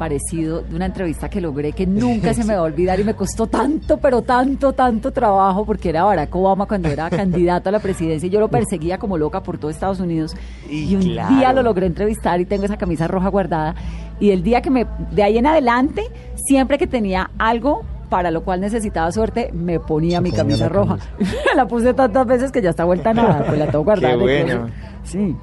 parecido 0.02 0.62
de 0.62 0.74
una 0.74 0.86
entrevista 0.86 1.30
que 1.30 1.40
logré 1.40 1.70
que 1.70 1.86
nunca 1.86 2.34
se 2.38 2.42
me 2.42 2.54
va 2.54 2.58
a 2.58 2.64
olvidar 2.64 2.98
y 2.98 3.04
me 3.04 3.14
costó 3.14 3.46
tanto, 3.46 3.98
pero 3.98 4.22
tanto, 4.22 4.72
tanto 4.72 5.12
trabajo, 5.12 5.64
porque 5.64 5.90
era 5.90 6.02
Barack 6.02 6.34
Obama 6.34 6.66
cuando 6.66 6.88
era 6.88 7.08
candidato 7.22 7.68
a 7.68 7.72
la 7.72 7.78
presidencia 7.78 8.26
y 8.26 8.30
yo 8.30 8.40
lo 8.40 8.48
perseguía 8.48 8.98
como 8.98 9.16
loca 9.16 9.44
por 9.44 9.58
todo 9.58 9.70
Estados 9.70 10.00
Unidos. 10.00 10.34
Y 10.68 10.86
Y, 10.86 10.96
un 10.96 11.02
claro. 11.02 11.36
día 11.36 11.52
lo 11.52 11.62
logré 11.62 11.86
entrevistar 11.86 12.40
y 12.40 12.46
tengo 12.46 12.64
esa 12.64 12.76
camisa 12.76 13.06
roja 13.06 13.28
guardada. 13.28 13.76
Y 14.18 14.30
el 14.30 14.42
día 14.42 14.60
que 14.60 14.70
me, 14.70 14.88
de 15.12 15.22
ahí 15.22 15.38
en 15.38 15.46
adelante, 15.46 16.02
siempre 16.34 16.78
que 16.78 16.88
tenía 16.88 17.30
algo 17.38 17.84
para 18.10 18.32
lo 18.32 18.42
cual 18.42 18.60
necesitaba 18.60 19.12
suerte, 19.12 19.50
me 19.52 19.78
ponía 19.78 20.16
Se 20.16 20.22
mi 20.22 20.30
ponía 20.30 20.42
camisa 20.42 20.68
roja. 20.68 20.98
la 21.54 21.68
puse 21.68 21.94
tantas 21.94 22.26
veces 22.26 22.50
que 22.50 22.60
ya 22.60 22.70
está 22.70 22.82
vuelta 22.82 23.14
nada, 23.14 23.44
pues 23.46 23.56
la 23.56 23.66
tengo 23.66 23.84
guardada. 23.84 24.14
Qué 24.14 24.20
bueno. 24.20 24.66
Sí. 25.04 25.36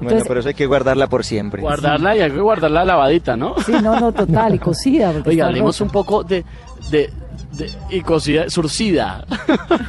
Bueno, 0.00 0.22
pero 0.26 0.40
eso 0.40 0.48
hay 0.48 0.54
que 0.54 0.66
guardarla 0.66 1.08
por 1.08 1.24
siempre. 1.24 1.62
Guardarla 1.62 2.16
y 2.16 2.20
hay 2.20 2.30
que 2.30 2.40
guardarla 2.40 2.84
lavadita, 2.84 3.36
¿no? 3.36 3.54
Sí, 3.64 3.72
no, 3.82 3.98
no, 3.98 4.12
total, 4.12 4.54
y 4.54 4.58
cocida. 4.58 5.12
Oiga, 5.24 5.46
hablemos 5.46 5.80
un 5.80 5.90
poco 5.90 6.22
de, 6.22 6.44
de, 6.90 7.10
y 7.90 8.00
cocida, 8.02 8.48
surcida. 8.48 9.24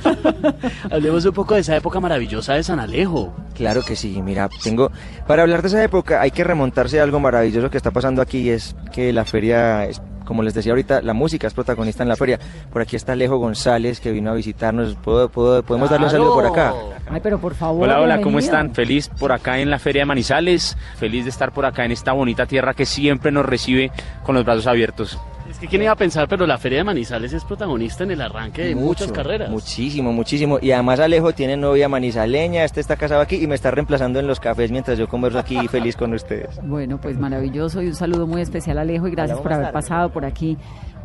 hablemos 0.91 1.25
un 1.25 1.33
poco 1.33 1.55
de 1.55 1.61
esa 1.61 1.75
época 1.75 1.99
maravillosa 1.99 2.53
de 2.53 2.63
San 2.63 2.79
Alejo. 2.79 3.33
Claro 3.55 3.83
que 3.83 3.95
sí, 3.95 4.21
mira, 4.21 4.49
tengo, 4.63 4.91
para 5.27 5.43
hablar 5.43 5.61
de 5.61 5.67
esa 5.67 5.83
época 5.83 6.21
hay 6.21 6.31
que 6.31 6.43
remontarse 6.43 6.99
a 6.99 7.03
algo 7.03 7.19
maravilloso 7.19 7.69
que 7.69 7.77
está 7.77 7.91
pasando 7.91 8.21
aquí, 8.21 8.49
es 8.49 8.75
que 8.91 9.13
la 9.13 9.25
feria 9.25 9.85
como 10.29 10.43
les 10.43 10.53
decía 10.53 10.73
ahorita, 10.73 11.01
la 11.01 11.15
música 11.15 11.47
es 11.47 11.55
protagonista 11.55 12.03
en 12.03 12.09
la 12.09 12.15
feria. 12.15 12.39
Por 12.71 12.83
aquí 12.83 12.95
está 12.95 13.13
Alejo 13.13 13.37
González 13.37 13.99
que 13.99 14.11
vino 14.11 14.29
a 14.29 14.35
visitarnos. 14.35 14.93
podemos 14.93 15.89
darle 15.89 16.05
un 16.05 16.11
saludo 16.11 16.35
por 16.35 16.45
acá? 16.45 16.71
Ay, 17.09 17.19
pero 17.23 17.39
por 17.39 17.55
favor. 17.55 17.85
Hola, 17.85 17.99
hola, 17.99 18.21
¿cómo 18.21 18.37
están? 18.37 18.75
Feliz 18.75 19.09
por 19.09 19.31
acá 19.31 19.57
en 19.57 19.71
la 19.71 19.79
Feria 19.79 20.03
de 20.03 20.05
Manizales. 20.05 20.77
Feliz 20.97 21.23
de 21.23 21.31
estar 21.31 21.51
por 21.51 21.65
acá 21.65 21.83
en 21.83 21.93
esta 21.93 22.11
bonita 22.11 22.45
tierra 22.45 22.75
que 22.75 22.85
siempre 22.85 23.31
nos 23.31 23.43
recibe 23.43 23.91
con 24.21 24.35
los 24.35 24.45
brazos 24.45 24.67
abiertos. 24.67 25.17
Que 25.59 25.67
quién 25.67 25.81
iba 25.81 25.91
a 25.91 25.95
pensar, 25.95 26.27
pero 26.29 26.47
la 26.47 26.57
Feria 26.57 26.77
de 26.79 26.83
Manizales 26.85 27.33
es 27.33 27.43
protagonista 27.43 28.05
en 28.05 28.11
el 28.11 28.21
arranque 28.21 28.63
de 28.63 28.75
muchas 28.75 29.11
carreras. 29.11 29.49
Muchísimo, 29.49 30.13
muchísimo. 30.13 30.57
Y 30.61 30.71
además 30.71 31.01
Alejo 31.01 31.33
tiene 31.33 31.57
novia 31.57 31.89
manizaleña, 31.89 32.63
este 32.63 32.79
está 32.79 32.95
casado 32.95 33.21
aquí 33.21 33.35
y 33.35 33.47
me 33.47 33.55
está 33.55 33.69
reemplazando 33.69 34.19
en 34.19 34.27
los 34.27 34.39
cafés 34.39 34.71
mientras 34.71 34.97
yo 34.97 35.09
converso 35.09 35.37
aquí 35.37 35.57
feliz 35.67 35.97
con 35.97 36.13
ustedes. 36.13 36.59
Bueno, 36.63 36.99
pues 37.01 37.17
maravilloso 37.17 37.81
y 37.81 37.87
un 37.87 37.95
saludo 37.95 38.25
muy 38.25 38.41
especial 38.41 38.77
a 38.77 38.81
Alejo 38.81 39.07
y 39.07 39.11
gracias 39.11 39.39
por 39.39 39.51
haber 39.51 39.73
pasado 39.73 40.11
por 40.11 40.23
aquí, 40.23 40.57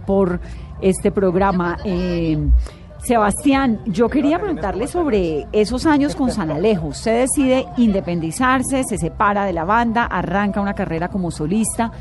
por 0.07 0.41
este 0.81 1.11
programa. 1.11 1.79
Eh, 1.85 2.39
Sebastián, 3.05 3.81
yo 3.85 4.09
quería 4.09 4.39
preguntarle 4.39 4.87
sobre 4.87 5.47
esos 5.53 5.85
años 5.85 6.17
con 6.17 6.31
San 6.31 6.51
Alejo. 6.51 6.87
Usted 6.87 7.21
decide 7.21 7.67
independizarse, 7.77 8.83
se 8.83 8.97
separa 8.97 9.45
de 9.45 9.53
la 9.53 9.65
banda, 9.65 10.07
arranca 10.07 10.63
una 10.63 10.73
carrera 10.73 11.09
como 11.09 11.31
solista. 11.31 11.93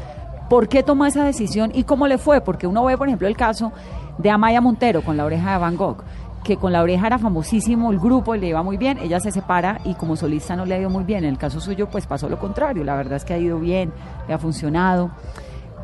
¿Por 0.50 0.68
qué 0.68 0.84
tomó 0.84 1.06
esa 1.06 1.24
decisión 1.24 1.72
y 1.74 1.84
cómo 1.84 2.08
le 2.08 2.18
fue? 2.18 2.42
Porque 2.42 2.68
uno 2.68 2.84
ve, 2.86 2.98
por 2.98 3.08
ejemplo, 3.08 3.28
el 3.28 3.38
caso 3.38 3.72
de 4.18 4.30
Amaya 4.30 4.62
Montero 4.62 5.02
con 5.02 5.18
la 5.18 5.26
oreja 5.26 5.54
de 5.54 5.58
Van 5.58 5.76
Gogh, 5.76 6.04
que 6.44 6.58
con 6.58 6.74
la 6.74 6.82
oreja 6.82 7.08
era 7.08 7.18
famosísimo, 7.18 7.92
el 7.92 8.00
grupo 8.00 8.36
le 8.36 8.48
iba 8.48 8.62
muy 8.62 8.78
bien, 8.78 8.98
ella 9.00 9.20
se 9.20 9.32
separa 9.32 9.80
y 9.86 9.96
como 9.96 10.16
solista 10.16 10.56
no 10.56 10.66
le 10.66 10.76
ha 10.76 10.80
ido 10.80 10.90
muy 10.90 11.04
bien. 11.04 11.24
En 11.24 11.32
el 11.32 11.38
caso 11.38 11.60
suyo, 11.60 11.88
pues 11.90 12.06
pasó 12.06 12.30
lo 12.30 12.38
contrario, 12.38 12.84
la 12.84 12.96
verdad 12.96 13.16
es 13.16 13.26
que 13.26 13.34
ha 13.34 13.38
ido 13.38 13.60
bien, 13.60 13.92
le 14.28 14.34
ha 14.34 14.38
funcionado. 14.38 15.12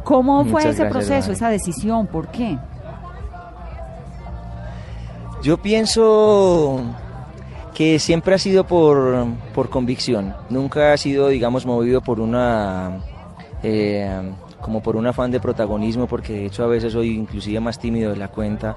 ¿Cómo 0.04 0.46
fue 0.46 0.70
ese 0.70 0.86
proceso, 0.86 1.32
esa 1.32 1.50
decisión? 1.50 2.08
¿Por 2.08 2.28
qué? 2.28 2.58
Yo 5.42 5.58
pienso 5.58 6.82
que 7.74 7.98
siempre 8.00 8.36
ha 8.36 8.38
sido 8.38 8.66
por, 8.66 9.26
por 9.56 9.70
convicción, 9.70 10.36
nunca 10.50 10.94
ha 10.94 10.98
sido, 10.98 11.30
digamos, 11.30 11.66
movido 11.66 12.02
por 12.02 12.20
una... 12.20 13.00
Eh, 13.64 14.22
como 14.62 14.82
por 14.82 14.96
un 14.96 15.08
afán 15.08 15.32
de 15.32 15.40
protagonismo, 15.40 16.08
porque 16.08 16.34
de 16.34 16.46
hecho 16.46 16.64
a 16.64 16.68
veces 16.68 16.94
soy 16.94 17.10
inclusive 17.10 17.60
más 17.60 17.80
tímido 17.80 18.12
de 18.12 18.18
la 18.18 18.28
cuenta. 18.28 18.76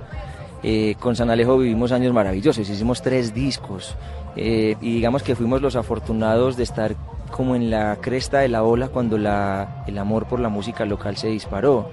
Eh, 0.63 0.95
con 1.01 1.17
San 1.17 1.29
Alejo 1.31 1.59
vivimos 1.59 1.91
años 1.91 2.13
maravillosos, 2.13 2.69
hicimos 2.69 3.03
tres 3.03 3.35
discos 3.35 3.97
eh, 4.37 4.77
y 4.81 4.95
digamos 4.95 5.25
que 5.25 5.35
fuimos 5.35 5.61
los 5.61 5.75
afortunados 5.75 6.57
de 6.57 6.63
estar 6.63 6.95
como 7.33 7.57
en 7.57 7.69
la 7.69 7.97
cresta 8.01 8.39
de 8.39 8.49
la 8.49 8.63
ola 8.63 8.89
cuando 8.89 9.19
la, 9.19 9.83
el 9.89 9.99
amor 9.99 10.27
por 10.27 10.39
la 10.39 10.49
música 10.49 10.85
local 10.85 11.17
se 11.17 11.29
disparó. 11.29 11.91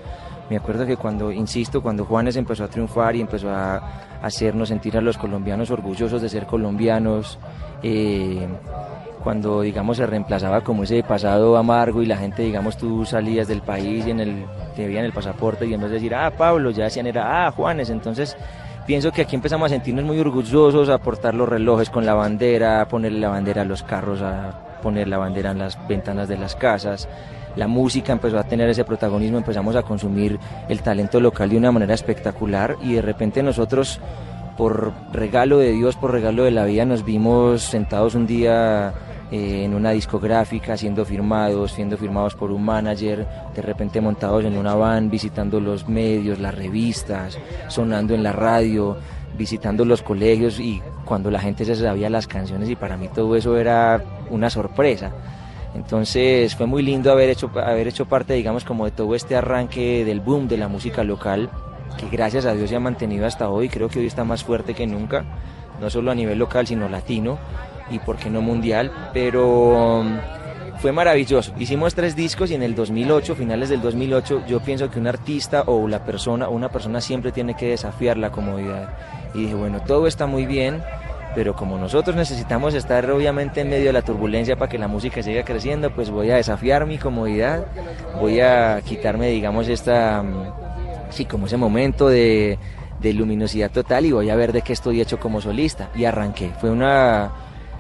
Me 0.50 0.58
acuerdo 0.58 0.86
que 0.86 0.98
cuando, 0.98 1.32
insisto, 1.32 1.82
cuando 1.82 2.06
Juanes 2.06 2.36
empezó 2.36 2.64
a 2.64 2.68
triunfar 2.68 3.16
y 3.16 3.22
empezó 3.22 3.50
a, 3.50 4.18
hacernos 4.22 4.70
sentir 4.70 4.98
a 4.98 5.02
los 5.02 5.18
colombianos 5.18 5.72
orgullosos 5.72 6.22
de 6.22 6.28
ser 6.28 6.46
colombianos, 6.46 7.40
eh, 7.84 8.48
cuando 9.24 9.62
digamos 9.62 9.98
se 9.98 10.06
reemplazaba 10.06 10.62
como 10.62 10.84
ese 10.84 11.04
pasado 11.04 11.58
amargo 11.58 12.02
y 12.02 12.06
la 12.06 12.18
gente 12.18 12.44
digamos 12.44 12.78
tú 12.78 13.06
salías 13.06 13.48
del 13.48 13.62
país 13.62 14.06
y 14.08 14.12
en 14.12 14.20
el 14.20 14.46
te 14.76 14.88
veían 14.88 15.06
el 15.06 15.14
pasaporte 15.14 15.66
y 15.66 15.74
en 15.74 15.82
vez 15.82 15.90
de 15.90 15.96
decir 15.96 16.16
ah 16.16 16.32
Pablo 16.36 16.72
ya 16.72 16.86
decían 16.86 17.08
era 17.08 17.48
ah 17.48 17.52
Juanes 17.52 17.90
entonces 17.90 18.38
pienso 18.88 19.12
que 19.12 19.22
aquí 19.24 19.36
empezamos 19.36 19.68
a 19.68 19.70
sentirnos 19.70 20.06
muy 20.06 20.20
orgullosos 20.20 20.90
a 20.90 20.98
portar 20.98 21.36
los 21.36 21.48
relojes 21.48 21.90
con 21.90 22.06
la 22.06 22.14
bandera 22.14 22.82
a 22.82 22.88
ponerle 22.88 23.20
la 23.20 23.30
bandera 23.30 23.64
a 23.64 23.66
los 23.66 23.84
carros 23.84 24.22
a 24.22 24.70
poner 24.80 25.08
la 25.08 25.18
bandera 25.18 25.52
en 25.52 25.60
las 25.60 25.78
ventanas 25.88 26.28
de 26.28 26.38
las 26.38 26.56
casas. 26.56 27.08
La 27.56 27.68
música 27.68 28.14
empezó 28.14 28.40
a 28.40 28.44
tener 28.44 28.70
ese 28.70 28.86
protagonismo 28.86 29.38
empezamos 29.38 29.76
a 29.76 29.84
consumir 29.84 30.40
el 30.68 30.82
talento 30.82 31.20
local 31.20 31.50
de 31.50 31.58
una 31.58 31.72
manera 31.72 31.94
espectacular 31.94 32.78
y 32.82 32.94
de 32.94 33.02
repente 33.02 33.44
nosotros 33.44 34.00
por 34.60 34.92
regalo 35.14 35.60
de 35.60 35.72
Dios, 35.72 35.96
por 35.96 36.12
regalo 36.12 36.44
de 36.44 36.52
la 36.52 36.66
vida, 36.66 36.84
nos 36.84 37.06
vimos 37.06 37.62
sentados 37.62 38.14
un 38.14 38.28
día 38.28 38.94
eh, 39.32 39.64
en 39.64 39.74
una 39.74 39.92
discográfica, 39.92 40.76
siendo 40.76 41.06
firmados, 41.06 41.72
siendo 41.72 41.96
firmados 41.96 42.36
por 42.36 42.52
un 42.52 42.66
manager, 42.66 43.26
de 43.56 43.62
repente 43.62 44.02
montados 44.02 44.44
en 44.44 44.58
una 44.58 44.76
van, 44.76 45.10
visitando 45.10 45.62
los 45.62 45.88
medios, 45.88 46.40
las 46.40 46.54
revistas, 46.54 47.40
sonando 47.70 48.14
en 48.14 48.22
la 48.22 48.34
radio, 48.34 48.98
visitando 49.38 49.86
los 49.86 50.02
colegios 50.02 50.60
y 50.60 50.82
cuando 51.06 51.32
la 51.32 51.40
gente 51.40 51.64
se 51.64 51.78
sabía 51.78 52.10
las 52.10 52.28
canciones 52.28 52.70
y 52.70 52.76
para 52.76 52.98
mí 52.98 53.08
todo 53.08 53.38
eso 53.38 53.56
era 53.56 54.04
una 54.30 54.50
sorpresa. 54.50 55.14
Entonces 55.74 56.54
fue 56.54 56.66
muy 56.66 56.84
lindo 56.84 57.14
haber 57.14 57.30
hecho, 57.30 57.50
haber 57.64 57.88
hecho 57.88 58.08
parte, 58.08 58.34
digamos, 58.34 58.66
como 58.66 58.84
de 58.84 58.92
todo 58.92 59.16
este 59.16 59.38
arranque 59.38 60.04
del 60.04 60.20
boom 60.20 60.50
de 60.50 60.58
la 60.58 60.68
música 60.68 61.06
local, 61.06 61.50
que 61.98 62.08
gracias 62.10 62.46
a 62.46 62.54
Dios 62.54 62.70
se 62.70 62.76
ha 62.76 62.80
mantenido 62.80 63.26
hasta 63.26 63.50
hoy, 63.50 63.70
creo 63.70 63.90
que 63.90 64.00
hoy 64.00 64.08
está 64.08 64.24
más 64.24 64.44
fuerte 64.44 64.74
que 64.74 64.88
nunca, 64.88 65.26
no 65.80 65.90
solo 65.90 66.12
a 66.12 66.16
nivel 66.16 66.40
local, 66.40 66.68
sino 66.68 66.90
latino 66.90 67.38
y 67.90 68.00
por 68.00 68.18
qué 68.18 68.30
no 68.30 68.42
mundial, 68.42 68.92
pero 69.14 70.00
um, 70.00 70.18
fue 70.80 70.92
maravilloso. 70.92 71.54
Hicimos 71.58 71.94
tres 71.94 72.16
discos 72.16 72.52
y 72.52 72.56
en 72.56 72.64
el 72.64 72.76
2008, 72.76 73.36
finales 73.36 73.70
del 73.70 73.82
2008, 73.82 74.44
yo 74.48 74.60
pienso 74.62 74.90
que 74.90 75.00
un 75.00 75.08
artista 75.08 75.64
o 75.66 75.88
la 75.88 76.06
persona 76.06 76.48
una 76.48 76.70
persona 76.70 77.02
siempre 77.02 77.32
tiene 77.32 77.56
que 77.56 77.70
desafiar 77.70 78.18
la 78.18 78.32
comodidad. 78.32 78.90
Y 79.34 79.44
dije, 79.44 79.56
bueno, 79.56 79.82
todo 79.82 80.08
está 80.08 80.26
muy 80.26 80.46
bien, 80.46 80.82
pero 81.36 81.56
como 81.56 81.78
nosotros 81.78 82.16
necesitamos 82.16 82.74
estar 82.74 83.10
obviamente 83.12 83.62
en 83.62 83.70
medio 83.70 83.88
de 83.88 83.94
la 83.94 84.02
turbulencia 84.02 84.56
para 84.56 84.70
que 84.70 84.78
la 84.78 84.88
música 84.88 85.22
siga 85.22 85.44
creciendo, 85.44 85.92
pues 85.92 86.10
voy 86.10 86.32
a 86.32 86.36
desafiar 86.36 86.86
mi 86.86 86.98
comodidad, 86.98 87.66
voy 88.20 88.40
a 88.40 88.82
quitarme, 88.84 89.28
digamos, 89.28 89.68
esta, 89.68 90.22
um, 90.22 90.46
sí, 91.10 91.26
como 91.26 91.48
ese 91.48 91.58
momento 91.58 92.08
de, 92.08 92.58
de 93.02 93.14
luminosidad 93.14 93.72
total 93.72 94.06
y 94.06 94.12
voy 94.12 94.30
a 94.30 94.36
ver 94.36 94.52
de 94.54 94.62
qué 94.62 94.74
estoy 94.74 95.02
hecho 95.02 95.20
como 95.20 95.42
solista. 95.42 95.90
Y 95.96 96.06
arranqué. 96.06 96.52
Fue 96.60 96.70
una 96.70 97.32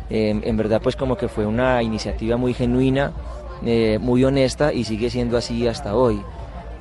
Em, 0.09 0.41
en 0.43 0.57
verdad 0.57 0.81
pues 0.81 0.95
como 0.95 1.15
que 1.15 1.27
fue 1.27 1.45
una 1.45 1.83
iniciativa 1.83 2.35
muy 2.35 2.53
genuina, 2.53 3.11
eh, 3.63 3.99
muy 4.01 4.23
honesta 4.23 4.73
y 4.73 4.83
sigue 4.83 5.09
siendo 5.09 5.37
así 5.37 5.67
hasta 5.67 5.95
hoy. 5.95 6.21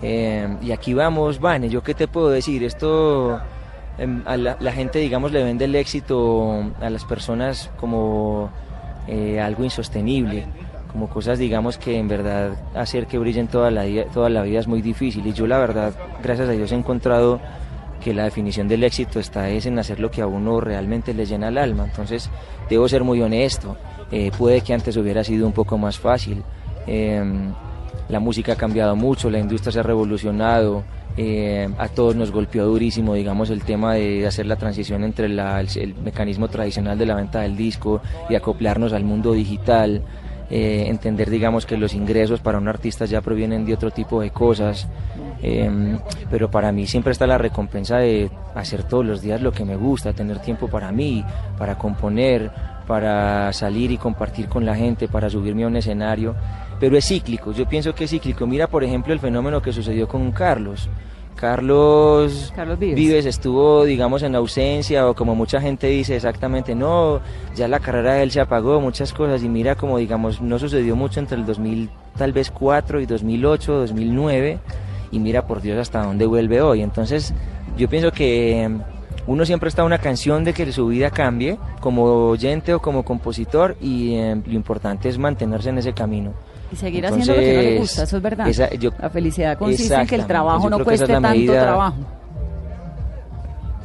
Em, 0.00 0.56
y 0.62 0.72
aquí 0.72 0.94
vamos, 0.94 1.40
Vane, 1.40 1.68
yo 1.68 1.82
qué 1.82 1.94
te 1.94 2.08
puedo 2.08 2.30
decir, 2.30 2.64
esto 2.64 3.38
em, 3.98 4.22
a 4.26 4.36
la, 4.36 4.72
gente 4.72 4.98
digamos 5.00 5.32
le 5.32 5.42
vende 5.42 5.66
el 5.66 5.74
éxito 5.74 6.72
a 6.80 6.88
las 6.88 7.04
personas 7.04 7.70
como 7.78 8.50
eh, 9.08 9.40
algo 9.40 9.64
insostenible 9.64 10.46
como 10.92 11.08
cosas 11.08 11.38
digamos 11.38 11.78
que 11.78 11.98
en 11.98 12.08
verdad 12.08 12.52
hacer 12.74 13.06
que 13.06 13.18
brillen 13.18 13.48
toda 13.48 13.70
la, 13.70 13.84
toda 14.12 14.28
la 14.30 14.42
vida 14.42 14.60
es 14.60 14.66
muy 14.66 14.82
difícil 14.82 15.26
y 15.26 15.32
yo 15.32 15.46
la 15.46 15.58
verdad 15.58 15.92
gracias 16.22 16.48
a 16.48 16.52
Dios 16.52 16.72
he 16.72 16.74
encontrado 16.74 17.40
que 17.98 18.14
la 18.14 18.24
definición 18.24 18.68
del 18.68 18.84
éxito 18.84 19.20
está 19.20 19.48
es 19.50 19.66
en 19.66 19.78
hacer 19.78 20.00
lo 20.00 20.10
que 20.10 20.22
a 20.22 20.26
uno 20.26 20.60
realmente 20.60 21.14
le 21.14 21.26
llena 21.26 21.48
el 21.48 21.58
alma. 21.58 21.84
Entonces, 21.84 22.30
debo 22.70 22.88
ser 22.88 23.04
muy 23.04 23.20
honesto. 23.20 23.76
Eh, 24.10 24.30
puede 24.36 24.60
que 24.60 24.72
antes 24.74 24.96
hubiera 24.96 25.24
sido 25.24 25.46
un 25.46 25.52
poco 25.52 25.76
más 25.78 25.98
fácil. 25.98 26.42
Em, 26.86 27.52
la 28.08 28.20
música 28.20 28.54
ha 28.54 28.56
cambiado 28.56 28.96
mucho, 28.96 29.30
la 29.30 29.38
industria 29.38 29.72
se 29.72 29.80
ha 29.80 29.82
revolucionado. 29.82 30.84
Eh, 31.16 31.68
a 31.78 31.88
todos 31.88 32.14
nos 32.14 32.30
golpeó 32.30 32.64
durísimo, 32.64 33.14
digamos, 33.14 33.50
el 33.50 33.64
tema 33.64 33.94
de 33.94 34.26
hacer 34.26 34.46
la 34.46 34.56
transición 34.56 35.02
entre 35.02 35.26
el, 35.26 35.38
el, 35.38 35.94
mecanismo 35.96 36.46
tradicional 36.48 36.96
de 36.96 37.06
la 37.06 37.16
venta 37.16 37.40
del 37.40 37.56
disco 37.56 38.00
y 38.30 38.36
acoplarnos 38.36 38.92
al 38.92 39.04
mundo 39.04 39.32
digital. 39.32 40.02
Eh, 40.50 40.86
entender, 40.88 41.28
digamos, 41.28 41.66
que 41.66 41.76
los 41.76 41.92
ingresos 41.92 42.40
para 42.40 42.56
un 42.56 42.68
artista 42.68 43.04
ya 43.04 43.20
provienen 43.20 43.66
de 43.66 43.74
otro 43.74 43.90
tipo 43.90 44.20
de 44.22 44.30
cosas. 44.30 44.88
Em, 45.42 45.98
pero 46.30 46.50
para 46.50 46.72
mí 46.72 46.86
siempre 46.86 47.12
está 47.12 47.26
la 47.26 47.38
recompensa 47.38 47.98
de 47.98 48.30
hacer 48.54 48.82
todos 48.84 49.04
los 49.04 49.20
días 49.20 49.40
lo 49.40 49.52
que 49.52 49.64
me 49.64 49.76
gusta, 49.76 50.12
tener 50.12 50.38
tiempo 50.40 50.68
para 50.68 50.90
mí, 50.90 51.24
para 51.58 51.76
componer, 51.76 52.50
para 52.86 53.52
salir 53.52 53.90
y 53.90 53.98
compartir 53.98 54.48
con 54.48 54.64
la 54.64 54.74
gente, 54.74 55.06
para 55.06 55.28
subirme 55.28 55.64
a 55.64 55.66
un 55.66 55.76
escenario. 55.76 56.34
Pero 56.80 56.96
es 56.96 57.06
cíclico, 57.06 57.52
yo 57.52 57.68
pienso 57.68 57.94
que 57.94 58.04
es 58.04 58.10
cíclico. 58.10 58.46
Mira, 58.46 58.66
por 58.68 58.82
ejemplo, 58.82 59.12
el 59.12 59.20
fenómeno 59.20 59.60
que 59.60 59.72
sucedió 59.72 60.08
con 60.08 60.32
Carlos. 60.32 60.88
Carlos, 61.38 62.52
Vives. 62.78 63.24
estuvo, 63.24 63.84
digamos, 63.84 64.24
en 64.24 64.34
ausencia 64.34 65.08
o 65.08 65.14
como 65.14 65.36
mucha 65.36 65.60
gente 65.60 65.86
dice 65.86 66.16
exactamente, 66.16 66.74
no, 66.74 67.20
ya 67.54 67.68
la 67.68 67.78
carrera 67.78 68.14
de 68.14 68.24
él 68.24 68.32
se 68.32 68.40
apagó, 68.40 68.80
muchas 68.80 69.12
cosas 69.12 69.44
y 69.44 69.48
mira 69.48 69.76
como, 69.76 69.98
digamos, 69.98 70.40
no 70.40 70.58
sucedió 70.58 70.96
mucho 70.96 71.20
entre 71.20 71.38
el 71.38 71.46
2000, 71.46 71.90
tal 72.16 72.32
vez 72.32 72.50
4 72.50 73.00
y 73.00 73.06
2008, 73.06 73.72
2009 73.72 74.58
y 75.12 75.18
mira 75.20 75.46
por 75.46 75.62
Dios 75.62 75.78
hasta 75.78 76.02
dónde 76.02 76.26
vuelve 76.26 76.60
hoy. 76.60 76.82
Entonces, 76.82 77.32
yo 77.76 77.88
pienso 77.88 78.10
que 78.10 78.68
uno 79.28 79.44
siempre 79.44 79.68
está 79.68 79.82
a 79.82 79.84
una 79.84 79.98
canción 79.98 80.42
de 80.42 80.54
que 80.54 80.72
su 80.72 80.88
vida 80.88 81.10
cambie 81.10 81.56
como 81.80 82.30
oyente 82.30 82.74
o 82.74 82.80
como 82.80 83.04
compositor 83.04 83.76
y 83.80 84.14
eh, 84.14 84.42
lo 84.44 84.54
importante 84.54 85.08
es 85.08 85.18
mantenerse 85.18 85.68
en 85.68 85.78
ese 85.78 85.92
camino. 85.92 86.32
Y 86.70 86.76
seguir 86.76 87.06
haciendo 87.06 87.32
lo 87.32 87.40
que 87.40 87.54
no 87.54 87.62
le 87.62 87.78
gusta, 87.78 88.02
eso 88.02 88.16
es 88.16 88.22
verdad. 88.22 88.46
la 89.00 89.10
felicidad 89.10 89.58
consiste 89.58 89.94
en 89.94 90.06
que 90.06 90.14
el 90.16 90.26
trabajo 90.26 90.68
no 90.68 90.84
cueste 90.84 91.06
tanto 91.06 91.52
trabajo. 91.52 91.96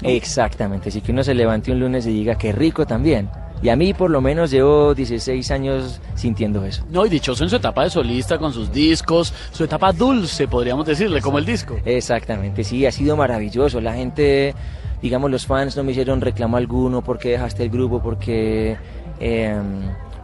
Exactamente, 0.01 0.89
así 0.89 1.01
que 1.01 1.11
uno 1.11 1.23
se 1.23 1.33
levante 1.33 1.71
un 1.71 1.79
lunes 1.79 2.05
y 2.05 2.11
diga 2.11 2.35
que 2.35 2.51
rico 2.51 2.85
también. 2.85 3.29
Y 3.61 3.69
a 3.69 3.77
mí 3.77 3.93
por 3.93 4.11
lo 4.11 4.19
menos 4.19 4.51
llevo 4.51 4.93
16 4.93 5.49
años 5.51 6.01
sintiendo 6.15 6.65
eso. 6.65 6.83
No, 6.89 7.05
y 7.05 7.09
dichoso 7.09 7.45
en 7.45 7.49
su 7.49 7.55
etapa 7.55 7.85
de 7.85 7.89
solista 7.89 8.37
con 8.37 8.51
sus 8.51 8.73
discos, 8.73 9.33
su 9.53 9.63
etapa 9.63 9.93
dulce, 9.93 10.49
podríamos 10.49 10.85
decirle, 10.85 11.21
como 11.21 11.37
el 11.37 11.45
disco. 11.45 11.77
Exactamente, 11.85 12.65
sí, 12.65 12.85
ha 12.85 12.91
sido 12.91 13.15
maravilloso. 13.15 13.79
La 13.79 13.93
gente, 13.93 14.53
digamos, 15.01 15.31
los 15.31 15.45
fans 15.45 15.77
no 15.77 15.83
me 15.85 15.93
hicieron 15.93 16.19
reclamo 16.19 16.57
alguno 16.57 17.01
porque 17.01 17.29
dejaste 17.29 17.63
el 17.63 17.69
grupo, 17.69 18.01
porque... 18.01 18.75
Eh, 19.21 19.55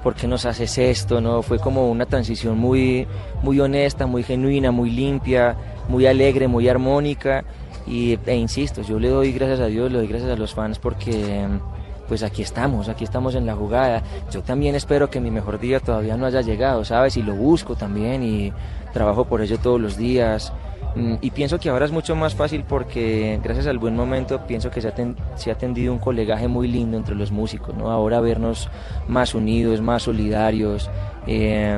¿por 0.04 0.16
qué 0.16 0.28
nos 0.28 0.46
haces 0.46 0.78
esto? 0.78 1.22
¿no? 1.22 1.42
Fue 1.42 1.60
como 1.60 1.90
una 1.90 2.06
transición 2.06 2.58
muy, 2.58 3.08
muy 3.44 3.60
honesta, 3.60 4.06
muy 4.06 4.24
genuina, 4.24 4.72
muy 4.72 4.92
limpia, 4.92 5.56
muy 5.88 6.06
alegre, 6.06 6.48
muy 6.48 6.68
armónica. 6.68 7.44
Y, 7.88 8.20
e 8.26 8.36
insisto, 8.36 8.82
yo 8.82 9.00
le 9.00 9.10
doy 9.10 9.32
gracias 9.32 9.60
a 9.60 9.66
Dios, 9.66 9.92
le 9.92 9.98
doy 10.00 10.08
gracias 10.08 10.32
a 10.32 10.36
los 10.36 10.54
fans 10.54 10.78
porque 10.80 11.48
pues 12.08 12.24
aquí 12.24 12.42
estamos, 12.42 12.90
aquí 12.90 13.04
estamos 13.04 13.36
en 13.36 13.46
la 13.46 13.56
jugada. 13.56 14.04
Yo 14.32 14.42
también 14.42 14.76
espero 14.76 15.10
que 15.10 15.20
mi 15.20 15.30
mejor 15.30 15.60
día 15.60 15.80
todavía 15.80 16.18
no 16.18 16.26
haya 16.26 16.42
llegado, 16.42 16.84
¿sabes? 16.84 17.16
Y 17.18 17.22
lo 17.22 17.36
busco 17.36 17.76
también 17.76 18.24
y 18.24 18.52
trabajo 18.94 19.26
por 19.26 19.42
ello 19.42 19.60
todos 19.60 19.80
los 19.80 19.96
días. 19.96 20.52
Mm, 20.96 21.16
y 21.22 21.32
pienso 21.32 21.60
que 21.60 21.70
ahora 21.70 21.86
es 21.86 21.92
mucho 21.92 22.16
más 22.16 22.36
fácil 22.36 22.64
porque 22.68 23.40
gracias 23.44 23.68
al 23.68 23.78
buen 23.78 23.96
momento 23.96 24.46
pienso 24.48 24.72
que 24.72 24.82
se 24.82 24.88
ha, 24.88 24.94
se 25.36 25.52
ha 25.52 25.56
tendido 25.56 25.94
un 25.94 26.00
colegaje 26.00 26.48
muy 26.48 26.68
lindo 26.68 26.98
entre 26.98 27.16
los 27.16 27.32
músicos, 27.32 27.76
¿no? 27.76 27.92
Ahora 27.92 28.20
vernos 28.22 28.70
más 29.08 29.36
unidos, 29.36 29.82
más 29.82 30.04
solidarios, 30.04 30.90
eh, 31.28 31.78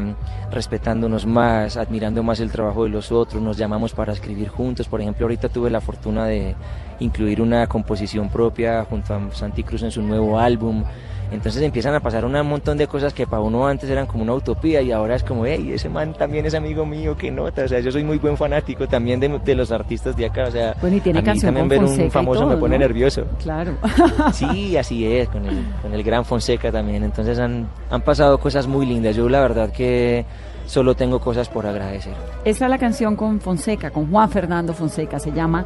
respetándonos 0.52 1.26
más, 1.26 1.78
admirando 1.78 2.24
más 2.24 2.40
el 2.40 2.52
trabajo 2.52 2.84
de 2.84 2.90
los 2.90 3.12
otros, 3.12 3.42
nos 3.42 3.58
llamamos 3.58 3.94
para 3.94 4.14
escribir 4.14 4.48
juntos. 4.48 4.88
Por 4.88 5.02
ejemplo, 5.02 5.26
ahorita 5.26 5.50
tuve 5.50 5.70
la 5.70 5.82
fortuna 5.82 6.26
de 6.26 6.56
incluir 7.00 7.42
una 7.42 7.68
composición 7.68 8.30
propia 8.30 8.86
junto 8.86 9.14
a 9.14 9.32
Santi 9.32 9.64
Cruz 9.64 9.84
en 9.84 9.92
su 9.92 10.02
nuevo 10.02 10.40
álbum. 10.40 10.84
Entonces 11.32 11.62
empiezan 11.62 11.96
a 11.96 12.02
pasar 12.02 12.26
un 12.26 12.34
montón 12.46 12.78
de 12.78 12.88
cosas 12.88 13.14
que 13.14 13.26
para 13.26 13.42
uno 13.42 13.66
antes 13.66 13.90
eran 13.90 14.06
como 14.06 14.24
una 14.24 14.34
utopía 14.34 14.82
y 14.82 14.92
ahora 14.92 15.16
es 15.16 15.24
como, 15.24 15.46
hey, 15.46 15.72
ese 15.74 15.88
man 15.88 16.14
también 16.14 16.46
es 16.46 16.54
amigo 16.54 16.86
mío, 16.86 17.16
qué 17.16 17.32
nota. 17.32 17.64
O 17.64 17.68
sea, 17.68 17.80
yo 17.80 17.92
soy 17.92 18.04
muy 18.04 18.18
buen 18.18 18.36
fanático 18.36 18.88
también 18.88 19.20
de, 19.20 19.56
los 19.56 19.72
artistas 19.72 20.16
de 20.18 20.26
acá. 20.26 20.46
O 20.48 20.52
sea, 20.52 20.76
bueno, 20.82 20.98
y 20.98 21.00
tiene 21.00 21.20
a 21.20 21.34
mí 21.34 21.40
también 21.40 21.70
ver 21.70 21.84
un 21.84 22.12
famoso 22.12 22.46
me 22.46 22.58
pone 22.58 22.78
nervioso. 22.78 23.26
Claro. 23.42 23.78
sí, 24.34 24.76
así 24.82 25.06
es, 25.06 25.30
con 25.30 25.46
el, 25.46 25.64
con 25.82 25.94
el 25.94 26.04
gran 26.04 26.26
Fonseca 26.26 26.72
también. 26.72 27.04
Entonces 27.04 27.40
han, 27.40 27.68
han 27.90 28.02
pasado 28.02 28.38
cosas 28.38 28.68
muy 28.68 28.86
lindas. 28.86 29.16
Yo 29.16 29.30
la 29.30 29.40
verdad 29.40 29.72
que 29.72 30.26
solo 30.66 30.96
tengo 30.96 31.20
cosas 31.20 31.50
por 31.50 31.66
agradecer. 31.66 32.14
Esta 32.46 32.66
es 32.66 32.70
la 32.70 32.78
canción 32.78 33.16
con 33.16 33.40
Fonseca, 33.40 33.92
con 33.92 34.10
Juan 34.12 34.30
Fernando 34.30 34.74
Fonseca, 34.74 35.20
se 35.20 35.32
llama 35.32 35.66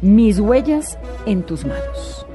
Mis 0.00 0.40
huellas 0.40 0.98
en 1.26 1.42
tus 1.42 1.64
manos. 1.64 2.26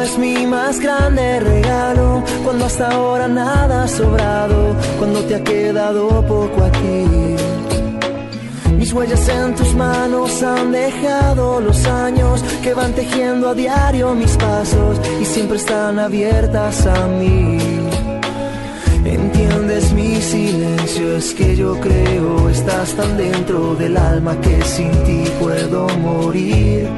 Es 0.00 0.18
mi 0.18 0.46
más 0.46 0.78
grande 0.80 1.40
regalo. 1.40 2.22
Cuando 2.44 2.66
hasta 2.66 2.88
ahora 2.90 3.28
nada 3.28 3.84
ha 3.84 3.88
sobrado, 3.88 4.76
cuando 4.98 5.20
te 5.24 5.34
ha 5.36 5.44
quedado 5.44 6.08
poco 6.26 6.64
aquí. 6.64 7.36
Mis 8.76 8.92
huellas 8.92 9.28
en 9.28 9.54
tus 9.54 9.74
manos 9.74 10.42
han 10.42 10.72
dejado 10.72 11.60
los 11.60 11.84
años 11.86 12.42
que 12.62 12.74
van 12.74 12.92
tejiendo 12.92 13.48
a 13.48 13.54
diario 13.54 14.14
mis 14.14 14.36
pasos 14.36 15.00
y 15.20 15.24
siempre 15.24 15.56
están 15.56 15.98
abiertas 15.98 16.86
a 16.86 17.06
mí. 17.08 17.58
Entiendes 19.04 19.92
mi 19.92 20.20
silencio, 20.20 21.16
es 21.16 21.32
que 21.34 21.56
yo 21.56 21.80
creo 21.80 22.50
estás 22.50 22.94
tan 22.94 23.16
dentro 23.16 23.74
del 23.74 23.96
alma 23.96 24.38
que 24.40 24.62
sin 24.62 24.90
ti 25.04 25.24
puedo 25.40 25.88
morir. 26.00 26.88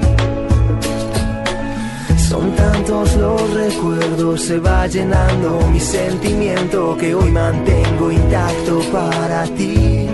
Son 2.30 2.54
tantos 2.54 3.16
los 3.16 3.54
recuerdos, 3.54 4.42
se 4.42 4.60
va 4.60 4.86
llenando 4.86 5.58
mi 5.72 5.80
sentimiento 5.80 6.96
que 6.96 7.12
hoy 7.12 7.28
mantengo 7.32 8.12
intacto 8.12 8.78
para 8.92 9.42
ti. 9.46 10.06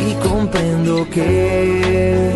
Y 0.00 0.14
comprendo 0.28 1.04
que, 1.10 2.30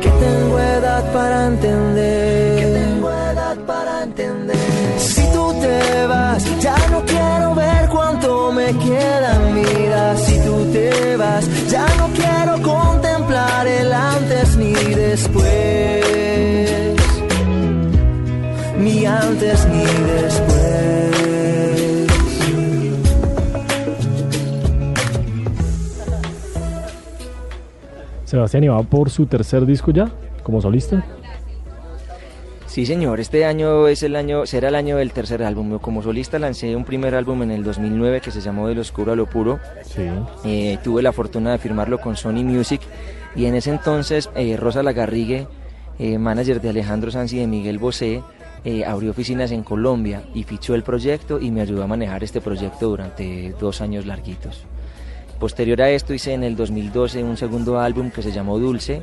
que 0.00 0.10
tengo 0.10 0.60
edad 0.60 1.12
para 1.12 1.46
entender. 1.48 2.58
Que 2.60 2.66
tengo 2.66 3.10
edad 3.10 3.56
para 3.66 4.04
entender. 4.04 4.56
Si 4.98 5.22
tú 5.32 5.52
te 5.60 6.06
vas, 6.06 6.44
ya 6.60 6.76
no 6.92 7.04
quiero 7.04 7.54
ver 7.56 7.88
cuánto 7.88 8.52
me 8.52 8.66
queda 8.78 9.34
en 9.34 9.54
vida. 9.56 10.16
Si 10.18 10.38
tú 10.38 10.70
te 10.72 11.16
vas, 11.16 11.44
ya 11.68 11.84
no 11.98 12.10
quiero 12.14 12.62
contemplar 12.62 13.66
el 13.66 13.92
antes 13.92 14.56
ni 14.56 14.72
después 14.94 15.99
antes 19.10 19.66
ni 19.68 19.84
después. 19.84 20.70
Sebastián, 28.24 28.62
¿y 28.62 28.68
va 28.68 28.80
por 28.84 29.10
su 29.10 29.26
tercer 29.26 29.66
disco 29.66 29.90
ya 29.90 30.08
como 30.44 30.60
solista? 30.60 31.04
Sí, 32.66 32.86
señor. 32.86 33.18
Este 33.18 33.44
año 33.44 33.88
es 33.88 34.04
el 34.04 34.14
año, 34.14 34.46
será 34.46 34.68
el 34.68 34.76
año 34.76 34.98
del 34.98 35.10
tercer 35.12 35.42
álbum. 35.42 35.80
Como 35.80 36.04
solista 36.04 36.38
lancé 36.38 36.76
un 36.76 36.84
primer 36.84 37.16
álbum 37.16 37.42
en 37.42 37.50
el 37.50 37.64
2009 37.64 38.20
que 38.20 38.30
se 38.30 38.40
llamó 38.40 38.68
De 38.68 38.76
lo 38.76 38.82
oscuro 38.82 39.10
a 39.10 39.16
lo 39.16 39.26
puro. 39.26 39.58
Sí. 39.82 40.08
Eh, 40.44 40.78
tuve 40.84 41.02
la 41.02 41.10
fortuna 41.10 41.50
de 41.50 41.58
firmarlo 41.58 41.98
con 41.98 42.16
Sony 42.16 42.44
Music 42.44 42.80
y 43.34 43.46
en 43.46 43.56
ese 43.56 43.70
entonces 43.70 44.30
eh, 44.36 44.56
Rosa 44.56 44.84
Lagarrigue, 44.84 45.48
eh, 45.98 46.16
manager 46.18 46.60
de 46.60 46.68
Alejandro 46.68 47.10
Sanz 47.10 47.32
y 47.32 47.38
de 47.40 47.48
Miguel 47.48 47.80
Bosé, 47.80 48.22
eh, 48.62 48.84
abrió 48.84 49.12
oficinas 49.12 49.52
en 49.52 49.62
Colombia 49.62 50.22
y 50.34 50.42
fichó 50.42 50.74
el 50.74 50.82
proyecto 50.82 51.40
y 51.40 51.50
me 51.50 51.62
ayudó 51.62 51.82
a 51.82 51.86
manejar 51.86 52.22
este 52.22 52.42
proyecto 52.42 52.90
durante 52.90 53.54
dos 53.58 53.80
años 53.80 54.04
larguitos. 54.04 54.64
Posterior 55.38 55.80
a 55.80 55.88
esto 55.88 56.12
hice 56.12 56.34
en 56.34 56.44
el 56.44 56.56
2012 56.56 57.24
un 57.24 57.38
segundo 57.38 57.80
álbum 57.80 58.10
que 58.10 58.20
se 58.20 58.32
llamó 58.32 58.58
Dulce, 58.58 59.02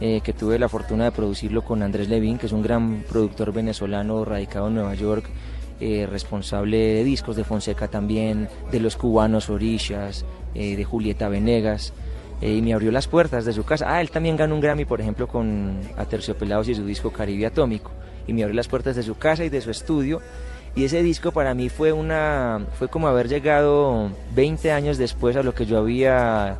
eh, 0.00 0.22
que 0.24 0.32
tuve 0.32 0.58
la 0.58 0.70
fortuna 0.70 1.04
de 1.04 1.12
producirlo 1.12 1.62
con 1.62 1.82
Andrés 1.82 2.08
Levín, 2.08 2.38
que 2.38 2.46
es 2.46 2.52
un 2.52 2.62
gran 2.62 3.04
productor 3.06 3.52
venezolano 3.52 4.24
radicado 4.24 4.68
en 4.68 4.76
Nueva 4.76 4.94
York, 4.94 5.26
eh, 5.80 6.06
responsable 6.10 6.78
de 6.78 7.04
discos 7.04 7.36
de 7.36 7.44
Fonseca 7.44 7.88
también, 7.88 8.48
de 8.72 8.80
los 8.80 8.96
cubanos 8.96 9.50
Orishas, 9.50 10.24
de 10.54 10.84
Julieta 10.84 11.28
Venegas. 11.28 11.92
y 12.40 12.62
me 12.62 12.74
abrió 12.74 12.90
las 12.92 13.06
puertas 13.08 13.44
de 13.44 13.52
su 13.52 13.64
casa. 13.64 13.86
Ah, 13.88 14.00
él 14.00 14.10
también 14.10 14.36
ganó 14.36 14.54
un 14.54 14.60
Grammy, 14.60 14.84
por 14.84 15.00
ejemplo, 15.00 15.28
con 15.28 15.80
Aterciopelados 15.96 16.68
y 16.68 16.74
su 16.74 16.84
disco 16.84 17.10
Caribe 17.10 17.46
Atómico 17.46 17.90
y 18.26 18.32
me 18.32 18.42
abrió 18.42 18.56
las 18.56 18.68
puertas 18.68 18.96
de 18.96 19.02
su 19.02 19.16
casa 19.16 19.44
y 19.44 19.48
de 19.48 19.60
su 19.60 19.70
estudio. 19.70 20.20
Y 20.76 20.84
ese 20.84 21.02
disco 21.02 21.30
para 21.30 21.54
mí 21.54 21.68
fue 21.68 21.92
una 21.92 22.66
fue 22.78 22.88
como 22.88 23.06
haber 23.06 23.28
llegado 23.28 24.10
20 24.34 24.72
años 24.72 24.98
después 24.98 25.36
a 25.36 25.42
lo 25.42 25.54
que 25.54 25.66
yo 25.66 25.78
había 25.78 26.58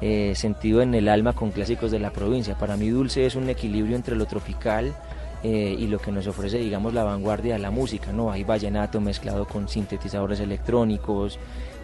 eh, 0.00 0.34
sentido 0.36 0.82
en 0.82 0.94
el 0.94 1.08
alma 1.08 1.32
con 1.32 1.50
clásicos 1.50 1.90
de 1.90 1.98
la 1.98 2.10
provincia. 2.10 2.56
Para 2.56 2.76
mí 2.76 2.90
Dulce 2.90 3.26
es 3.26 3.34
un 3.34 3.48
equilibrio 3.48 3.96
entre 3.96 4.14
lo 4.14 4.26
tropical 4.26 4.94
eh, 5.42 5.74
y 5.78 5.88
lo 5.88 5.98
que 5.98 6.12
nos 6.12 6.26
ofrece, 6.28 6.58
digamos, 6.58 6.94
la 6.94 7.02
vanguardia 7.02 7.54
de 7.54 7.58
la 7.58 7.72
música. 7.72 8.12
¿no? 8.12 8.30
Hay 8.30 8.44
vallenato 8.44 9.00
mezclado 9.00 9.46
con 9.46 9.68
sintetizadores 9.68 10.38
electrónicos. 10.38 11.38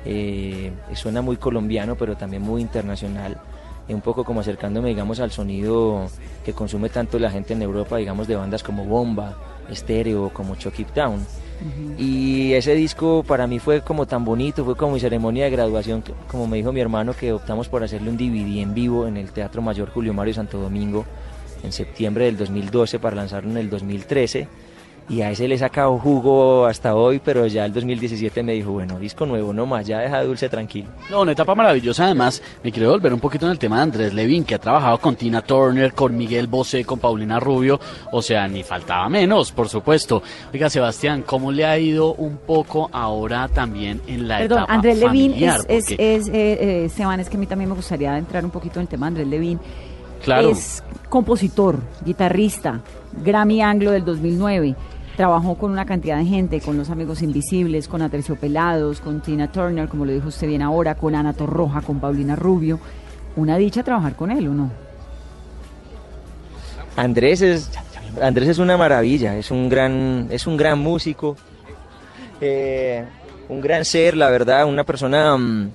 Eh, 0.05 0.73
suena 0.95 1.21
muy 1.21 1.37
colombiano, 1.37 1.97
pero 1.97 2.17
también 2.17 2.43
muy 2.43 2.61
internacional 2.61 3.39
un 3.95 4.01
poco 4.01 4.25
como 4.25 4.41
acercándome, 4.41 4.91
digamos, 4.91 5.21
al 5.21 5.31
sonido 5.31 6.09
que 6.45 6.53
consume 6.53 6.89
tanto 6.89 7.19
la 7.19 7.31
gente 7.31 7.53
en 7.53 7.63
Europa, 7.63 7.97
digamos, 7.97 8.27
de 8.27 8.37
bandas 8.37 8.63
como 8.63 8.85
Bomba, 8.85 9.37
Estéreo, 9.71 10.31
como 10.33 10.57
Chucky 10.57 10.85
Town. 10.85 11.25
Y 11.97 12.55
ese 12.55 12.75
disco 12.75 13.25
para 13.27 13.47
mí 13.47 13.61
fue 13.61 13.83
como 13.83 14.07
tan 14.07 14.25
bonito, 14.25 14.65
fue 14.65 14.75
como 14.75 14.95
mi 14.95 15.01
ceremonia 15.01 15.45
de 15.45 15.51
graduación, 15.51 16.03
como 16.29 16.49
me 16.49 16.57
dijo 16.57 16.73
mi 16.73 16.81
hermano, 16.81 17.15
que 17.15 17.33
optamos 17.33 17.69
por 17.69 17.85
hacerle 17.85 18.11
un 18.11 18.17
DVD 18.17 18.63
en 18.63 18.75
vivo 18.75 19.07
en 19.07 19.17
el 19.17 19.31
Teatro 19.31 19.63
Mayor 19.63 19.91
Julio 19.91 20.13
Mario 20.13 20.35
Santo 20.35 20.59
Domingo 20.59 21.05
en 21.63 21.71
septiembre 21.71 22.25
del 22.25 22.37
2012 22.37 22.99
para 22.99 23.15
lanzarlo 23.15 23.51
en 23.51 23.59
el 23.59 23.71
2013. 23.71 24.49
Y 25.09 25.21
a 25.21 25.31
ese 25.31 25.47
le 25.49 25.57
he 25.57 25.59
sacado 25.59 25.99
jugo 25.99 26.65
hasta 26.67 26.95
hoy, 26.95 27.21
pero 27.23 27.47
ya 27.47 27.65
el 27.67 27.73
2017 27.73 28.43
me 28.43 28.53
dijo, 28.53 28.71
bueno, 28.73 28.99
disco 28.99 29.27
nuevo, 29.27 29.53
no 29.53 29.67
más, 29.67 29.87
ya 29.87 29.99
deja 29.99 30.23
Dulce 30.23 30.49
tranquilo. 30.49 30.89
No, 31.11 31.23
una 31.23 31.33
etapa 31.33 31.55
maravillosa 31.55 32.05
además. 32.07 32.41
Me 32.63 32.73
quiero 32.73 32.91
volver 32.91 33.13
un 33.13 33.21
poquito 33.21 33.45
en 33.47 33.53
el 33.53 33.59
tema 33.59 33.77
de 33.77 33.83
Andrés 33.83 34.15
Levin, 34.15 34.45
que 34.45 34.55
ha 34.55 34.59
trabajado 34.59 34.99
con 34.99 35.17
Tina 35.17 35.43
Turner, 35.43 35.93
con 35.93 36.17
Miguel 36.17 36.47
Bosé, 36.47 36.85
con 36.85 36.99
Paulina 36.99 37.39
Rubio, 37.41 37.79
o 38.11 38.23
sea, 38.23 38.47
ni 38.49 38.63
faltaba 38.63 39.09
menos, 39.09 39.53
por 39.53 39.69
supuesto. 39.69 40.23
Oiga, 40.53 40.71
Sebastián, 40.71 41.25
¿cómo 41.27 41.53
le 41.53 41.67
ha 41.67 41.79
ido 41.79 42.15
un 42.15 42.39
poco 42.39 42.89
ahora 42.93 43.49
también 43.49 44.01
en 44.07 44.29
la 44.29 44.39
Perdón, 44.39 44.59
etapa 44.61 44.73
Andrés 44.75 44.99
Levin 44.99 45.31
familiar? 45.33 45.61
es, 45.61 45.67
es, 45.69 45.85
Porque- 45.91 46.15
es, 46.15 46.29
eh, 46.29 46.33
eh, 46.35 46.85
Esteban, 46.87 47.21
es 47.21 47.29
que 47.29 47.37
a 47.37 47.41
mí 47.41 47.47
también 47.47 47.69
me 47.69 47.77
gustaría 47.77 48.17
entrar 48.17 48.45
un 48.45 48.51
poquito 48.51 48.79
en 48.79 48.83
el 48.83 48.89
tema 48.89 49.07
de 49.07 49.09
Andrés 49.09 49.27
Levin. 49.29 49.61
Claro. 50.25 50.51
Es 50.51 50.83
compositor, 51.09 51.81
guitarrista, 52.05 52.81
Grammy 53.25 53.61
Anglo 53.61 53.91
del 53.91 54.05
2009. 54.05 54.77
Trabajó 55.17 55.57
con 55.57 55.71
una 55.71 55.85
cantidad 55.85 56.17
de 56.17 56.25
gente, 56.25 56.61
con 56.61 56.79
Los 56.79 56.89
Amigos 56.89 57.23
Invisibles, 57.23 57.87
con 57.87 58.01
Aterciopelados, 58.01 59.01
con 59.01 59.21
Tina 59.21 59.53
Turner, 59.53 59.89
como 59.89 60.07
lo 60.07 60.13
dijo 60.13 60.29
usted 60.29 60.47
bien 60.47 60.63
ahora, 60.63 60.95
con 60.95 61.15
Ana 61.15 61.35
Torroja, 61.35 61.83
con 61.83 62.01
Paulina 62.01 62.35
Rubio. 62.35 62.81
Una 63.37 63.59
dicha 63.59 63.83
trabajar 63.83 64.17
con 64.17 64.31
él, 64.31 64.49
¿o 64.49 64.55
no? 64.55 64.71
Andrés 66.97 67.43
es 67.43 67.71
Andrés 68.21 68.51
es 68.51 68.59
una 68.59 68.77
maravilla, 68.77 69.37
es 69.37 69.51
un 69.51 69.69
gran 69.69 70.29
es 70.31 70.47
un 70.47 70.57
gran 70.57 70.79
músico, 70.79 71.37
eh, 72.41 73.05
un 73.49 73.61
gran 73.61 73.85
ser, 73.85 74.17
la 74.17 74.29
verdad, 74.31 74.67
una 74.67 74.85
persona 74.85 75.37
mm, 75.37 75.71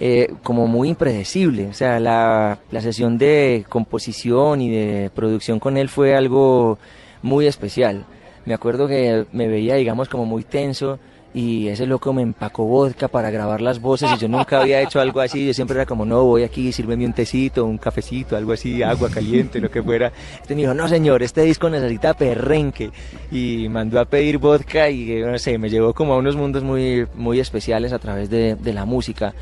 eh, 0.00 0.32
como 0.42 0.66
muy 0.66 0.88
impredecible. 0.90 1.68
O 1.68 1.74
sea, 1.74 2.00
la, 2.00 2.58
la 2.70 2.80
sesión 2.80 3.18
de 3.18 3.64
composición 3.68 4.60
y 4.60 4.70
de 4.70 5.10
producción 5.14 5.60
con 5.60 5.76
él 5.76 5.88
fue 5.88 6.16
algo 6.16 6.78
muy 7.22 7.46
especial. 7.46 8.04
Me 8.46 8.54
acuerdo 8.54 8.88
que 8.88 9.26
me 9.32 9.48
veía, 9.48 9.74
digamos, 9.74 10.08
como 10.08 10.24
muy 10.24 10.44
tenso 10.44 10.98
y 11.34 11.68
ese 11.68 11.84
loco 11.84 12.14
me 12.14 12.22
empacó 12.22 12.64
vodka 12.64 13.08
para 13.08 13.30
grabar 13.30 13.60
las 13.60 13.78
voces 13.78 14.08
y 14.14 14.18
yo 14.18 14.26
nunca 14.26 14.62
había 14.62 14.80
hecho 14.80 15.00
algo 15.00 15.20
así. 15.20 15.46
Yo 15.46 15.52
siempre 15.52 15.76
era 15.76 15.84
como, 15.84 16.06
no, 16.06 16.24
voy 16.24 16.44
aquí, 16.44 16.72
sírveme 16.72 17.04
un 17.04 17.12
tecito, 17.12 17.66
un 17.66 17.76
cafecito, 17.76 18.36
algo 18.36 18.52
así, 18.52 18.82
agua 18.82 19.10
caliente, 19.10 19.60
lo 19.60 19.70
que 19.70 19.82
fuera. 19.82 20.12
Este 20.40 20.54
me 20.54 20.62
dijo, 20.62 20.72
no 20.72 20.88
señor, 20.88 21.22
este 21.22 21.42
disco 21.42 21.68
necesita 21.68 22.14
perrenque. 22.14 22.90
Y 23.30 23.68
mandó 23.68 24.00
a 24.00 24.06
pedir 24.06 24.38
vodka 24.38 24.88
y, 24.88 25.12
eh, 25.12 25.26
no 25.26 25.38
sé, 25.38 25.58
me 25.58 25.68
llevó 25.68 25.92
como 25.92 26.14
a 26.14 26.16
unos 26.16 26.36
mundos 26.36 26.62
muy, 26.62 27.06
muy 27.14 27.38
especiales 27.40 27.92
a 27.92 27.98
través 27.98 28.30
de, 28.30 28.54
de 28.54 28.72
la 28.72 28.86
música. 28.86 29.34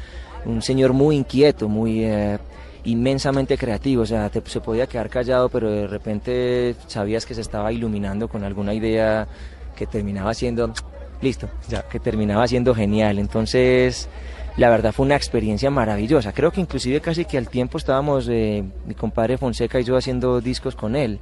Un 0.47 0.63
señor 0.63 0.95
muy 0.95 1.17
inquieto, 1.17 1.69
muy... 1.69 2.05
eh, 2.05 2.39
inmensamente 2.85 3.57
creativo, 3.57 4.03
o 4.03 4.07
sea, 4.07 4.29
te- 4.31 4.43
se 4.47 4.61
podía 4.61 4.87
quedar 4.87 5.09
callado, 5.09 5.49
pero 5.49 5.71
de 5.71 5.87
repente 5.87 6.75
sabías 6.87 7.25
que 7.27 7.35
se 7.35 7.41
estaba 7.41 7.73
iluminando 7.73 8.29
con 8.29 8.45
alguna 8.45 8.75
idea 8.75 9.27
que 9.77 9.87
terminaba 9.87 10.35
siendo, 10.35 10.73
listo, 11.23 11.49
ya, 11.69 11.83
que 11.83 11.99
terminaba 11.99 12.47
siendo 12.47 12.75
genial. 12.75 13.19
Entonces, 13.19 14.09
la 14.57 14.69
verdad 14.71 14.93
fue 14.93 15.07
una 15.07 15.17
experiencia 15.17 15.71
maravillosa. 15.71 16.33
Creo 16.33 16.53
que 16.53 16.61
inclusive 16.61 17.01
casi 17.01 17.25
que 17.25 17.39
al 17.39 17.49
tiempo 17.49 17.79
estábamos, 17.79 18.29
eh, 18.31 18.63
mi 18.87 18.95
compadre 18.95 19.39
Fonseca 19.39 19.81
y 19.81 19.85
yo 19.85 19.97
haciendo 19.97 20.41
discos 20.41 20.77
con 20.77 20.95
él. 20.95 21.19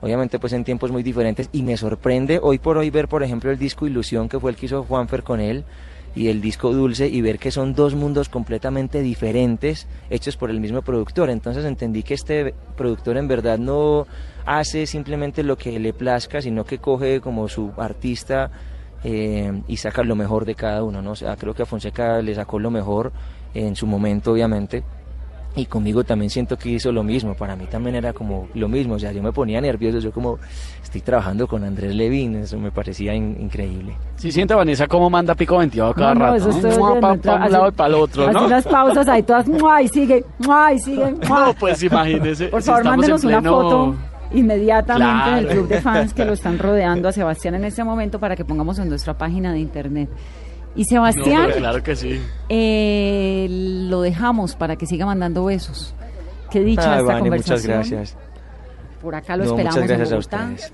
Obviamente 0.00 0.38
pues 0.38 0.52
en 0.52 0.62
tiempos 0.62 0.92
muy 0.92 1.02
diferentes 1.02 1.48
y 1.52 1.62
me 1.64 1.76
sorprende 1.76 2.38
hoy 2.40 2.60
por 2.60 2.78
hoy 2.78 2.88
ver 2.88 3.08
por 3.08 3.24
ejemplo 3.24 3.50
el 3.50 3.58
disco 3.58 3.84
Ilusión 3.84 4.28
que 4.28 4.38
fue 4.38 4.52
el 4.52 4.56
que 4.56 4.66
hizo 4.66 4.84
Juanfer 4.84 5.24
con 5.24 5.40
él 5.40 5.64
y 6.18 6.28
el 6.28 6.40
disco 6.40 6.72
Dulce 6.72 7.06
y 7.06 7.20
ver 7.20 7.38
que 7.38 7.52
son 7.52 7.74
dos 7.74 7.94
mundos 7.94 8.28
completamente 8.28 9.02
diferentes 9.02 9.86
hechos 10.10 10.36
por 10.36 10.50
el 10.50 10.58
mismo 10.58 10.82
productor. 10.82 11.30
Entonces 11.30 11.64
entendí 11.64 12.02
que 12.02 12.14
este 12.14 12.54
productor 12.76 13.16
en 13.18 13.28
verdad 13.28 13.56
no 13.56 14.04
hace 14.44 14.86
simplemente 14.86 15.44
lo 15.44 15.56
que 15.56 15.78
le 15.78 15.92
plazca, 15.92 16.42
sino 16.42 16.64
que 16.64 16.78
coge 16.78 17.20
como 17.20 17.46
su 17.46 17.72
artista 17.76 18.50
eh, 19.04 19.62
y 19.68 19.76
saca 19.76 20.02
lo 20.02 20.16
mejor 20.16 20.44
de 20.44 20.56
cada 20.56 20.82
uno. 20.82 21.02
¿no? 21.02 21.12
O 21.12 21.16
sea, 21.16 21.36
creo 21.36 21.54
que 21.54 21.62
a 21.62 21.66
Fonseca 21.66 22.20
le 22.20 22.34
sacó 22.34 22.58
lo 22.58 22.72
mejor 22.72 23.12
en 23.54 23.76
su 23.76 23.86
momento, 23.86 24.32
obviamente. 24.32 24.82
Y 25.56 25.66
conmigo 25.66 26.04
también 26.04 26.30
siento 26.30 26.56
que 26.56 26.68
hizo 26.68 26.92
lo 26.92 27.02
mismo. 27.02 27.34
Para 27.34 27.56
mí 27.56 27.64
también 27.66 27.96
era 27.96 28.12
como 28.12 28.48
lo 28.54 28.68
mismo. 28.68 28.94
O 28.94 28.98
sea, 28.98 29.10
yo 29.12 29.22
me 29.22 29.32
ponía 29.32 29.60
nervioso. 29.60 29.98
Yo 29.98 30.12
como 30.12 30.38
estoy 30.82 31.00
trabajando 31.00 31.48
con 31.48 31.64
Andrés 31.64 31.94
Levin. 31.96 32.36
Eso 32.36 32.58
me 32.58 32.70
parecía 32.70 33.12
in- 33.14 33.36
increíble. 33.40 33.94
Sí, 34.16 34.30
siente 34.30 34.54
Vanessa 34.54 34.86
cómo 34.86 35.10
manda 35.10 35.34
pico 35.34 35.58
venteado 35.58 35.92
cada 35.94 36.14
No, 36.14 36.20
no, 36.20 36.26
rato. 36.34 36.36
eso 36.36 36.48
oyendo, 36.50 37.00
pa- 37.00 37.12
un 37.12 37.52
lado 37.52 37.68
y 37.68 37.72
para 37.72 37.88
el 37.88 37.94
otro, 37.94 38.32
¿no? 38.32 38.46
unas 38.46 38.64
pausas 38.66 39.08
ahí 39.08 39.22
todas, 39.24 39.48
¡mua! 39.48 39.82
y 39.82 39.88
sigue, 39.88 40.24
¡mua! 40.38 40.72
y 40.72 40.78
sigue, 40.78 41.12
¡mua! 41.28 41.46
No, 41.46 41.54
pues 41.54 41.82
imagínese. 41.82 42.48
Por 42.48 42.62
si 42.62 42.66
favor, 42.66 42.82
estamos 42.82 42.98
mándenos 42.98 43.24
en 43.24 43.28
una 43.30 43.40
pleno- 43.40 43.62
foto 43.62 43.94
inmediatamente 44.30 45.30
en 45.30 45.36
el 45.38 45.44
Claro. 45.46 45.60
club 45.60 45.68
de 45.68 45.80
fans 45.80 46.14
que 46.14 46.24
lo 46.24 46.32
están 46.34 46.58
rodeando 46.58 47.08
a 47.08 47.12
Sebastián 47.12 47.54
en 47.54 47.64
este 47.64 47.82
momento 47.84 48.18
para 48.20 48.36
que 48.36 48.44
pongamos 48.44 48.78
en 48.78 48.88
nuestra 48.88 49.16
página 49.16 49.52
de 49.52 49.58
internet. 49.60 50.08
Y 50.78 50.84
Sebastián, 50.84 51.50
claro 51.56 51.82
que 51.82 51.94
sí. 51.96 52.20
eh, 52.48 53.46
lo 53.50 54.00
dejamos 54.00 54.54
para 54.54 54.76
que 54.76 54.86
siga 54.86 55.04
mandando 55.06 55.44
besos. 55.44 55.92
Qué 56.50 56.60
dicha 56.60 56.94
Ay, 56.94 57.00
esta 57.00 57.12
Vane, 57.14 57.30
muchas 57.30 57.62
conversación. 57.62 57.72
gracias. 57.74 58.16
Por 59.02 59.14
acá 59.14 59.36
lo 59.36 59.44
No, 59.44 59.50
esperamos 59.50 59.74
muchas 59.76 59.88
gracias 59.88 60.08
en 60.10 60.14
a 60.14 60.18
ustedes. 60.18 60.72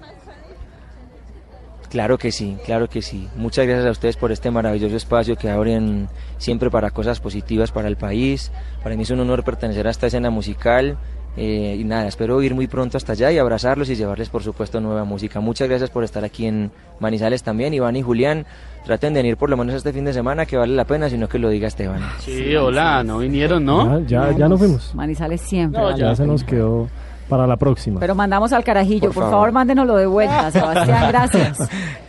Claro 1.90 2.18
que 2.18 2.32
sí, 2.32 2.56
claro 2.64 2.88
que 2.88 3.02
sí. 3.02 3.28
Muchas 3.36 3.66
gracias 3.66 3.86
a 3.86 3.90
ustedes 3.92 4.16
por 4.16 4.32
este 4.32 4.50
maravilloso 4.50 4.96
espacio 4.96 5.36
que 5.36 5.48
abren 5.48 6.08
siempre 6.38 6.68
para 6.70 6.90
cosas 6.90 7.20
positivas 7.20 7.70
para 7.70 7.86
el 7.88 7.96
país. 7.96 8.50
Para 8.82 8.96
mí 8.96 9.02
es 9.04 9.10
un 9.10 9.20
honor 9.20 9.44
pertenecer 9.44 9.86
a 9.86 9.90
esta 9.90 10.08
escena 10.08 10.30
musical. 10.30 10.98
eh, 11.36 11.76
y 11.78 11.82
nada, 11.84 12.06
espero 12.06 12.40
ir 12.42 12.54
muy 12.54 12.66
pronto 12.68 12.96
hasta 12.96 13.12
allá 13.12 13.30
y 13.32 13.38
abrazarlos 13.38 13.90
y 13.90 13.96
llevarles, 13.96 14.28
por 14.28 14.42
supuesto, 14.44 14.80
nueva 14.80 15.04
música. 15.04 15.40
Muchas 15.40 15.68
gracias 15.68 15.90
por 15.90 16.04
estar 16.04 16.24
aquí 16.24 16.46
en 16.46 16.70
Manizales 17.00 17.42
también. 17.42 17.74
Iván 17.74 17.96
y 17.96 18.02
Julián, 18.02 18.46
traten 18.84 19.14
de 19.14 19.20
venir 19.22 19.36
por 19.36 19.50
lo 19.50 19.56
menos 19.56 19.74
este 19.74 19.92
fin 19.92 20.04
de 20.04 20.12
semana, 20.12 20.46
que 20.46 20.56
vale 20.56 20.74
la 20.74 20.84
pena, 20.84 21.08
sino 21.08 21.28
que 21.28 21.38
lo 21.38 21.48
diga 21.48 21.68
Esteban. 21.68 22.00
Sí, 22.20 22.54
hola, 22.56 23.02
no 23.04 23.18
vinieron, 23.18 23.64
¿no? 23.64 24.00
Ya, 24.00 24.30
ya, 24.30 24.36
ya 24.38 24.48
nos 24.48 24.58
fuimos. 24.58 24.94
Manizales 24.94 25.40
siempre. 25.40 25.80
No, 25.80 25.96
Ya 25.96 26.14
se 26.14 26.26
nos 26.26 26.44
quedó 26.44 26.88
para 27.28 27.46
la 27.46 27.56
próxima. 27.56 28.00
Pero 28.00 28.14
mandamos 28.14 28.52
al 28.52 28.62
carajillo, 28.62 29.06
por, 29.08 29.14
Por 29.14 29.22
favor, 29.24 29.30
favor. 29.32 29.52
mándenoslo 29.52 29.96
de 29.96 30.04
vuelta, 30.06 30.50
Sebastián, 30.50 31.08
gracias. 31.08 31.58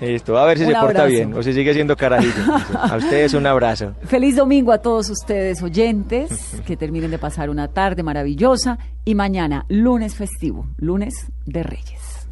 Listo, 0.01 0.37
a 0.37 0.45
ver 0.45 0.57
si 0.57 0.65
Un 0.65 0.69
se 0.71 0.75
porta 0.75 0.87
abrazo. 1.03 1.07
bien 1.07 1.33
o 1.33 1.41
si 1.41 1.53
sigue 1.53 1.73
siendo 1.73 1.95
carajillo. 1.95 2.33
A 2.81 2.97
ustedes 2.97 3.33
un 3.33 3.47
abrazo. 3.47 3.93
Feliz 4.03 4.35
domingo 4.35 4.73
a 4.73 4.79
todos 4.79 5.09
ustedes 5.09 5.63
oyentes, 5.63 6.61
que 6.65 6.75
terminen 6.75 7.11
de 7.11 7.17
pasar 7.17 7.49
una 7.49 7.69
tarde 7.69 8.03
maravillosa 8.03 8.77
y 9.05 9.15
mañana 9.15 9.65
lunes 9.69 10.15
festivo, 10.15 10.67
lunes 10.77 11.13
de 11.45 11.63
Reyes. 11.63 12.27